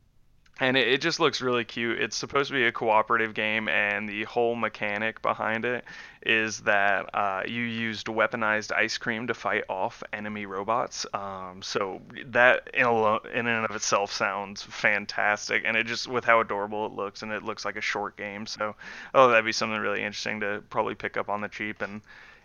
and 0.60 0.76
it, 0.76 0.88
it 0.88 1.00
just 1.00 1.20
looks 1.20 1.40
really 1.40 1.64
cute. 1.64 2.00
It's 2.00 2.16
supposed 2.16 2.48
to 2.48 2.54
be 2.54 2.64
a 2.64 2.72
cooperative 2.72 3.34
game, 3.34 3.68
and 3.68 4.08
the 4.08 4.24
whole 4.24 4.56
mechanic 4.56 5.22
behind 5.22 5.64
it 5.64 5.84
is 6.22 6.60
that 6.60 7.14
uh, 7.14 7.42
you 7.46 7.62
used 7.62 8.06
weaponized 8.08 8.72
ice 8.72 8.98
cream 8.98 9.28
to 9.28 9.34
fight 9.34 9.64
off 9.68 10.02
enemy 10.12 10.46
robots. 10.46 11.06
Um, 11.14 11.62
so 11.62 12.00
that 12.26 12.70
in, 12.74 12.84
alo- 12.84 13.22
in 13.32 13.46
and 13.46 13.64
of 13.64 13.76
itself 13.76 14.12
sounds 14.12 14.62
fantastic, 14.62 15.62
and 15.64 15.76
it 15.76 15.86
just 15.86 16.08
with 16.08 16.24
how 16.24 16.40
adorable 16.40 16.86
it 16.86 16.92
looks, 16.92 17.22
and 17.22 17.32
it 17.32 17.42
looks 17.44 17.64
like 17.64 17.76
a 17.76 17.80
short 17.80 18.16
game. 18.16 18.46
So 18.46 18.74
oh, 19.14 19.28
that'd 19.28 19.44
be 19.44 19.52
something 19.52 19.78
really 19.80 20.02
interesting 20.02 20.40
to 20.40 20.62
probably 20.70 20.94
pick 20.94 21.16
up 21.16 21.28
on 21.28 21.40
the 21.40 21.48
cheap 21.48 21.82
and 21.82 22.00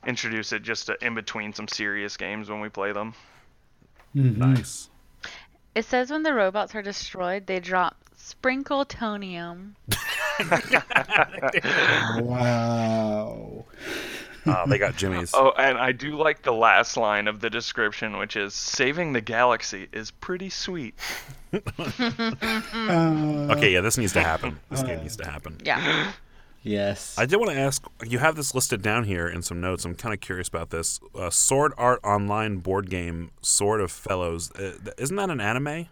introduce 0.05 0.51
it 0.51 0.61
just 0.63 0.87
to, 0.87 0.97
in 1.05 1.15
between 1.15 1.53
some 1.53 1.67
serious 1.67 2.17
games 2.17 2.49
when 2.49 2.59
we 2.59 2.69
play 2.69 2.91
them. 2.91 3.13
Mhm. 4.15 4.37
Nice. 4.37 4.89
It 5.73 5.85
says 5.85 6.11
when 6.11 6.21
the 6.21 6.33
robots 6.35 6.75
are 6.75 6.83
destroyed, 6.83 7.47
they 7.47 7.59
drop 7.59 7.95
sprinkletonium. 8.23 9.73
Wow. 12.21 13.65
Uh, 14.45 14.65
they 14.65 14.77
got 14.77 14.95
Jimmy's. 14.97 15.31
Oh, 15.33 15.51
and 15.57 15.77
I 15.77 15.93
do 15.93 16.17
like 16.17 16.41
the 16.41 16.51
last 16.51 16.97
line 16.97 17.27
of 17.29 17.39
the 17.39 17.49
description, 17.49 18.17
which 18.17 18.35
is 18.35 18.53
"Saving 18.53 19.13
the 19.13 19.21
galaxy 19.21 19.87
is 19.93 20.11
pretty 20.11 20.49
sweet." 20.49 20.95
Uh, 21.53 21.59
Okay, 23.51 23.71
yeah, 23.71 23.81
this 23.81 23.97
needs 23.97 24.13
to 24.13 24.21
happen. 24.21 24.59
This 24.69 24.83
game 24.83 25.01
needs 25.01 25.15
to 25.17 25.25
happen. 25.29 25.59
Yeah. 25.63 26.11
Yes. 26.61 27.15
I 27.17 27.25
did 27.25 27.37
want 27.37 27.51
to 27.51 27.57
ask. 27.57 27.83
You 28.05 28.19
have 28.19 28.35
this 28.35 28.53
listed 28.55 28.81
down 28.81 29.03
here 29.05 29.27
in 29.27 29.41
some 29.41 29.61
notes. 29.61 29.85
I'm 29.85 29.95
kind 29.95 30.13
of 30.13 30.19
curious 30.21 30.47
about 30.47 30.69
this. 30.71 30.99
Uh, 31.15 31.29
Sword 31.29 31.73
Art 31.77 31.99
Online 32.03 32.57
board 32.57 32.89
game, 32.89 33.31
Sword 33.41 33.79
of 33.81 33.91
Fellows. 33.91 34.51
Uh, 34.51 34.73
isn't 34.97 35.15
that 35.15 35.29
an 35.29 35.39
anime? 35.41 35.87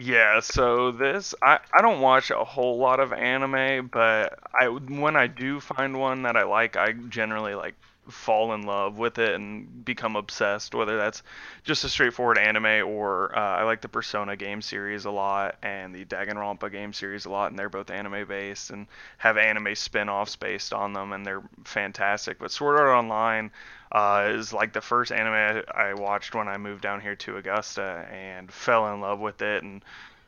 Yeah, 0.00 0.40
so 0.40 0.92
this 0.92 1.34
I, 1.42 1.58
I 1.76 1.82
don't 1.82 2.00
watch 2.00 2.30
a 2.30 2.44
whole 2.44 2.78
lot 2.78 3.00
of 3.00 3.12
anime, 3.12 3.88
but 3.88 4.38
I 4.54 4.68
when 4.68 5.16
I 5.16 5.26
do 5.26 5.60
find 5.60 5.98
one 5.98 6.22
that 6.22 6.36
I 6.36 6.44
like, 6.44 6.76
I 6.76 6.92
generally 6.92 7.54
like 7.54 7.74
fall 8.08 8.54
in 8.54 8.62
love 8.62 8.96
with 8.96 9.18
it 9.18 9.34
and 9.34 9.84
become 9.84 10.14
obsessed. 10.14 10.74
Whether 10.74 10.96
that's 10.98 11.22
just 11.64 11.84
a 11.84 11.88
straightforward 11.88 12.38
anime 12.38 12.86
or 12.86 13.36
uh, 13.36 13.40
I 13.40 13.64
like 13.64 13.80
the 13.80 13.88
Persona 13.88 14.36
game 14.36 14.62
series 14.62 15.04
a 15.04 15.10
lot 15.10 15.56
and 15.62 15.94
the 15.94 16.04
Danganronpa 16.04 16.70
game 16.70 16.92
series 16.92 17.24
a 17.24 17.30
lot, 17.30 17.50
and 17.50 17.58
they're 17.58 17.68
both 17.68 17.90
anime 17.90 18.26
based 18.28 18.70
and 18.70 18.86
have 19.18 19.36
anime 19.36 19.74
spin-offs 19.74 20.36
based 20.36 20.72
on 20.72 20.92
them, 20.92 21.12
and 21.12 21.26
they're 21.26 21.42
fantastic. 21.64 22.38
But 22.38 22.52
Sword 22.52 22.78
Art 22.78 22.90
Online 22.96 23.50
uh, 23.92 24.42
like 24.52 24.72
the 24.72 24.80
first 24.80 25.12
anime 25.12 25.34
I, 25.34 25.90
I 25.90 25.94
watched 25.94 26.34
when 26.34 26.48
I 26.48 26.56
moved 26.56 26.82
down 26.82 27.00
here 27.00 27.16
to 27.16 27.36
Augusta 27.36 28.06
and 28.12 28.52
fell 28.52 28.92
in 28.92 29.00
love 29.00 29.20
with 29.20 29.42
it 29.42 29.62
and 29.62 29.84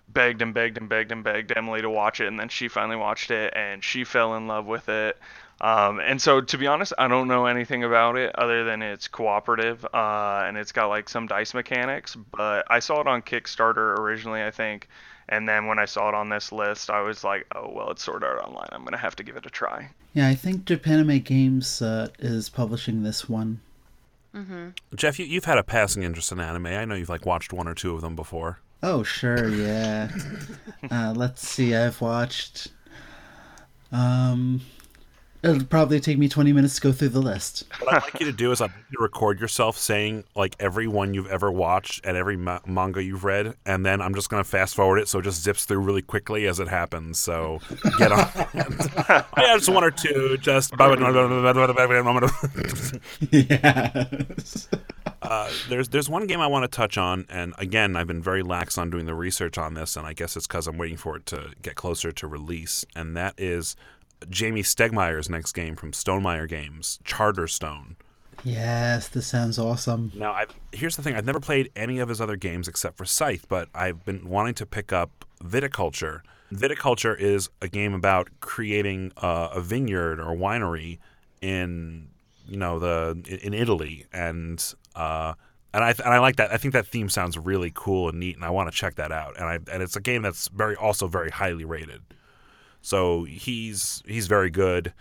begged 0.09 0.43
and 0.43 0.55
begged 0.55 0.79
and 0.79 0.89
begged 0.89 1.13
and 1.13 1.23
begged 1.23 1.53
Emily 1.57 1.83
to 1.83 1.91
watch 1.91 2.21
it, 2.21 2.27
and 2.27 2.39
then 2.39 2.49
she 2.49 2.69
finally 2.69 2.97
watched 2.97 3.31
it 3.31 3.53
and 3.57 3.83
she 3.83 4.05
fell 4.05 4.37
in 4.37 4.47
love 4.47 4.67
with 4.67 4.89
it. 4.89 5.19
Um, 5.61 6.01
and 6.01 6.21
so, 6.21 6.41
to 6.41 6.59
be 6.59 6.67
honest, 6.67 6.95
I 6.97 7.07
don't 7.09 7.29
know 7.29 7.45
anything 7.47 7.85
about 7.85 8.17
it 8.17 8.35
other 8.37 8.65
than 8.65 8.81
it's 8.81 9.09
cooperative 9.09 9.85
uh, 9.93 10.45
and 10.47 10.57
it's 10.57 10.73
got 10.73 10.87
like 10.87 11.09
some 11.09 11.27
dice 11.27 11.53
mechanics. 11.53 12.17
But 12.17 12.65
I 12.69 12.79
saw 12.79 13.01
it 13.01 13.07
on 13.07 13.21
Kickstarter 13.23 13.99
originally, 13.99 14.43
I 14.43 14.51
think, 14.51 14.89
and 15.31 15.49
then 15.49 15.67
when 15.67 15.79
I 15.79 15.87
saw 15.87 16.11
it 16.11 16.15
on 16.15 16.29
this 16.29 16.53
list, 16.53 16.91
I 16.91 17.01
was 17.01 17.25
like, 17.25 17.47
oh 17.55 17.71
well, 17.73 17.91
it's 17.91 18.03
Sword 18.03 18.23
Art 18.23 18.43
Online. 18.43 18.69
I'm 18.73 18.85
gonna 18.85 18.99
have 18.99 19.17
to 19.17 19.23
give 19.23 19.37
it 19.37 19.47
a 19.47 19.51
try. 19.51 19.89
yeah, 20.13 20.29
I 20.29 20.35
think 20.35 20.65
Japanime 20.65 21.25
Games 21.25 21.81
uh, 21.81 22.09
is 22.19 22.51
publishing 22.51 23.03
this 23.03 23.29
one. 23.29 23.61
Jeff, 24.95 25.19
you, 25.19 25.25
you've 25.25 25.45
had 25.45 25.59
a 25.59 25.63
passing 25.63 26.03
interest 26.03 26.31
in 26.31 26.39
anime. 26.41 26.67
I 26.67 26.85
know 26.85 26.95
you've 26.95 27.09
like 27.09 27.27
watched 27.27 27.53
one 27.53 27.67
or 27.67 27.75
two 27.75 27.95
of 27.95 28.01
them 28.01 28.15
before. 28.15 28.61
Oh, 28.83 29.03
sure, 29.03 29.49
yeah. 29.49 30.11
uh, 30.91 31.13
let's 31.17 31.47
see, 31.47 31.75
I've 31.75 32.01
watched. 32.01 32.69
Um, 33.93 34.61
it'll 35.43 35.65
probably 35.65 36.01
take 36.01 36.19
me 36.19 36.29
20 36.29 36.53
minutes 36.53 36.77
to 36.77 36.81
go 36.81 36.93
through 36.93 37.09
the 37.09 37.21
list. 37.21 37.65
What 37.81 37.95
I'd 37.95 38.03
like 38.03 38.21
you 38.21 38.27
to 38.27 38.33
do 38.33 38.53
is 38.53 38.61
I'd 38.61 38.71
like 38.71 38.85
you 38.91 38.99
to 38.99 39.03
record 39.03 39.41
yourself 39.41 39.79
saying 39.79 40.25
like 40.35 40.55
every 40.61 40.87
one 40.87 41.15
you've 41.15 41.29
ever 41.29 41.51
watched 41.51 42.05
and 42.05 42.17
every 42.17 42.37
ma- 42.37 42.61
manga 42.67 43.03
you've 43.03 43.25
read, 43.25 43.55
and 43.65 43.85
then 43.85 44.01
I'm 44.01 44.15
just 44.15 44.29
gonna 44.29 44.45
fast 44.45 44.75
forward 44.75 44.99
it 44.99 45.09
so 45.09 45.21
it 45.21 45.23
just 45.23 45.43
zips 45.43 45.65
through 45.65 45.81
really 45.81 46.03
quickly 46.03 46.47
as 46.47 46.61
it 46.61 46.69
happens. 46.69 47.19
So 47.19 47.61
get 47.99 48.13
on. 48.13 48.21
it. 48.21 49.25
yeah, 49.39 49.57
just 49.57 49.69
one 49.69 49.85
or 49.85 49.91
two. 49.91 50.37
Just 50.39 50.77
yes. 53.31 54.69
uh, 55.23 55.51
there's 55.69 55.89
there's 55.89 56.09
one 56.09 56.27
game 56.27 56.41
I 56.41 56.47
want 56.47 56.65
to 56.65 56.69
touch 56.69 56.99
on, 56.99 57.27
and 57.29 57.55
again, 57.59 57.97
I've 57.97 58.07
been 58.07 58.23
very 58.23 58.43
lax 58.43 58.79
on 58.79 58.91
doing 58.91 59.07
the 59.07 59.15
research 59.15 59.59
on 59.59 59.75
this, 59.75 59.97
and 59.97 60.07
I 60.07 60.13
guess 60.13 60.37
it's 60.37 60.47
because 60.47 60.67
I'm 60.67 60.79
waiting 60.79 60.97
for 60.97 61.17
it 61.17 61.27
to 61.27 61.53
get 61.63 61.77
closer 61.77 62.13
to 62.13 62.27
release, 62.27 62.85
and 62.95 63.17
that 63.17 63.35
is 63.39 63.77
Jamey 64.27 64.61
Stegmaier's 64.61 65.31
next 65.31 65.53
game 65.53 65.77
from 65.77 65.93
Stonemaier 65.93 66.49
Games, 66.49 66.99
Charterstone. 67.05 67.97
Yes, 68.45 69.09
this 69.09 69.27
sounds 69.27 69.59
awesome. 69.59 70.13
Now, 70.15 70.33
i 70.33 70.47
here's 70.73 70.97
the 70.97 71.03
thing: 71.03 71.15
I've 71.15 71.27
never 71.27 71.41
played 71.41 71.71
any 71.77 71.99
of 71.99 72.09
his 72.09 72.21
other 72.21 72.37
games 72.37 72.69
except 72.69 72.97
for 72.97 73.05
Scythe, 73.05 73.47
but 73.49 73.69
I've 73.75 74.05
been 74.05 74.29
wanting 74.29 74.55
to 74.55 74.67
pick 74.67 74.93
up 74.93 75.25
Viticulture. 75.43 76.21
Viticulture 76.53 77.19
is 77.19 77.51
a 77.61 77.69
game 77.69 77.95
about 77.95 78.29
creating 78.41 79.13
uh, 79.19 79.49
a 79.53 79.61
vineyard 79.61 80.19
or 80.19 80.35
winery 80.37 80.99
in 81.41 82.09
you 82.47 82.57
know 82.57 82.79
the 82.79 83.41
in 83.43 83.55
Italy, 83.55 84.07
and 84.13 84.75
uh, 84.95 85.35
and 85.73 85.85
I 85.85 85.91
and 85.91 86.15
I 86.15 86.19
like 86.19 86.37
that. 86.37 86.53
I 86.53 86.57
think 86.57 86.73
that 86.75 86.87
theme 86.87 87.09
sounds 87.09 87.39
really 87.39 87.71
cool 87.75 88.09
and 88.09 88.19
neat, 88.19 88.37
and 88.37 88.45
I 88.45 88.51
want 88.51 88.71
to 88.71 88.77
check 88.77 88.97
that 88.97 89.13
out. 89.13 89.37
And 89.37 89.45
I 89.45 89.59
and 89.73 89.83
it's 89.83 89.97
a 89.97 90.01
game 90.01 90.23
that's 90.23 90.49
very 90.49 90.77
also 90.77 91.07
very 91.07 91.31
highly 91.31 91.65
rated. 91.65 92.01
So 92.83 93.25
he's 93.25 94.03
he's 94.07 94.27
very 94.27 94.51
good 94.51 94.93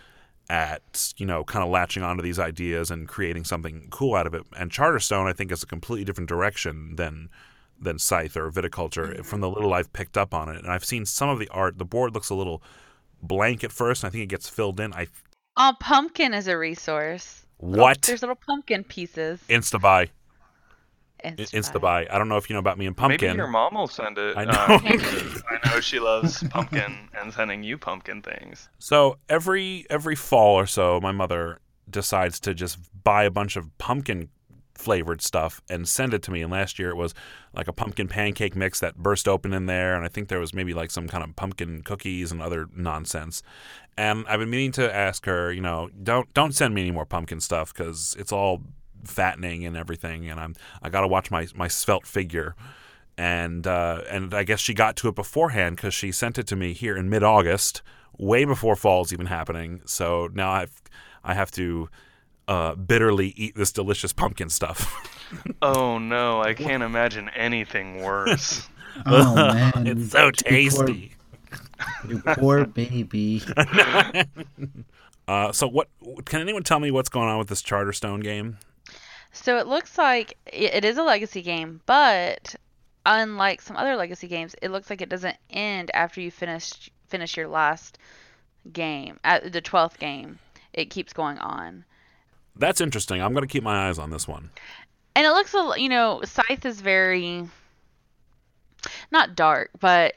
at 0.48 1.14
you 1.16 1.24
know 1.24 1.44
kind 1.44 1.64
of 1.64 1.70
latching 1.70 2.02
onto 2.02 2.22
these 2.22 2.38
ideas 2.38 2.90
and 2.90 3.06
creating 3.06 3.44
something 3.44 3.88
cool 3.90 4.14
out 4.14 4.26
of 4.26 4.34
it. 4.34 4.42
And 4.56 4.70
Charterstone, 4.70 5.26
I 5.26 5.32
think, 5.32 5.52
is 5.52 5.62
a 5.62 5.66
completely 5.66 6.04
different 6.04 6.28
direction 6.28 6.96
than 6.96 7.30
than 7.80 7.98
Scythe 7.98 8.36
or 8.36 8.50
Viticulture 8.50 9.12
mm-hmm. 9.12 9.22
from 9.22 9.40
the 9.40 9.48
little 9.48 9.72
I've 9.72 9.92
picked 9.92 10.18
up 10.18 10.34
on 10.34 10.48
it. 10.48 10.58
And 10.58 10.70
I've 10.70 10.84
seen 10.84 11.06
some 11.06 11.28
of 11.28 11.38
the 11.38 11.48
art. 11.48 11.78
The 11.78 11.84
board 11.84 12.14
looks 12.14 12.30
a 12.30 12.34
little 12.34 12.62
blank 13.22 13.64
at 13.64 13.72
first, 13.72 14.02
and 14.02 14.08
I 14.08 14.10
think 14.10 14.24
it 14.24 14.28
gets 14.28 14.48
filled 14.48 14.80
in. 14.80 14.92
I 14.92 15.06
Oh, 15.56 15.74
pumpkin 15.80 16.32
is 16.32 16.46
a 16.46 16.56
resource. 16.56 17.44
Little- 17.60 17.84
what 17.84 18.02
There's 18.02 18.22
little 18.22 18.36
pumpkin 18.36 18.84
pieces. 18.84 19.42
Insta 19.48 19.80
buy, 19.80 20.10
Insta 21.24 21.52
Insta 21.52 21.80
buy. 21.80 22.06
I 22.10 22.18
don't 22.18 22.28
know 22.28 22.36
if 22.36 22.48
you 22.48 22.54
know 22.54 22.60
about 22.60 22.78
me 22.78 22.86
and 22.86 22.96
pumpkin. 22.96 23.28
Maybe 23.28 23.36
your 23.36 23.46
mom 23.46 23.74
will 23.74 23.88
send 23.88 24.18
it. 24.18 24.36
I 24.36 24.44
uh, 24.44 24.66
know. 24.66 24.78
because 24.78 25.42
I 25.50 25.68
know 25.68 25.80
she 25.80 26.00
loves 26.00 26.42
pumpkin 26.48 27.08
and 27.18 27.32
sending 27.32 27.62
you 27.62 27.78
pumpkin 27.78 28.22
things. 28.22 28.68
So 28.78 29.18
every 29.28 29.86
every 29.90 30.16
fall 30.16 30.54
or 30.54 30.66
so, 30.66 31.00
my 31.00 31.12
mother 31.12 31.58
decides 31.88 32.40
to 32.40 32.54
just 32.54 32.78
buy 33.02 33.24
a 33.24 33.30
bunch 33.30 33.56
of 33.56 33.76
pumpkin 33.78 34.28
flavored 34.80 35.20
stuff 35.20 35.60
and 35.68 35.86
send 35.86 36.14
it 36.14 36.22
to 36.22 36.30
me. 36.30 36.42
And 36.42 36.50
last 36.50 36.78
year 36.78 36.90
it 36.90 36.96
was 36.96 37.14
like 37.52 37.68
a 37.68 37.72
pumpkin 37.72 38.08
pancake 38.08 38.56
mix 38.56 38.80
that 38.80 38.96
burst 38.96 39.28
open 39.28 39.52
in 39.52 39.66
there, 39.66 39.94
and 39.94 40.04
I 40.04 40.08
think 40.08 40.28
there 40.28 40.40
was 40.40 40.54
maybe 40.54 40.74
like 40.74 40.90
some 40.90 41.06
kind 41.06 41.22
of 41.22 41.36
pumpkin 41.36 41.82
cookies 41.82 42.32
and 42.32 42.40
other 42.40 42.66
nonsense. 42.74 43.42
And 43.96 44.24
I've 44.26 44.40
been 44.40 44.50
meaning 44.50 44.72
to 44.72 44.92
ask 44.92 45.26
her, 45.26 45.52
you 45.52 45.60
know, 45.60 45.90
don't 46.02 46.32
don't 46.34 46.54
send 46.54 46.74
me 46.74 46.80
any 46.80 46.90
more 46.90 47.06
pumpkin 47.06 47.40
stuff 47.40 47.72
because 47.74 48.16
it's 48.18 48.32
all 48.32 48.62
fattening 49.04 49.64
and 49.64 49.76
everything, 49.76 50.28
and 50.28 50.38
I'm 50.40 50.54
I 50.82 50.88
got 50.90 51.00
to 51.02 51.08
watch 51.08 51.30
my 51.30 51.46
my 51.54 51.68
svelte 51.68 52.06
figure. 52.06 52.54
And 53.18 53.66
uh, 53.66 54.02
and 54.10 54.32
I 54.32 54.44
guess 54.44 54.60
she 54.60 54.72
got 54.72 54.96
to 54.96 55.08
it 55.08 55.14
beforehand 55.14 55.76
because 55.76 55.92
she 55.92 56.10
sent 56.10 56.38
it 56.38 56.46
to 56.46 56.56
me 56.56 56.72
here 56.72 56.96
in 56.96 57.10
mid 57.10 57.22
August, 57.22 57.82
way 58.16 58.44
before 58.46 58.76
fall's 58.76 59.12
even 59.12 59.26
happening. 59.26 59.82
So 59.84 60.30
now 60.32 60.50
I've 60.50 60.80
I 61.22 61.34
have 61.34 61.50
to 61.52 61.90
uh, 62.48 62.76
bitterly 62.76 63.34
eat 63.36 63.56
this 63.56 63.72
delicious 63.72 64.12
pumpkin 64.12 64.48
stuff. 64.48 65.06
Oh 65.62 65.98
no, 65.98 66.40
I 66.42 66.54
can't 66.54 66.82
imagine 66.82 67.28
anything 67.36 68.02
worse. 68.02 68.68
Oh 69.06 69.36
man, 69.36 69.86
it's 69.86 70.10
so 70.10 70.24
You 70.26 70.32
poor- 70.32 70.86
tasty. 70.86 71.12
You 72.08 72.20
poor 72.26 72.64
baby. 72.66 73.40
Uh, 75.28 75.52
so 75.52 75.68
what? 75.68 75.88
Can 76.24 76.40
anyone 76.40 76.64
tell 76.64 76.80
me 76.80 76.90
what's 76.90 77.08
going 77.08 77.28
on 77.28 77.38
with 77.38 77.46
this 77.48 77.62
Charterstone 77.62 78.20
game? 78.22 78.58
So 79.32 79.58
it 79.58 79.66
looks 79.66 79.96
like 79.96 80.36
it 80.46 80.84
is 80.84 80.98
a 80.98 81.02
legacy 81.02 81.42
game, 81.42 81.80
but 81.86 82.54
unlike 83.06 83.62
some 83.62 83.76
other 83.76 83.96
legacy 83.96 84.28
games, 84.28 84.54
it 84.60 84.70
looks 84.70 84.90
like 84.90 85.00
it 85.00 85.08
doesn't 85.08 85.36
end 85.50 85.90
after 85.94 86.20
you 86.20 86.30
finish 86.30 86.90
finish 87.08 87.36
your 87.36 87.48
last 87.48 87.98
game 88.72 89.18
at 89.24 89.52
the 89.52 89.62
12th 89.62 89.98
game. 89.98 90.38
It 90.72 90.90
keeps 90.90 91.12
going 91.12 91.38
on. 91.38 91.84
That's 92.56 92.80
interesting. 92.80 93.22
I'm 93.22 93.32
going 93.32 93.46
to 93.46 93.52
keep 93.52 93.64
my 93.64 93.88
eyes 93.88 93.98
on 93.98 94.10
this 94.10 94.28
one. 94.28 94.50
And 95.16 95.26
it 95.26 95.30
looks 95.30 95.54
a 95.54 95.74
you 95.76 95.88
know, 95.88 96.22
Scythe 96.24 96.64
is 96.64 96.80
very 96.80 97.48
not 99.10 99.34
dark, 99.34 99.70
but 99.78 100.14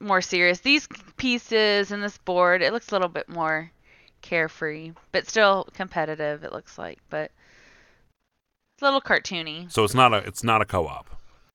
more 0.00 0.20
serious. 0.20 0.60
These 0.60 0.88
pieces 1.16 1.90
and 1.90 2.02
this 2.02 2.18
board, 2.18 2.62
it 2.62 2.72
looks 2.72 2.90
a 2.90 2.94
little 2.94 3.08
bit 3.08 3.28
more 3.28 3.70
carefree, 4.22 4.92
but 5.12 5.28
still 5.28 5.68
competitive 5.74 6.44
it 6.44 6.52
looks 6.52 6.78
like, 6.78 6.98
but 7.10 7.30
it's 8.76 8.82
a 8.82 8.84
little 8.84 9.00
cartoony. 9.00 9.72
So 9.72 9.84
it's 9.84 9.94
not 9.94 10.12
a 10.12 10.18
it's 10.18 10.44
not 10.44 10.60
a 10.60 10.66
co-op. 10.66 11.08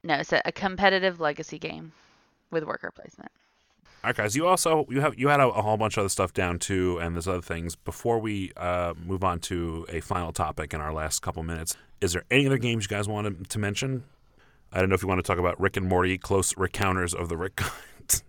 No, 0.03 0.15
it's 0.15 0.33
a, 0.33 0.41
a 0.43 0.51
competitive 0.51 1.19
legacy 1.19 1.59
game 1.59 1.91
with 2.49 2.63
worker 2.63 2.89
placement. 2.91 3.31
All 4.03 4.07
right, 4.07 4.15
guys. 4.15 4.35
You 4.35 4.47
also 4.47 4.87
you 4.89 4.99
have 5.01 5.17
you 5.19 5.27
had 5.27 5.39
a, 5.39 5.47
a 5.49 5.61
whole 5.61 5.77
bunch 5.77 5.95
of 5.97 6.01
other 6.01 6.09
stuff 6.09 6.33
down 6.33 6.57
too, 6.57 6.97
and 6.99 7.15
there's 7.15 7.27
other 7.27 7.41
things. 7.41 7.75
Before 7.75 8.17
we 8.17 8.51
uh, 8.57 8.95
move 9.05 9.23
on 9.23 9.39
to 9.41 9.85
a 9.89 9.99
final 9.99 10.31
topic 10.31 10.73
in 10.73 10.81
our 10.81 10.91
last 10.91 11.21
couple 11.21 11.43
minutes, 11.43 11.77
is 12.01 12.13
there 12.13 12.23
any 12.31 12.47
other 12.47 12.57
games 12.57 12.85
you 12.85 12.89
guys 12.89 13.07
want 13.07 13.47
to 13.49 13.59
mention? 13.59 14.03
I 14.73 14.79
don't 14.79 14.89
know 14.89 14.95
if 14.95 15.03
you 15.03 15.07
want 15.07 15.19
to 15.19 15.27
talk 15.27 15.37
about 15.37 15.59
Rick 15.61 15.77
and 15.77 15.87
Morty, 15.87 16.17
close 16.17 16.57
Rick-counters 16.57 17.13
of 17.13 17.29
the 17.29 17.35
Rick. 17.37 17.57
kind. 17.57 18.23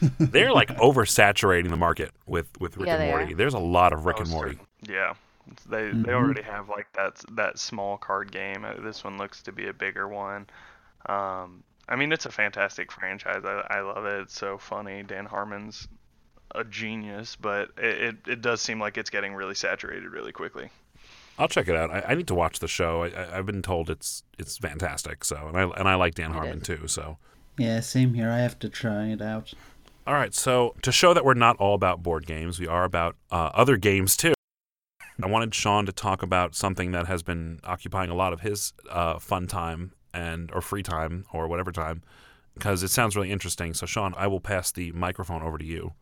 They're 0.20 0.52
like 0.52 0.68
oversaturating 0.76 1.70
the 1.70 1.76
market 1.76 2.12
with 2.26 2.48
with 2.60 2.76
Rick 2.76 2.86
Yeah, 2.88 2.96
and 3.00 3.10
Morty. 3.10 3.32
are. 3.32 3.36
There's 3.36 3.54
a 3.54 3.58
lot 3.58 3.92
of 3.92 4.04
Rick 4.06 4.16
Oh, 4.18 4.22
and 4.22 4.30
Morty. 4.30 4.50
certain- 4.82 4.94
Yeah, 4.94 5.14
they 5.68 5.90
Mhm. 5.90 6.06
they 6.06 6.12
already 6.12 6.42
have 6.42 6.68
like 6.68 6.92
that 6.94 7.22
that 7.32 7.58
small 7.58 7.96
card 7.98 8.30
game. 8.32 8.64
Uh, 8.64 8.74
This 8.80 9.04
one 9.04 9.16
looks 9.18 9.42
to 9.42 9.52
be 9.52 9.68
a 9.68 9.72
bigger 9.72 10.08
one. 10.08 10.46
Um, 11.06 11.62
I 11.88 11.96
mean, 11.96 12.12
it's 12.12 12.26
a 12.26 12.32
fantastic 12.32 12.90
franchise. 12.90 13.42
I, 13.44 13.64
I 13.70 13.80
love 13.80 14.06
it. 14.06 14.20
It's 14.22 14.38
so 14.38 14.56
funny. 14.58 15.02
Dan 15.02 15.26
Harmon's 15.26 15.86
a 16.54 16.64
genius, 16.64 17.36
but 17.36 17.70
it, 17.76 18.02
it, 18.02 18.16
it 18.28 18.40
does 18.42 18.60
seem 18.60 18.78
like 18.80 18.96
it's 18.96 19.10
getting 19.10 19.34
really 19.34 19.54
saturated 19.54 20.08
really 20.10 20.32
quickly. 20.32 20.70
I'll 21.38 21.48
check 21.48 21.68
it 21.68 21.74
out. 21.76 21.90
I, 21.90 22.00
I 22.10 22.14
need 22.14 22.28
to 22.28 22.34
watch 22.34 22.60
the 22.60 22.68
show. 22.68 23.02
I, 23.02 23.08
I, 23.08 23.38
I've 23.38 23.46
been 23.46 23.60
told 23.62 23.90
it's 23.90 24.22
it's 24.38 24.56
fantastic. 24.56 25.24
So 25.24 25.36
and 25.48 25.56
I 25.56 25.62
and 25.64 25.88
I 25.88 25.96
like 25.96 26.14
Dan 26.14 26.30
Harmon 26.30 26.60
too. 26.60 26.86
So 26.86 27.18
Yeah, 27.58 27.80
same 27.80 28.14
here. 28.14 28.30
I 28.30 28.38
have 28.38 28.58
to 28.60 28.68
try 28.68 29.06
it 29.08 29.20
out. 29.20 29.52
all 30.06 30.14
right. 30.14 30.32
So 30.32 30.74
to 30.82 30.92
show 30.92 31.12
that 31.12 31.24
we're 31.24 31.34
not 31.34 31.56
all 31.56 31.74
about 31.74 32.02
board 32.04 32.24
games, 32.26 32.60
we 32.60 32.68
are 32.68 32.84
about 32.84 33.16
uh, 33.32 33.50
other 33.52 33.76
games 33.76 34.16
too. 34.16 34.33
I 35.22 35.26
wanted 35.28 35.54
Sean 35.54 35.86
to 35.86 35.92
talk 35.92 36.22
about 36.22 36.54
something 36.54 36.90
that 36.92 37.06
has 37.06 37.22
been 37.22 37.60
occupying 37.64 38.10
a 38.10 38.14
lot 38.14 38.32
of 38.32 38.40
his 38.40 38.72
uh, 38.90 39.18
fun 39.18 39.46
time 39.46 39.92
and 40.12 40.50
or 40.52 40.60
free 40.60 40.82
time 40.82 41.24
or 41.32 41.46
whatever 41.46 41.72
time 41.72 42.02
because 42.54 42.82
it 42.82 42.88
sounds 42.88 43.16
really 43.16 43.30
interesting. 43.30 43.74
So 43.74 43.86
Sean, 43.86 44.14
I 44.16 44.26
will 44.26 44.40
pass 44.40 44.72
the 44.72 44.92
microphone 44.92 45.42
over 45.42 45.58
to 45.58 45.64
you. 45.64 45.92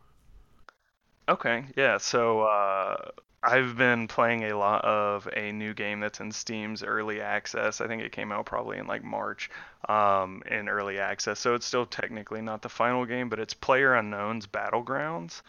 Okay, 1.29 1.65
yeah. 1.75 1.97
So 1.97 2.41
uh, 2.41 2.97
I've 3.43 3.77
been 3.77 4.07
playing 4.07 4.43
a 4.43 4.57
lot 4.57 4.83
of 4.85 5.27
a 5.35 5.51
new 5.51 5.73
game 5.73 5.99
that's 5.99 6.19
in 6.19 6.31
Steam's 6.31 6.83
early 6.83 7.21
access. 7.21 7.81
I 7.81 7.87
think 7.87 8.01
it 8.01 8.11
came 8.11 8.31
out 8.31 8.45
probably 8.45 8.77
in 8.77 8.87
like 8.87 9.03
March 9.03 9.49
um, 9.89 10.43
in 10.49 10.69
early 10.69 10.99
access. 10.99 11.39
So 11.39 11.53
it's 11.55 11.65
still 11.65 11.85
technically 11.85 12.41
not 12.41 12.61
the 12.61 12.69
final 12.69 13.05
game, 13.05 13.29
but 13.29 13.39
it's 13.39 13.53
PlayerUnknown's 13.53 14.47
Battlegrounds, 14.47 15.41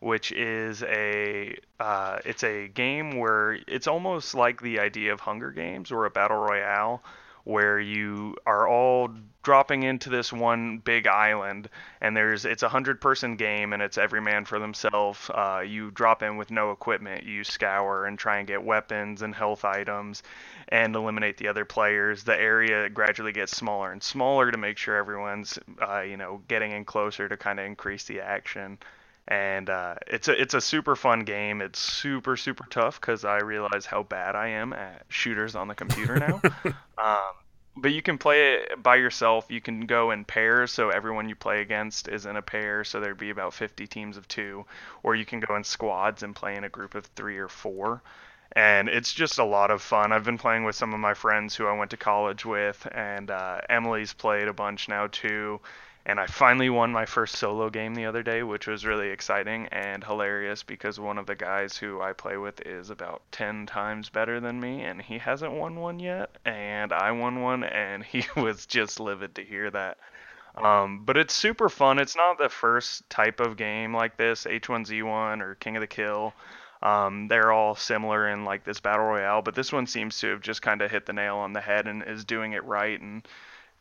which 0.00 0.32
is 0.32 0.82
a 0.82 1.56
uh, 1.80 2.18
it's 2.24 2.44
a 2.44 2.68
game 2.68 3.18
where 3.18 3.58
it's 3.66 3.86
almost 3.86 4.34
like 4.34 4.60
the 4.60 4.80
idea 4.80 5.12
of 5.12 5.20
Hunger 5.20 5.50
Games 5.50 5.90
or 5.90 6.04
a 6.04 6.10
battle 6.10 6.38
royale 6.38 7.02
where 7.46 7.78
you 7.78 8.36
are 8.44 8.66
all 8.66 9.08
dropping 9.44 9.84
into 9.84 10.10
this 10.10 10.32
one 10.32 10.78
big 10.78 11.06
island 11.06 11.68
and 12.00 12.16
there's 12.16 12.44
it's 12.44 12.64
a 12.64 12.68
hundred 12.68 13.00
person 13.00 13.36
game 13.36 13.72
and 13.72 13.80
it's 13.80 13.96
every 13.96 14.20
man 14.20 14.44
for 14.44 14.58
themselves 14.58 15.30
uh, 15.30 15.62
you 15.64 15.92
drop 15.92 16.24
in 16.24 16.36
with 16.36 16.50
no 16.50 16.72
equipment. 16.72 17.24
You 17.24 17.44
scour 17.44 18.06
and 18.06 18.18
try 18.18 18.38
and 18.38 18.48
get 18.48 18.64
weapons 18.64 19.22
and 19.22 19.32
health 19.32 19.64
items 19.64 20.24
and 20.68 20.96
eliminate 20.96 21.36
the 21.36 21.46
other 21.46 21.64
players. 21.64 22.24
The 22.24 22.34
area 22.34 22.88
gradually 22.90 23.30
gets 23.30 23.56
smaller 23.56 23.92
and 23.92 24.02
smaller 24.02 24.50
to 24.50 24.58
make 24.58 24.76
sure 24.76 24.96
everyone's 24.96 25.56
uh, 25.80 26.00
you 26.00 26.16
know 26.16 26.42
getting 26.48 26.72
in 26.72 26.84
closer 26.84 27.28
to 27.28 27.36
kind 27.36 27.60
of 27.60 27.66
increase 27.66 28.04
the 28.04 28.20
action 28.20 28.78
and 29.28 29.68
uh, 29.68 29.96
it's 30.06 30.28
a 30.28 30.40
it's 30.40 30.54
a 30.54 30.60
super 30.60 30.94
fun 30.94 31.20
game. 31.20 31.60
It's 31.60 31.78
super 31.78 32.36
super 32.36 32.64
tough 32.70 33.00
because 33.00 33.24
I 33.24 33.38
realize 33.38 33.86
how 33.86 34.02
bad 34.02 34.36
I 34.36 34.48
am 34.48 34.72
at 34.72 35.04
shooters 35.08 35.56
on 35.56 35.68
the 35.68 35.74
computer 35.74 36.16
now. 36.16 36.40
um, 36.98 37.34
but 37.76 37.92
you 37.92 38.02
can 38.02 38.18
play 38.18 38.54
it 38.54 38.82
by 38.82 38.96
yourself. 38.96 39.46
You 39.50 39.60
can 39.60 39.86
go 39.86 40.10
in 40.10 40.24
pairs, 40.24 40.70
so 40.70 40.90
everyone 40.90 41.28
you 41.28 41.34
play 41.34 41.60
against 41.60 42.08
is 42.08 42.24
in 42.24 42.36
a 42.36 42.42
pair. 42.42 42.84
So 42.84 43.00
there'd 43.00 43.18
be 43.18 43.30
about 43.30 43.52
50 43.52 43.86
teams 43.86 44.16
of 44.16 44.26
two, 44.28 44.64
or 45.02 45.14
you 45.14 45.26
can 45.26 45.40
go 45.40 45.56
in 45.56 45.64
squads 45.64 46.22
and 46.22 46.34
play 46.34 46.56
in 46.56 46.64
a 46.64 46.70
group 46.70 46.94
of 46.94 47.04
three 47.06 47.36
or 47.36 47.48
four. 47.48 48.02
And 48.52 48.88
it's 48.88 49.12
just 49.12 49.38
a 49.38 49.44
lot 49.44 49.70
of 49.70 49.82
fun. 49.82 50.12
I've 50.12 50.24
been 50.24 50.38
playing 50.38 50.64
with 50.64 50.76
some 50.76 50.94
of 50.94 51.00
my 51.00 51.12
friends 51.12 51.54
who 51.54 51.66
I 51.66 51.76
went 51.76 51.90
to 51.90 51.98
college 51.98 52.46
with, 52.46 52.86
and 52.92 53.30
uh, 53.30 53.58
Emily's 53.68 54.14
played 54.14 54.48
a 54.48 54.54
bunch 54.54 54.88
now 54.88 55.08
too 55.08 55.60
and 56.08 56.20
I 56.20 56.26
finally 56.26 56.70
won 56.70 56.92
my 56.92 57.04
first 57.04 57.34
solo 57.34 57.68
game 57.68 57.96
the 57.96 58.06
other 58.06 58.22
day, 58.22 58.44
which 58.44 58.68
was 58.68 58.86
really 58.86 59.08
exciting 59.08 59.66
and 59.72 60.04
hilarious 60.04 60.62
because 60.62 61.00
one 61.00 61.18
of 61.18 61.26
the 61.26 61.34
guys 61.34 61.76
who 61.76 62.00
I 62.00 62.12
play 62.12 62.36
with 62.36 62.64
is 62.64 62.90
about 62.90 63.22
10 63.32 63.66
times 63.66 64.08
better 64.08 64.38
than 64.38 64.60
me 64.60 64.84
and 64.84 65.02
he 65.02 65.18
hasn't 65.18 65.52
won 65.52 65.74
one 65.80 65.98
yet 65.98 66.30
and 66.44 66.92
I 66.92 67.10
won 67.10 67.42
one 67.42 67.64
and 67.64 68.04
he 68.04 68.24
was 68.40 68.66
just 68.66 69.00
livid 69.00 69.34
to 69.34 69.44
hear 69.44 69.68
that. 69.72 69.98
Um, 70.54 71.02
but 71.04 71.16
it's 71.16 71.34
super 71.34 71.68
fun. 71.68 71.98
It's 71.98 72.16
not 72.16 72.38
the 72.38 72.48
first 72.48 73.10
type 73.10 73.40
of 73.40 73.56
game 73.56 73.92
like 73.92 74.16
this, 74.16 74.44
H1Z1 74.44 75.42
or 75.42 75.56
King 75.56 75.76
of 75.76 75.80
the 75.80 75.88
Kill. 75.88 76.32
Um, 76.82 77.26
they're 77.26 77.50
all 77.50 77.74
similar 77.74 78.28
in 78.28 78.44
like 78.44 78.62
this 78.62 78.78
battle 78.78 79.06
royale, 79.06 79.42
but 79.42 79.56
this 79.56 79.72
one 79.72 79.88
seems 79.88 80.20
to 80.20 80.28
have 80.28 80.40
just 80.40 80.62
kind 80.62 80.82
of 80.82 80.90
hit 80.90 81.04
the 81.04 81.12
nail 81.12 81.38
on 81.38 81.52
the 81.52 81.60
head 81.60 81.88
and 81.88 82.04
is 82.06 82.24
doing 82.24 82.52
it 82.52 82.64
right 82.64 83.00
and 83.00 83.26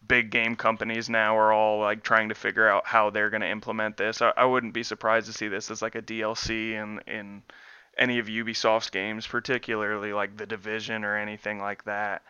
big 0.07 0.29
game 0.29 0.55
companies 0.55 1.09
now 1.09 1.37
are 1.37 1.51
all 1.51 1.79
like 1.79 2.03
trying 2.03 2.29
to 2.29 2.35
figure 2.35 2.67
out 2.67 2.85
how 2.85 3.09
they're 3.09 3.29
going 3.29 3.41
to 3.41 3.49
implement 3.49 3.97
this. 3.97 4.21
I, 4.21 4.33
I 4.35 4.45
wouldn't 4.45 4.73
be 4.73 4.83
surprised 4.83 5.27
to 5.27 5.33
see 5.33 5.47
this 5.47 5.71
as 5.71 5.81
like 5.81 5.95
a 5.95 6.01
DLC 6.01 6.71
in 6.73 6.99
in 7.07 7.43
any 7.97 8.19
of 8.19 8.27
Ubisoft's 8.27 8.89
games, 8.89 9.25
particularly 9.25 10.13
like 10.13 10.37
The 10.37 10.45
Division 10.45 11.05
or 11.05 11.17
anything 11.17 11.59
like 11.59 11.83
that. 11.85 12.23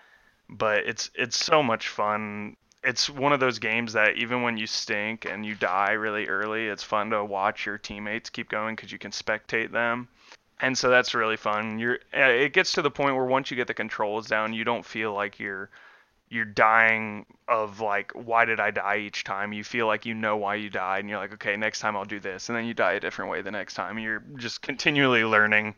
But 0.49 0.85
it's 0.85 1.09
it's 1.15 1.37
so 1.43 1.63
much 1.63 1.87
fun. 1.87 2.55
It's 2.83 3.09
one 3.09 3.33
of 3.33 3.39
those 3.39 3.57
games 3.57 3.93
that 3.93 4.17
even 4.17 4.43
when 4.43 4.57
you 4.57 4.67
stink 4.67 5.25
and 5.25 5.43
you 5.43 5.55
die 5.55 5.93
really 5.93 6.27
early, 6.27 6.67
it's 6.67 6.83
fun 6.83 7.09
to 7.09 7.25
watch 7.25 7.65
your 7.65 7.79
teammates 7.79 8.29
keep 8.29 8.47
going 8.47 8.75
because 8.75 8.91
you 8.91 8.99
can 8.99 9.11
spectate 9.11 9.71
them. 9.71 10.07
And 10.61 10.77
so 10.77 10.89
that's 10.89 11.15
really 11.15 11.37
fun. 11.37 11.79
You're 11.79 11.99
it 12.13 12.53
gets 12.53 12.73
to 12.73 12.81
the 12.81 12.91
point 12.91 13.15
where 13.15 13.25
once 13.25 13.49
you 13.49 13.57
get 13.57 13.67
the 13.67 13.73
controls 13.73 14.27
down, 14.27 14.53
you 14.53 14.63
don't 14.63 14.85
feel 14.85 15.13
like 15.13 15.39
you're 15.39 15.69
you're 16.29 16.45
dying 16.45 17.25
of 17.47 17.79
like 17.79 18.11
why 18.13 18.45
did 18.45 18.59
I 18.59 18.71
die 18.71 18.97
each 18.97 19.23
time? 19.23 19.53
You 19.53 19.63
feel 19.63 19.87
like 19.87 20.05
you 20.05 20.13
know 20.13 20.37
why 20.37 20.55
you 20.55 20.69
died 20.69 20.99
and 20.99 21.09
you're 21.09 21.19
like, 21.19 21.33
okay, 21.33 21.55
next 21.55 21.79
time 21.79 21.95
I'll 21.95 22.05
do 22.05 22.19
this 22.19 22.49
and 22.49 22.57
then 22.57 22.65
you 22.65 22.73
die 22.73 22.93
a 22.93 22.99
different 22.99 23.31
way 23.31 23.41
the 23.41 23.51
next 23.51 23.75
time. 23.75 23.99
You're 23.99 24.23
just 24.37 24.61
continually 24.61 25.23
learning. 25.23 25.75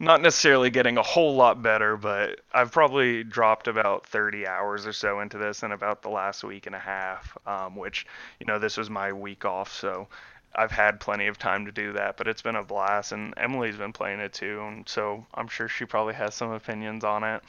Not 0.00 0.22
necessarily 0.22 0.70
getting 0.70 0.98
a 0.98 1.02
whole 1.02 1.36
lot 1.36 1.62
better, 1.62 1.96
but 1.96 2.40
I've 2.52 2.72
probably 2.72 3.22
dropped 3.22 3.68
about 3.68 4.06
30 4.06 4.46
hours 4.46 4.86
or 4.86 4.92
so 4.92 5.20
into 5.20 5.38
this 5.38 5.62
in 5.62 5.70
about 5.70 6.02
the 6.02 6.08
last 6.08 6.42
week 6.42 6.66
and 6.66 6.74
a 6.74 6.80
half, 6.80 7.36
um, 7.46 7.76
which, 7.76 8.04
you 8.40 8.46
know, 8.46 8.58
this 8.58 8.76
was 8.76 8.90
my 8.90 9.12
week 9.12 9.44
off, 9.44 9.72
so 9.72 10.08
I've 10.56 10.70
had 10.70 11.00
plenty 11.00 11.26
of 11.26 11.38
time 11.38 11.66
to 11.66 11.72
do 11.72 11.92
that, 11.94 12.16
but 12.16 12.28
it's 12.28 12.42
been 12.42 12.56
a 12.56 12.62
blast, 12.62 13.12
and 13.12 13.34
Emily's 13.36 13.76
been 13.76 13.92
playing 13.92 14.20
it 14.20 14.32
too, 14.32 14.62
and 14.62 14.88
so 14.88 15.26
I'm 15.34 15.48
sure 15.48 15.68
she 15.68 15.84
probably 15.84 16.14
has 16.14 16.34
some 16.34 16.52
opinions 16.52 17.02
on 17.02 17.24
it. 17.24 17.42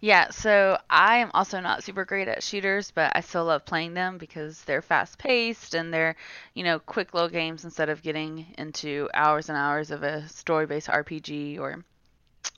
Yeah, 0.00 0.30
so 0.30 0.78
I 0.90 1.18
am 1.18 1.30
also 1.32 1.60
not 1.60 1.82
super 1.82 2.04
great 2.04 2.28
at 2.28 2.42
shooters, 2.42 2.90
but 2.90 3.12
I 3.14 3.20
still 3.20 3.44
love 3.46 3.64
playing 3.64 3.94
them 3.94 4.18
because 4.18 4.62
they're 4.64 4.82
fast 4.82 5.18
paced 5.18 5.74
and 5.74 5.92
they're, 5.92 6.16
you 6.54 6.64
know, 6.64 6.78
quick 6.78 7.14
little 7.14 7.28
games 7.28 7.64
instead 7.64 7.88
of 7.88 8.02
getting 8.02 8.46
into 8.58 9.08
hours 9.14 9.48
and 9.48 9.56
hours 9.56 9.90
of 9.90 10.02
a 10.02 10.28
story 10.28 10.66
based 10.66 10.88
RPG 10.90 11.58
or 11.58 11.84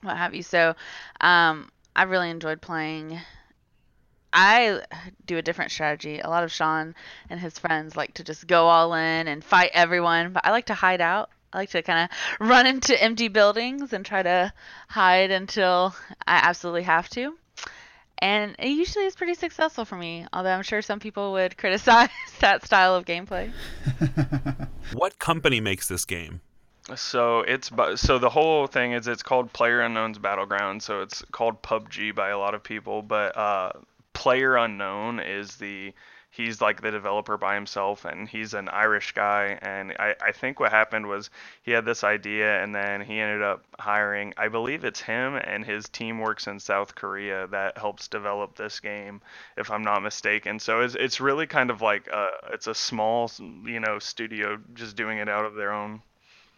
what 0.02 0.16
have 0.16 0.34
you. 0.34 0.42
So 0.42 0.74
um, 1.20 1.70
I 1.96 2.04
really 2.04 2.30
enjoyed 2.30 2.62
playing. 2.62 3.20
I 4.34 4.82
do 5.24 5.38
a 5.38 5.42
different 5.42 5.70
strategy. 5.70 6.18
A 6.20 6.28
lot 6.28 6.44
of 6.44 6.52
Sean 6.52 6.94
and 7.30 7.40
his 7.40 7.58
friends 7.58 7.96
like 7.96 8.14
to 8.14 8.24
just 8.24 8.46
go 8.46 8.66
all 8.66 8.92
in 8.94 9.28
and 9.28 9.42
fight 9.44 9.70
everyone, 9.72 10.32
but 10.32 10.44
I 10.44 10.50
like 10.50 10.66
to 10.66 10.74
hide 10.74 11.00
out. 11.00 11.30
I 11.54 11.58
like 11.58 11.70
to 11.70 11.82
kind 11.82 12.10
of 12.10 12.48
run 12.48 12.66
into 12.66 13.00
empty 13.00 13.28
buildings 13.28 13.92
and 13.92 14.04
try 14.04 14.22
to 14.24 14.52
hide 14.88 15.30
until 15.30 15.94
I 16.26 16.40
absolutely 16.42 16.82
have 16.82 17.08
to. 17.10 17.36
And 18.18 18.56
it 18.58 18.70
usually 18.70 19.04
is 19.04 19.14
pretty 19.14 19.34
successful 19.34 19.84
for 19.84 19.96
me, 19.96 20.26
although 20.32 20.50
I'm 20.50 20.64
sure 20.64 20.82
some 20.82 20.98
people 20.98 21.32
would 21.32 21.56
criticize 21.58 22.08
that 22.40 22.64
style 22.64 22.96
of 22.96 23.04
gameplay. 23.04 23.52
What 24.92 25.18
company 25.18 25.60
makes 25.60 25.88
this 25.88 26.04
game? 26.04 26.40
So 26.94 27.40
it's 27.40 27.70
bu- 27.70 27.96
so 27.96 28.18
the 28.18 28.28
whole 28.28 28.66
thing 28.66 28.92
is 28.92 29.08
it's 29.08 29.22
called 29.22 29.52
PlayerUnknown's 29.52 30.18
Battleground. 30.18 30.82
So 30.82 31.00
it's 31.00 31.22
called 31.32 31.62
PUBG 31.62 32.14
by 32.14 32.28
a 32.28 32.38
lot 32.38 32.54
of 32.54 32.62
people, 32.62 33.00
but 33.00 33.36
uh, 33.36 33.72
Player 34.12 34.56
Unknown 34.56 35.20
is 35.20 35.56
the 35.56 35.94
he's 36.34 36.60
like 36.60 36.82
the 36.82 36.90
developer 36.90 37.36
by 37.36 37.54
himself, 37.54 38.04
and 38.04 38.28
he's 38.28 38.54
an 38.54 38.68
Irish 38.68 39.12
guy. 39.12 39.58
And 39.62 39.92
I, 39.98 40.16
I 40.20 40.32
think 40.32 40.58
what 40.58 40.72
happened 40.72 41.06
was 41.06 41.30
he 41.62 41.70
had 41.70 41.84
this 41.84 42.02
idea, 42.02 42.62
and 42.62 42.74
then 42.74 43.00
he 43.00 43.20
ended 43.20 43.42
up 43.42 43.64
hiring. 43.78 44.34
I 44.36 44.48
believe 44.48 44.84
it's 44.84 45.00
him 45.00 45.36
and 45.36 45.64
his 45.64 45.88
team 45.88 46.18
works 46.18 46.46
in 46.46 46.58
South 46.58 46.94
Korea 46.94 47.46
that 47.48 47.78
helps 47.78 48.08
develop 48.08 48.56
this 48.56 48.80
game, 48.80 49.20
if 49.56 49.70
I'm 49.70 49.82
not 49.82 50.02
mistaken. 50.02 50.58
So 50.58 50.80
it's 50.80 50.96
it's 50.96 51.20
really 51.20 51.46
kind 51.46 51.70
of 51.70 51.80
like 51.80 52.08
a, 52.08 52.28
it's 52.52 52.66
a 52.66 52.74
small 52.74 53.30
you 53.64 53.80
know 53.80 53.98
studio 53.98 54.58
just 54.74 54.96
doing 54.96 55.18
it 55.18 55.28
out 55.28 55.44
of 55.44 55.54
their 55.54 55.72
own 55.72 56.02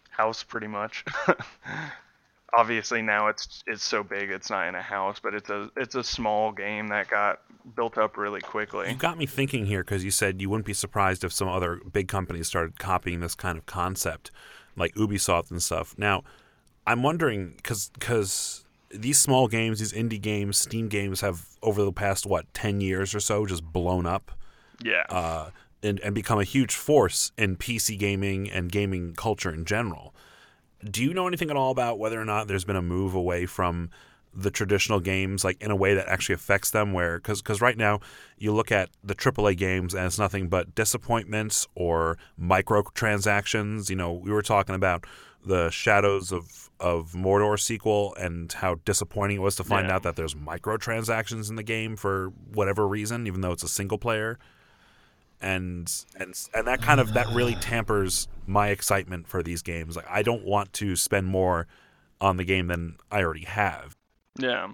house 0.09 0.43
pretty 0.43 0.67
much. 0.67 1.05
Obviously 2.55 3.01
now 3.01 3.27
it's 3.27 3.63
it's 3.67 3.83
so 3.83 4.03
big 4.03 4.29
it's 4.31 4.49
not 4.49 4.67
in 4.67 4.75
a 4.75 4.81
house, 4.81 5.19
but 5.21 5.33
it's 5.33 5.49
a 5.49 5.69
it's 5.75 5.95
a 5.95 6.03
small 6.03 6.51
game 6.51 6.87
that 6.87 7.09
got 7.09 7.41
built 7.75 7.97
up 7.97 8.17
really 8.17 8.41
quickly. 8.41 8.89
You 8.89 8.95
got 8.95 9.17
me 9.17 9.25
thinking 9.25 9.65
here 9.65 9.83
because 9.83 10.03
you 10.03 10.11
said 10.11 10.41
you 10.41 10.49
wouldn't 10.49 10.65
be 10.65 10.73
surprised 10.73 11.23
if 11.23 11.33
some 11.33 11.47
other 11.47 11.81
big 11.91 12.07
companies 12.07 12.47
started 12.47 12.79
copying 12.79 13.19
this 13.19 13.35
kind 13.35 13.57
of 13.57 13.65
concept, 13.65 14.31
like 14.75 14.95
Ubisoft 14.95 15.51
and 15.51 15.61
stuff. 15.61 15.95
Now, 15.97 16.23
I'm 16.85 17.03
wondering 17.03 17.53
because 17.57 17.89
because 17.93 18.65
these 18.89 19.17
small 19.17 19.47
games, 19.47 19.79
these 19.79 19.93
indie 19.93 20.21
games, 20.21 20.57
Steam 20.57 20.87
games 20.87 21.21
have 21.21 21.45
over 21.61 21.83
the 21.83 21.91
past 21.91 22.25
what 22.25 22.51
ten 22.53 22.81
years 22.81 23.13
or 23.13 23.19
so 23.19 23.45
just 23.45 23.63
blown 23.63 24.05
up. 24.05 24.31
Yeah. 24.83 25.03
Uh, 25.09 25.49
and, 25.83 25.99
and 25.99 26.15
become 26.15 26.39
a 26.39 26.43
huge 26.43 26.73
force 26.73 27.31
in 27.37 27.55
PC 27.55 27.99
gaming 27.99 28.49
and 28.49 28.71
gaming 28.71 29.13
culture 29.13 29.53
in 29.53 29.63
general. 29.63 30.13
Do 30.83 31.03
you 31.03 31.13
know 31.13 31.27
anything 31.27 31.49
at 31.49 31.55
all 31.55 31.71
about 31.71 31.99
whether 31.99 32.19
or 32.21 32.25
not 32.25 32.47
there's 32.47 32.63
been 32.65 32.75
a 32.75 32.81
move 32.81 33.13
away 33.15 33.45
from 33.45 33.89
the 34.33 34.51
traditional 34.51 34.99
games, 34.99 35.43
like 35.43 35.59
in 35.61 35.71
a 35.71 35.75
way 35.75 35.95
that 35.95 36.07
actually 36.07 36.35
affects 36.35 36.69
them? 36.71 36.93
Where, 36.93 37.17
because 37.17 37.41
because 37.41 37.61
right 37.61 37.77
now 37.77 37.99
you 38.37 38.53
look 38.53 38.71
at 38.71 38.89
the 39.03 39.15
AAA 39.15 39.57
games 39.57 39.93
and 39.95 40.05
it's 40.05 40.19
nothing 40.19 40.47
but 40.49 40.75
disappointments 40.75 41.67
or 41.75 42.17
microtransactions. 42.39 43.89
You 43.89 43.95
know, 43.95 44.13
we 44.13 44.31
were 44.31 44.41
talking 44.41 44.75
about 44.75 45.05
the 45.45 45.69
Shadows 45.69 46.31
of, 46.31 46.69
of 46.79 47.13
Mordor 47.13 47.59
sequel 47.59 48.13
and 48.15 48.51
how 48.51 48.75
disappointing 48.85 49.37
it 49.37 49.41
was 49.41 49.55
to 49.55 49.63
find 49.63 49.87
Yeah. 49.87 49.95
out 49.95 50.03
that 50.03 50.15
there's 50.15 50.35
microtransactions 50.35 51.49
in 51.49 51.55
the 51.55 51.63
game 51.63 51.95
for 51.95 52.33
whatever 52.53 52.87
reason, 52.87 53.27
even 53.27 53.41
though 53.41 53.51
it's 53.53 53.63
a 53.63 53.67
single 53.69 53.97
player 53.97 54.37
and 55.41 56.05
and 56.19 56.33
and 56.53 56.67
that 56.67 56.81
kind 56.81 56.99
of 56.99 57.13
that 57.13 57.27
really 57.29 57.55
tampers 57.55 58.27
my 58.45 58.69
excitement 58.69 59.27
for 59.27 59.43
these 59.43 59.61
games. 59.61 59.95
Like 59.95 60.09
I 60.09 60.23
don't 60.23 60.43
want 60.43 60.73
to 60.73 60.95
spend 60.95 61.27
more 61.27 61.67
on 62.19 62.37
the 62.37 62.43
game 62.43 62.67
than 62.67 62.97
I 63.11 63.21
already 63.23 63.45
have. 63.45 63.95
Yeah. 64.37 64.69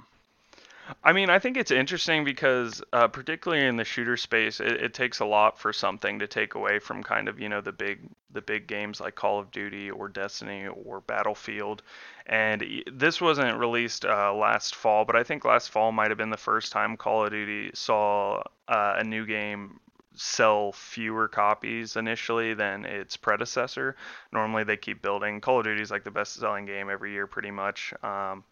I 1.03 1.13
mean, 1.13 1.29
I 1.29 1.39
think 1.39 1.55
it's 1.55 1.71
interesting 1.71 2.25
because, 2.25 2.83
uh, 2.91 3.07
particularly 3.07 3.65
in 3.65 3.77
the 3.77 3.85
shooter 3.85 4.17
space, 4.17 4.59
it, 4.59 4.73
it 4.73 4.93
takes 4.93 5.21
a 5.21 5.25
lot 5.25 5.57
for 5.57 5.71
something 5.71 6.19
to 6.19 6.27
take 6.27 6.55
away 6.55 6.79
from 6.79 7.01
kind 7.01 7.29
of 7.29 7.39
you 7.39 7.47
know 7.47 7.61
the 7.61 7.71
big 7.71 8.09
the 8.31 8.41
big 8.41 8.67
games 8.67 8.99
like 8.99 9.15
Call 9.15 9.39
of 9.39 9.51
Duty 9.51 9.89
or 9.89 10.09
Destiny 10.09 10.67
or 10.67 11.01
Battlefield. 11.01 11.83
And 12.25 12.83
this 12.91 13.21
wasn't 13.21 13.57
released 13.57 14.05
uh, 14.05 14.33
last 14.33 14.75
fall, 14.75 15.05
but 15.05 15.15
I 15.15 15.23
think 15.23 15.45
last 15.45 15.69
fall 15.69 15.91
might 15.91 16.09
have 16.09 16.17
been 16.17 16.29
the 16.29 16.37
first 16.37 16.71
time 16.71 16.97
Call 16.97 17.25
of 17.25 17.31
Duty 17.31 17.71
saw 17.73 18.41
uh, 18.67 18.95
a 18.97 19.03
new 19.03 19.25
game 19.25 19.79
sell 20.15 20.71
fewer 20.71 21.27
copies 21.27 21.95
initially 21.95 22.53
than 22.53 22.85
its 22.85 23.17
predecessor. 23.17 23.95
Normally 24.31 24.63
they 24.63 24.77
keep 24.77 25.01
building. 25.01 25.41
Call 25.41 25.59
of 25.59 25.65
Duty 25.65 25.81
is 25.81 25.91
like 25.91 26.03
the 26.03 26.11
best 26.11 26.33
selling 26.33 26.65
game 26.65 26.89
every 26.89 27.11
year, 27.11 27.27
pretty 27.27 27.51
much. 27.51 27.93
Um, 28.03 28.43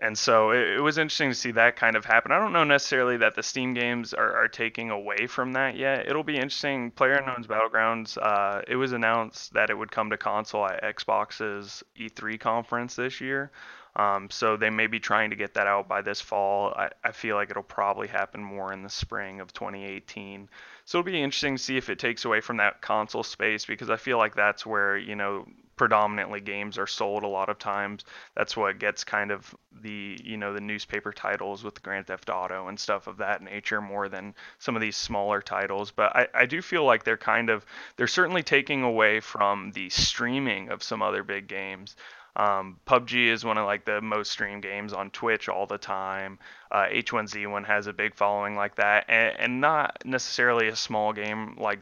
and 0.00 0.16
so 0.16 0.50
it, 0.50 0.76
it 0.76 0.80
was 0.80 0.98
interesting 0.98 1.30
to 1.30 1.34
see 1.34 1.52
that 1.52 1.76
kind 1.76 1.96
of 1.96 2.04
happen. 2.04 2.32
I 2.32 2.38
don't 2.38 2.52
know 2.52 2.64
necessarily 2.64 3.16
that 3.18 3.34
the 3.34 3.42
Steam 3.42 3.74
games 3.74 4.12
are, 4.12 4.44
are 4.44 4.48
taking 4.48 4.90
away 4.90 5.26
from 5.26 5.52
that 5.54 5.76
yet. 5.76 6.06
It'll 6.06 6.24
be 6.24 6.36
interesting. 6.36 6.90
PlayerUnknown's 6.90 7.46
Battlegrounds. 7.46 8.18
Uh, 8.20 8.62
it 8.68 8.76
was 8.76 8.92
announced 8.92 9.54
that 9.54 9.70
it 9.70 9.74
would 9.78 9.90
come 9.90 10.10
to 10.10 10.18
console 10.18 10.66
at 10.66 10.82
Xbox's 10.82 11.82
E3 11.98 12.38
conference 12.38 12.96
this 12.96 13.20
year. 13.20 13.50
Um, 13.96 14.28
so 14.30 14.58
they 14.58 14.68
may 14.68 14.86
be 14.86 15.00
trying 15.00 15.30
to 15.30 15.36
get 15.36 15.54
that 15.54 15.66
out 15.66 15.88
by 15.88 16.02
this 16.02 16.20
fall. 16.20 16.74
I, 16.76 16.90
I 17.02 17.12
feel 17.12 17.34
like 17.34 17.50
it'll 17.50 17.62
probably 17.62 18.08
happen 18.08 18.44
more 18.44 18.70
in 18.72 18.82
the 18.82 18.90
spring 18.90 19.40
of 19.40 19.54
2018. 19.54 20.50
So 20.84 20.98
it'll 20.98 21.10
be 21.10 21.22
interesting 21.22 21.56
to 21.56 21.62
see 21.62 21.78
if 21.78 21.88
it 21.88 21.98
takes 21.98 22.26
away 22.26 22.42
from 22.42 22.58
that 22.58 22.82
console 22.82 23.22
space 23.22 23.64
because 23.64 23.88
I 23.88 23.96
feel 23.96 24.18
like 24.18 24.34
that's 24.34 24.66
where 24.66 24.98
you 24.98 25.16
know 25.16 25.46
predominantly 25.76 26.40
games 26.40 26.78
are 26.78 26.86
sold 26.86 27.22
a 27.22 27.28
lot 27.28 27.48
of 27.48 27.58
times. 27.58 28.04
That's 28.34 28.56
what 28.56 28.78
gets 28.78 29.04
kind 29.04 29.30
of 29.30 29.54
the 29.82 30.18
you 30.22 30.36
know 30.36 30.52
the 30.52 30.60
newspaper 30.60 31.12
titles 31.12 31.64
with 31.64 31.82
Grand 31.82 32.06
Theft 32.06 32.28
Auto 32.30 32.68
and 32.68 32.78
stuff 32.78 33.06
of 33.06 33.18
that 33.18 33.42
nature 33.42 33.80
more 33.80 34.08
than 34.08 34.34
some 34.58 34.74
of 34.74 34.82
these 34.82 34.96
smaller 34.96 35.40
titles. 35.40 35.90
But 35.90 36.16
I, 36.16 36.28
I 36.34 36.46
do 36.46 36.60
feel 36.60 36.84
like 36.84 37.04
they're 37.04 37.16
kind 37.16 37.50
of 37.50 37.64
they're 37.96 38.06
certainly 38.06 38.42
taking 38.42 38.82
away 38.82 39.20
from 39.20 39.72
the 39.72 39.90
streaming 39.90 40.70
of 40.70 40.82
some 40.82 41.02
other 41.02 41.22
big 41.22 41.46
games. 41.46 41.96
Um, 42.36 42.78
PUBG 42.86 43.28
is 43.28 43.44
one 43.44 43.56
of 43.56 43.64
like 43.64 43.86
the 43.86 44.02
most 44.02 44.30
streamed 44.30 44.62
games 44.62 44.92
on 44.92 45.10
Twitch 45.10 45.48
all 45.48 45.66
the 45.66 45.78
time. 45.78 46.38
Uh, 46.70 46.84
H1Z1 46.90 47.66
has 47.66 47.86
a 47.86 47.94
big 47.94 48.14
following 48.14 48.56
like 48.56 48.76
that, 48.76 49.06
and, 49.08 49.36
and 49.38 49.60
not 49.60 50.02
necessarily 50.04 50.68
a 50.68 50.76
small 50.76 51.14
game 51.14 51.56
like 51.58 51.80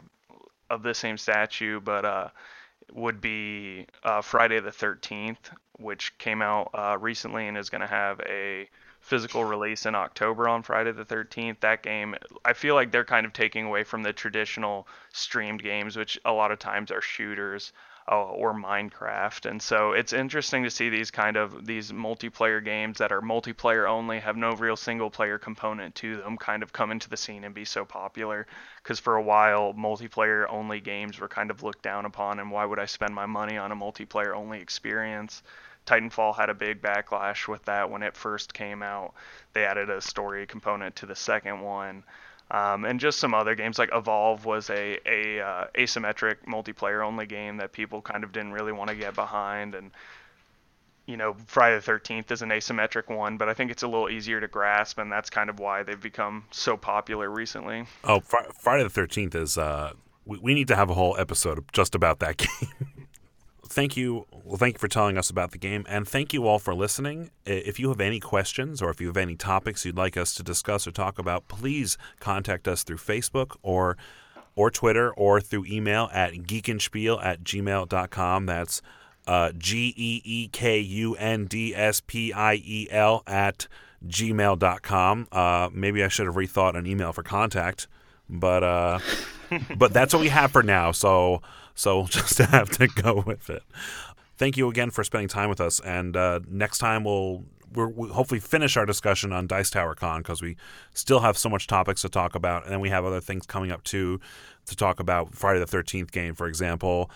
of 0.70 0.82
the 0.84 0.94
same 0.94 1.18
statue, 1.18 1.80
but 1.80 2.04
uh, 2.04 2.28
would 2.92 3.20
be 3.20 3.86
uh, 4.04 4.20
Friday 4.22 4.60
the 4.60 4.70
13th, 4.70 5.50
which 5.78 6.16
came 6.18 6.40
out 6.40 6.70
uh, 6.72 6.96
recently 7.00 7.48
and 7.48 7.58
is 7.58 7.68
going 7.68 7.80
to 7.80 7.86
have 7.88 8.20
a 8.20 8.68
physical 9.00 9.44
release 9.44 9.86
in 9.86 9.94
October 9.94 10.48
on 10.48 10.62
Friday 10.62 10.92
the 10.92 11.04
13th. 11.04 11.60
That 11.60 11.82
game, 11.82 12.14
I 12.44 12.52
feel 12.52 12.76
like 12.76 12.92
they're 12.92 13.04
kind 13.04 13.26
of 13.26 13.32
taking 13.32 13.66
away 13.66 13.82
from 13.82 14.04
the 14.04 14.12
traditional 14.12 14.86
streamed 15.12 15.62
games, 15.62 15.96
which 15.96 16.18
a 16.24 16.32
lot 16.32 16.52
of 16.52 16.60
times 16.60 16.92
are 16.92 17.02
shooters 17.02 17.72
Uh, 18.06 18.22
or 18.32 18.52
Minecraft. 18.52 19.48
And 19.48 19.62
so 19.62 19.92
it's 19.92 20.12
interesting 20.12 20.64
to 20.64 20.70
see 20.70 20.90
these 20.90 21.10
kind 21.10 21.38
of 21.38 21.64
these 21.64 21.90
multiplayer 21.90 22.62
games 22.62 22.98
that 22.98 23.12
are 23.12 23.22
multiplayer 23.22 23.88
only, 23.88 24.20
have 24.20 24.36
no 24.36 24.50
real 24.52 24.76
single 24.76 25.08
player 25.08 25.38
component 25.38 25.94
to 25.94 26.18
them, 26.18 26.36
kind 26.36 26.62
of 26.62 26.70
come 26.70 26.90
into 26.90 27.08
the 27.08 27.16
scene 27.16 27.44
and 27.44 27.54
be 27.54 27.64
so 27.64 27.86
popular. 27.86 28.46
Because 28.82 28.98
for 28.98 29.16
a 29.16 29.22
while, 29.22 29.72
multiplayer 29.72 30.44
only 30.50 30.80
games 30.80 31.18
were 31.18 31.28
kind 31.28 31.50
of 31.50 31.62
looked 31.62 31.82
down 31.82 32.04
upon, 32.04 32.40
and 32.40 32.50
why 32.50 32.66
would 32.66 32.78
I 32.78 32.84
spend 32.84 33.14
my 33.14 33.24
money 33.24 33.56
on 33.56 33.72
a 33.72 33.76
multiplayer 33.76 34.36
only 34.36 34.60
experience? 34.60 35.42
Titanfall 35.86 36.36
had 36.36 36.50
a 36.50 36.54
big 36.54 36.82
backlash 36.82 37.48
with 37.48 37.64
that 37.64 37.88
when 37.88 38.02
it 38.02 38.16
first 38.16 38.52
came 38.52 38.82
out. 38.82 39.14
They 39.54 39.64
added 39.64 39.88
a 39.88 40.02
story 40.02 40.46
component 40.46 40.96
to 40.96 41.06
the 41.06 41.16
second 41.16 41.60
one. 41.60 42.04
Um, 42.50 42.84
and 42.84 43.00
just 43.00 43.18
some 43.18 43.34
other 43.34 43.54
games 43.54 43.78
like 43.78 43.90
Evolve 43.92 44.44
was 44.44 44.68
a, 44.70 44.98
a 45.06 45.40
uh, 45.40 45.66
asymmetric 45.74 46.36
multiplayer 46.46 47.04
only 47.04 47.26
game 47.26 47.56
that 47.56 47.72
people 47.72 48.02
kind 48.02 48.22
of 48.22 48.32
didn't 48.32 48.52
really 48.52 48.72
want 48.72 48.90
to 48.90 48.96
get 48.96 49.14
behind 49.14 49.74
and 49.74 49.90
you 51.06 51.16
know 51.16 51.34
Friday 51.46 51.78
the 51.78 51.92
13th 51.92 52.30
is 52.30 52.42
an 52.42 52.50
asymmetric 52.50 53.14
one 53.14 53.38
but 53.38 53.48
I 53.48 53.54
think 53.54 53.70
it's 53.70 53.82
a 53.82 53.88
little 53.88 54.10
easier 54.10 54.40
to 54.40 54.48
grasp 54.48 54.98
and 54.98 55.10
that's 55.10 55.30
kind 55.30 55.48
of 55.48 55.58
why 55.58 55.82
they've 55.82 56.00
become 56.00 56.44
so 56.50 56.76
popular 56.76 57.30
recently. 57.30 57.86
Oh, 58.04 58.20
Fri 58.20 58.40
Friday 58.52 58.82
the 58.82 58.90
Thirteenth 58.90 59.34
is. 59.34 59.56
Uh, 59.56 59.92
we, 60.26 60.38
we 60.38 60.54
need 60.54 60.68
to 60.68 60.76
have 60.76 60.90
a 60.90 60.94
whole 60.94 61.16
episode 61.18 61.64
just 61.72 61.94
about 61.94 62.20
that 62.20 62.36
game. 62.38 62.48
Thank 63.74 63.96
you. 63.96 64.26
Well, 64.44 64.56
thank 64.56 64.76
you 64.76 64.78
for 64.78 64.86
telling 64.86 65.18
us 65.18 65.30
about 65.30 65.50
the 65.50 65.58
game, 65.58 65.84
and 65.88 66.06
thank 66.06 66.32
you 66.32 66.46
all 66.46 66.60
for 66.60 66.76
listening. 66.76 67.32
If 67.44 67.80
you 67.80 67.88
have 67.88 68.00
any 68.00 68.20
questions 68.20 68.80
or 68.80 68.88
if 68.88 69.00
you 69.00 69.08
have 69.08 69.16
any 69.16 69.34
topics 69.34 69.84
you'd 69.84 69.96
like 69.96 70.16
us 70.16 70.32
to 70.34 70.44
discuss 70.44 70.86
or 70.86 70.92
talk 70.92 71.18
about, 71.18 71.48
please 71.48 71.98
contact 72.20 72.68
us 72.68 72.84
through 72.84 72.98
Facebook 72.98 73.56
or 73.62 73.96
or 74.54 74.70
Twitter 74.70 75.12
or 75.14 75.40
through 75.40 75.64
email 75.66 76.08
at 76.12 76.34
geekundspiel 76.34 77.20
at 77.20 77.42
gmail.com. 77.42 78.46
That's 78.46 78.80
uh, 79.26 79.50
G 79.58 79.92
E 79.96 80.22
E 80.24 80.48
K 80.52 80.78
U 80.78 81.16
N 81.16 81.46
D 81.46 81.74
S 81.74 82.00
P 82.00 82.32
I 82.32 82.54
E 82.54 82.86
L 82.92 83.24
at 83.26 83.66
gmail.com. 84.06 85.26
Uh, 85.32 85.68
maybe 85.72 86.04
I 86.04 86.06
should 86.06 86.26
have 86.26 86.36
rethought 86.36 86.78
an 86.78 86.86
email 86.86 87.12
for 87.12 87.24
contact, 87.24 87.88
but 88.30 88.62
uh, 88.62 89.00
but 89.76 89.92
that's 89.92 90.14
what 90.14 90.20
we 90.20 90.28
have 90.28 90.52
for 90.52 90.62
now. 90.62 90.92
So 90.92 91.42
so 91.74 91.98
we'll 91.98 92.06
just 92.08 92.38
have 92.38 92.70
to 92.70 92.86
go 92.88 93.22
with 93.26 93.50
it. 93.50 93.62
Thank 94.36 94.56
you 94.56 94.68
again 94.68 94.90
for 94.90 95.04
spending 95.04 95.28
time 95.28 95.48
with 95.48 95.60
us, 95.60 95.80
and 95.80 96.16
uh, 96.16 96.40
next 96.48 96.78
time 96.78 97.04
we'll. 97.04 97.44
We're, 97.72 97.88
we'll 97.88 98.12
hopefully 98.12 98.38
finish 98.38 98.76
our 98.76 98.86
discussion 98.86 99.32
on 99.32 99.48
Dice 99.48 99.68
Tower 99.68 99.96
Con 99.96 100.20
because 100.20 100.40
we 100.40 100.56
still 100.92 101.18
have 101.18 101.36
so 101.36 101.48
much 101.48 101.66
topics 101.66 102.02
to 102.02 102.08
talk 102.08 102.36
about, 102.36 102.62
and 102.62 102.70
then 102.70 102.78
we 102.78 102.88
have 102.90 103.04
other 103.04 103.20
things 103.20 103.46
coming 103.46 103.72
up 103.72 103.82
too 103.82 104.20
to 104.66 104.76
talk 104.76 105.00
about. 105.00 105.34
Friday 105.34 105.58
the 105.58 105.66
Thirteenth 105.66 106.12
game, 106.12 106.36
for 106.36 106.46
example, 106.46 107.10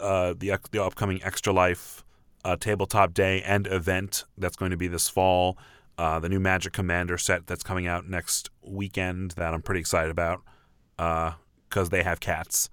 uh, 0.00 0.34
the 0.36 0.58
the 0.72 0.82
upcoming 0.82 1.22
Extra 1.22 1.52
Life 1.52 2.02
uh, 2.44 2.56
tabletop 2.56 3.14
day 3.14 3.42
and 3.42 3.66
event 3.68 4.24
that's 4.36 4.56
going 4.56 4.70
to 4.70 4.76
be 4.76 4.88
this 4.88 5.08
fall. 5.08 5.56
Uh, 5.98 6.18
the 6.18 6.28
new 6.28 6.40
Magic 6.40 6.72
Commander 6.72 7.18
set 7.18 7.46
that's 7.46 7.62
coming 7.62 7.86
out 7.86 8.08
next 8.08 8.50
weekend 8.62 9.32
that 9.32 9.54
I'm 9.54 9.62
pretty 9.62 9.80
excited 9.80 10.10
about 10.10 10.42
because 10.96 11.90
they 11.90 12.02
have 12.02 12.18
cats. 12.20 12.70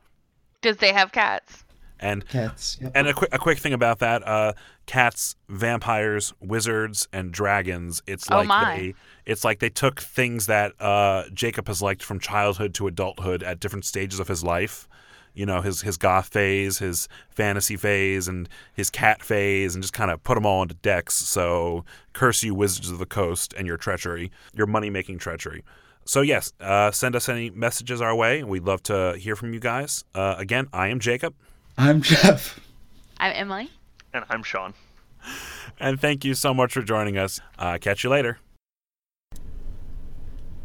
Does 0.61 0.77
they 0.77 0.93
have 0.93 1.11
cats? 1.11 1.63
And 2.01 2.25
Cats. 2.29 2.77
Yep. 2.81 2.91
and 2.95 3.07
a 3.09 3.13
quick 3.13 3.29
a 3.33 3.37
quick 3.37 3.57
thing 3.59 3.73
about 3.73 3.99
that: 3.99 4.25
uh, 4.25 4.53
cats, 4.85 5.35
vampires, 5.49 6.33
wizards, 6.39 7.09
and 7.11 7.31
dragons. 7.33 8.01
It's 8.07 8.31
Oh 8.31 8.37
like 8.37 8.47
my. 8.47 8.75
they 8.77 8.95
it's 9.25 9.43
like 9.43 9.59
they 9.59 9.69
took 9.69 9.99
things 9.99 10.45
that 10.45 10.79
uh, 10.81 11.23
Jacob 11.33 11.67
has 11.67 11.81
liked 11.81 12.01
from 12.01 12.19
childhood 12.19 12.73
to 12.75 12.87
adulthood 12.87 13.43
at 13.43 13.59
different 13.59 13.83
stages 13.83 14.19
of 14.21 14.29
his 14.29 14.45
life. 14.45 14.87
You 15.33 15.45
know, 15.45 15.61
his 15.61 15.81
his 15.81 15.97
goth 15.97 16.29
phase, 16.29 16.79
his 16.79 17.09
fantasy 17.29 17.75
phase, 17.75 18.29
and 18.29 18.47
his 18.73 18.89
cat 18.89 19.21
phase, 19.21 19.75
and 19.75 19.83
just 19.83 19.93
kind 19.93 20.09
of 20.09 20.23
put 20.23 20.35
them 20.35 20.45
all 20.45 20.61
into 20.61 20.75
decks. 20.75 21.15
So, 21.15 21.83
curse 22.13 22.43
you, 22.43 22.55
wizards 22.55 22.89
of 22.89 22.99
the 22.99 23.05
coast, 23.05 23.53
and 23.57 23.67
your 23.67 23.77
treachery, 23.77 24.31
your 24.55 24.67
money 24.67 24.89
making 24.89 25.19
treachery. 25.19 25.63
So 26.09 26.21
yes, 26.21 26.53
uh, 26.59 26.89
send 26.89 27.15
us 27.15 27.29
any 27.29 27.51
messages 27.51 28.01
our 28.01 28.15
way. 28.15 28.43
We'd 28.43 28.63
love 28.63 28.81
to 28.83 29.15
hear 29.15 29.35
from 29.35 29.53
you 29.53 29.59
guys. 29.59 30.05
Uh, 30.15 30.33
again, 30.39 30.67
I 30.73 30.87
am 30.87 30.99
Jacob. 30.99 31.35
I'm 31.77 32.01
Jeff. 32.01 32.59
I'm 33.19 33.31
Emily. 33.35 33.69
And 34.11 34.25
I'm 34.27 34.41
Sean. 34.41 34.73
And 35.79 36.01
thank 36.01 36.25
you 36.25 36.33
so 36.33 36.51
much 36.51 36.73
for 36.73 36.81
joining 36.81 37.19
us. 37.19 37.39
Uh, 37.59 37.77
catch 37.79 38.03
you 38.03 38.09
later. 38.09 38.39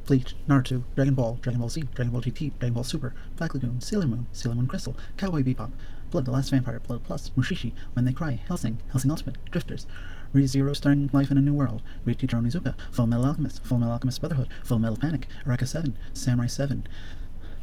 Bleach, 0.06 0.34
Naruto, 0.48 0.82
Dragon 0.94 1.12
Ball, 1.12 1.34
Dragon 1.42 1.60
Ball 1.60 1.68
Z, 1.68 1.88
Dragon 1.94 2.10
Ball 2.10 2.22
GT, 2.22 2.58
Dragon 2.58 2.72
Ball 2.72 2.84
Super, 2.84 3.14
Black 3.36 3.52
Lagoon, 3.52 3.82
Sailor 3.82 4.06
Moon, 4.06 4.26
Sailor 4.32 4.54
Moon 4.54 4.66
Crystal, 4.66 4.96
Cowboy 5.18 5.42
Bebop, 5.42 5.72
Blood 6.10 6.24
the 6.24 6.30
Last 6.30 6.52
Vampire, 6.52 6.80
Blood 6.80 7.04
Plus, 7.04 7.28
Mushishi, 7.36 7.74
When 7.92 8.06
They 8.06 8.14
Cry, 8.14 8.40
Hellsing, 8.48 8.78
Hellsing 8.92 9.10
Ultimate, 9.10 9.36
Drifters, 9.50 9.86
ReZero 10.34 10.74
starring 10.74 11.08
Life 11.12 11.30
in 11.30 11.38
a 11.38 11.40
New 11.40 11.54
World, 11.54 11.80
Great 12.04 12.18
Teacher 12.18 12.36
Onizuka, 12.36 12.74
Full 12.90 13.06
Metal 13.06 13.24
Alchemist, 13.24 13.64
Full 13.64 13.78
Metal 13.78 13.92
Alchemist 13.92 14.20
Brotherhood, 14.20 14.48
Full 14.64 14.80
Metal 14.80 14.96
Panic, 14.96 15.28
Eureka 15.46 15.64
7, 15.64 15.96
Samurai 16.12 16.48
7, 16.48 16.86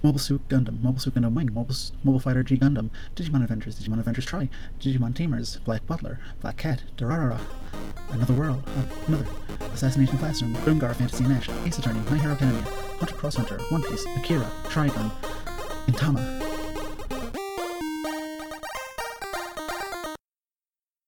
Mobile 0.04 0.20
Suit 0.20 0.48
Gundam, 0.48 0.82
Mobile 0.82 1.00
Suit 1.00 1.14
Gundam 1.14 1.34
Wing, 1.34 1.54
Mobile, 1.54 1.76
Mobile 2.04 2.20
Fighter 2.20 2.44
G 2.44 2.58
Gundam, 2.58 2.90
Digimon 3.16 3.44
Adventures, 3.44 3.78
Digimon 3.78 4.00
Adventures 4.00 4.26
Tri, 4.26 4.50
Digimon 4.80 5.14
Tamers, 5.14 5.58
Black 5.58 5.86
Butler, 5.86 6.20
Black 6.40 6.58
Cat, 6.58 6.84
Durarara, 6.98 7.40
Another 8.10 8.34
World, 8.34 8.64
Another, 9.08 9.28
Assassination 9.74 10.18
Classroom, 10.18 10.56
Grimgar 10.58 10.96
Fantasy 10.96 11.26
and 11.26 11.34
Ash, 11.34 11.50
Ace 11.66 11.78
Attorney, 11.78 12.00
My 12.10 12.18
Hero 12.18 12.34
Academia, 12.34 12.62
Hunter 13.00 13.16
Cross 13.16 13.36
Hunter, 13.36 13.60
One 13.70 13.84
Piece, 13.84 14.06
Akira, 14.18 14.50
Trigun, 14.64 15.12
Gintama, 15.88 16.51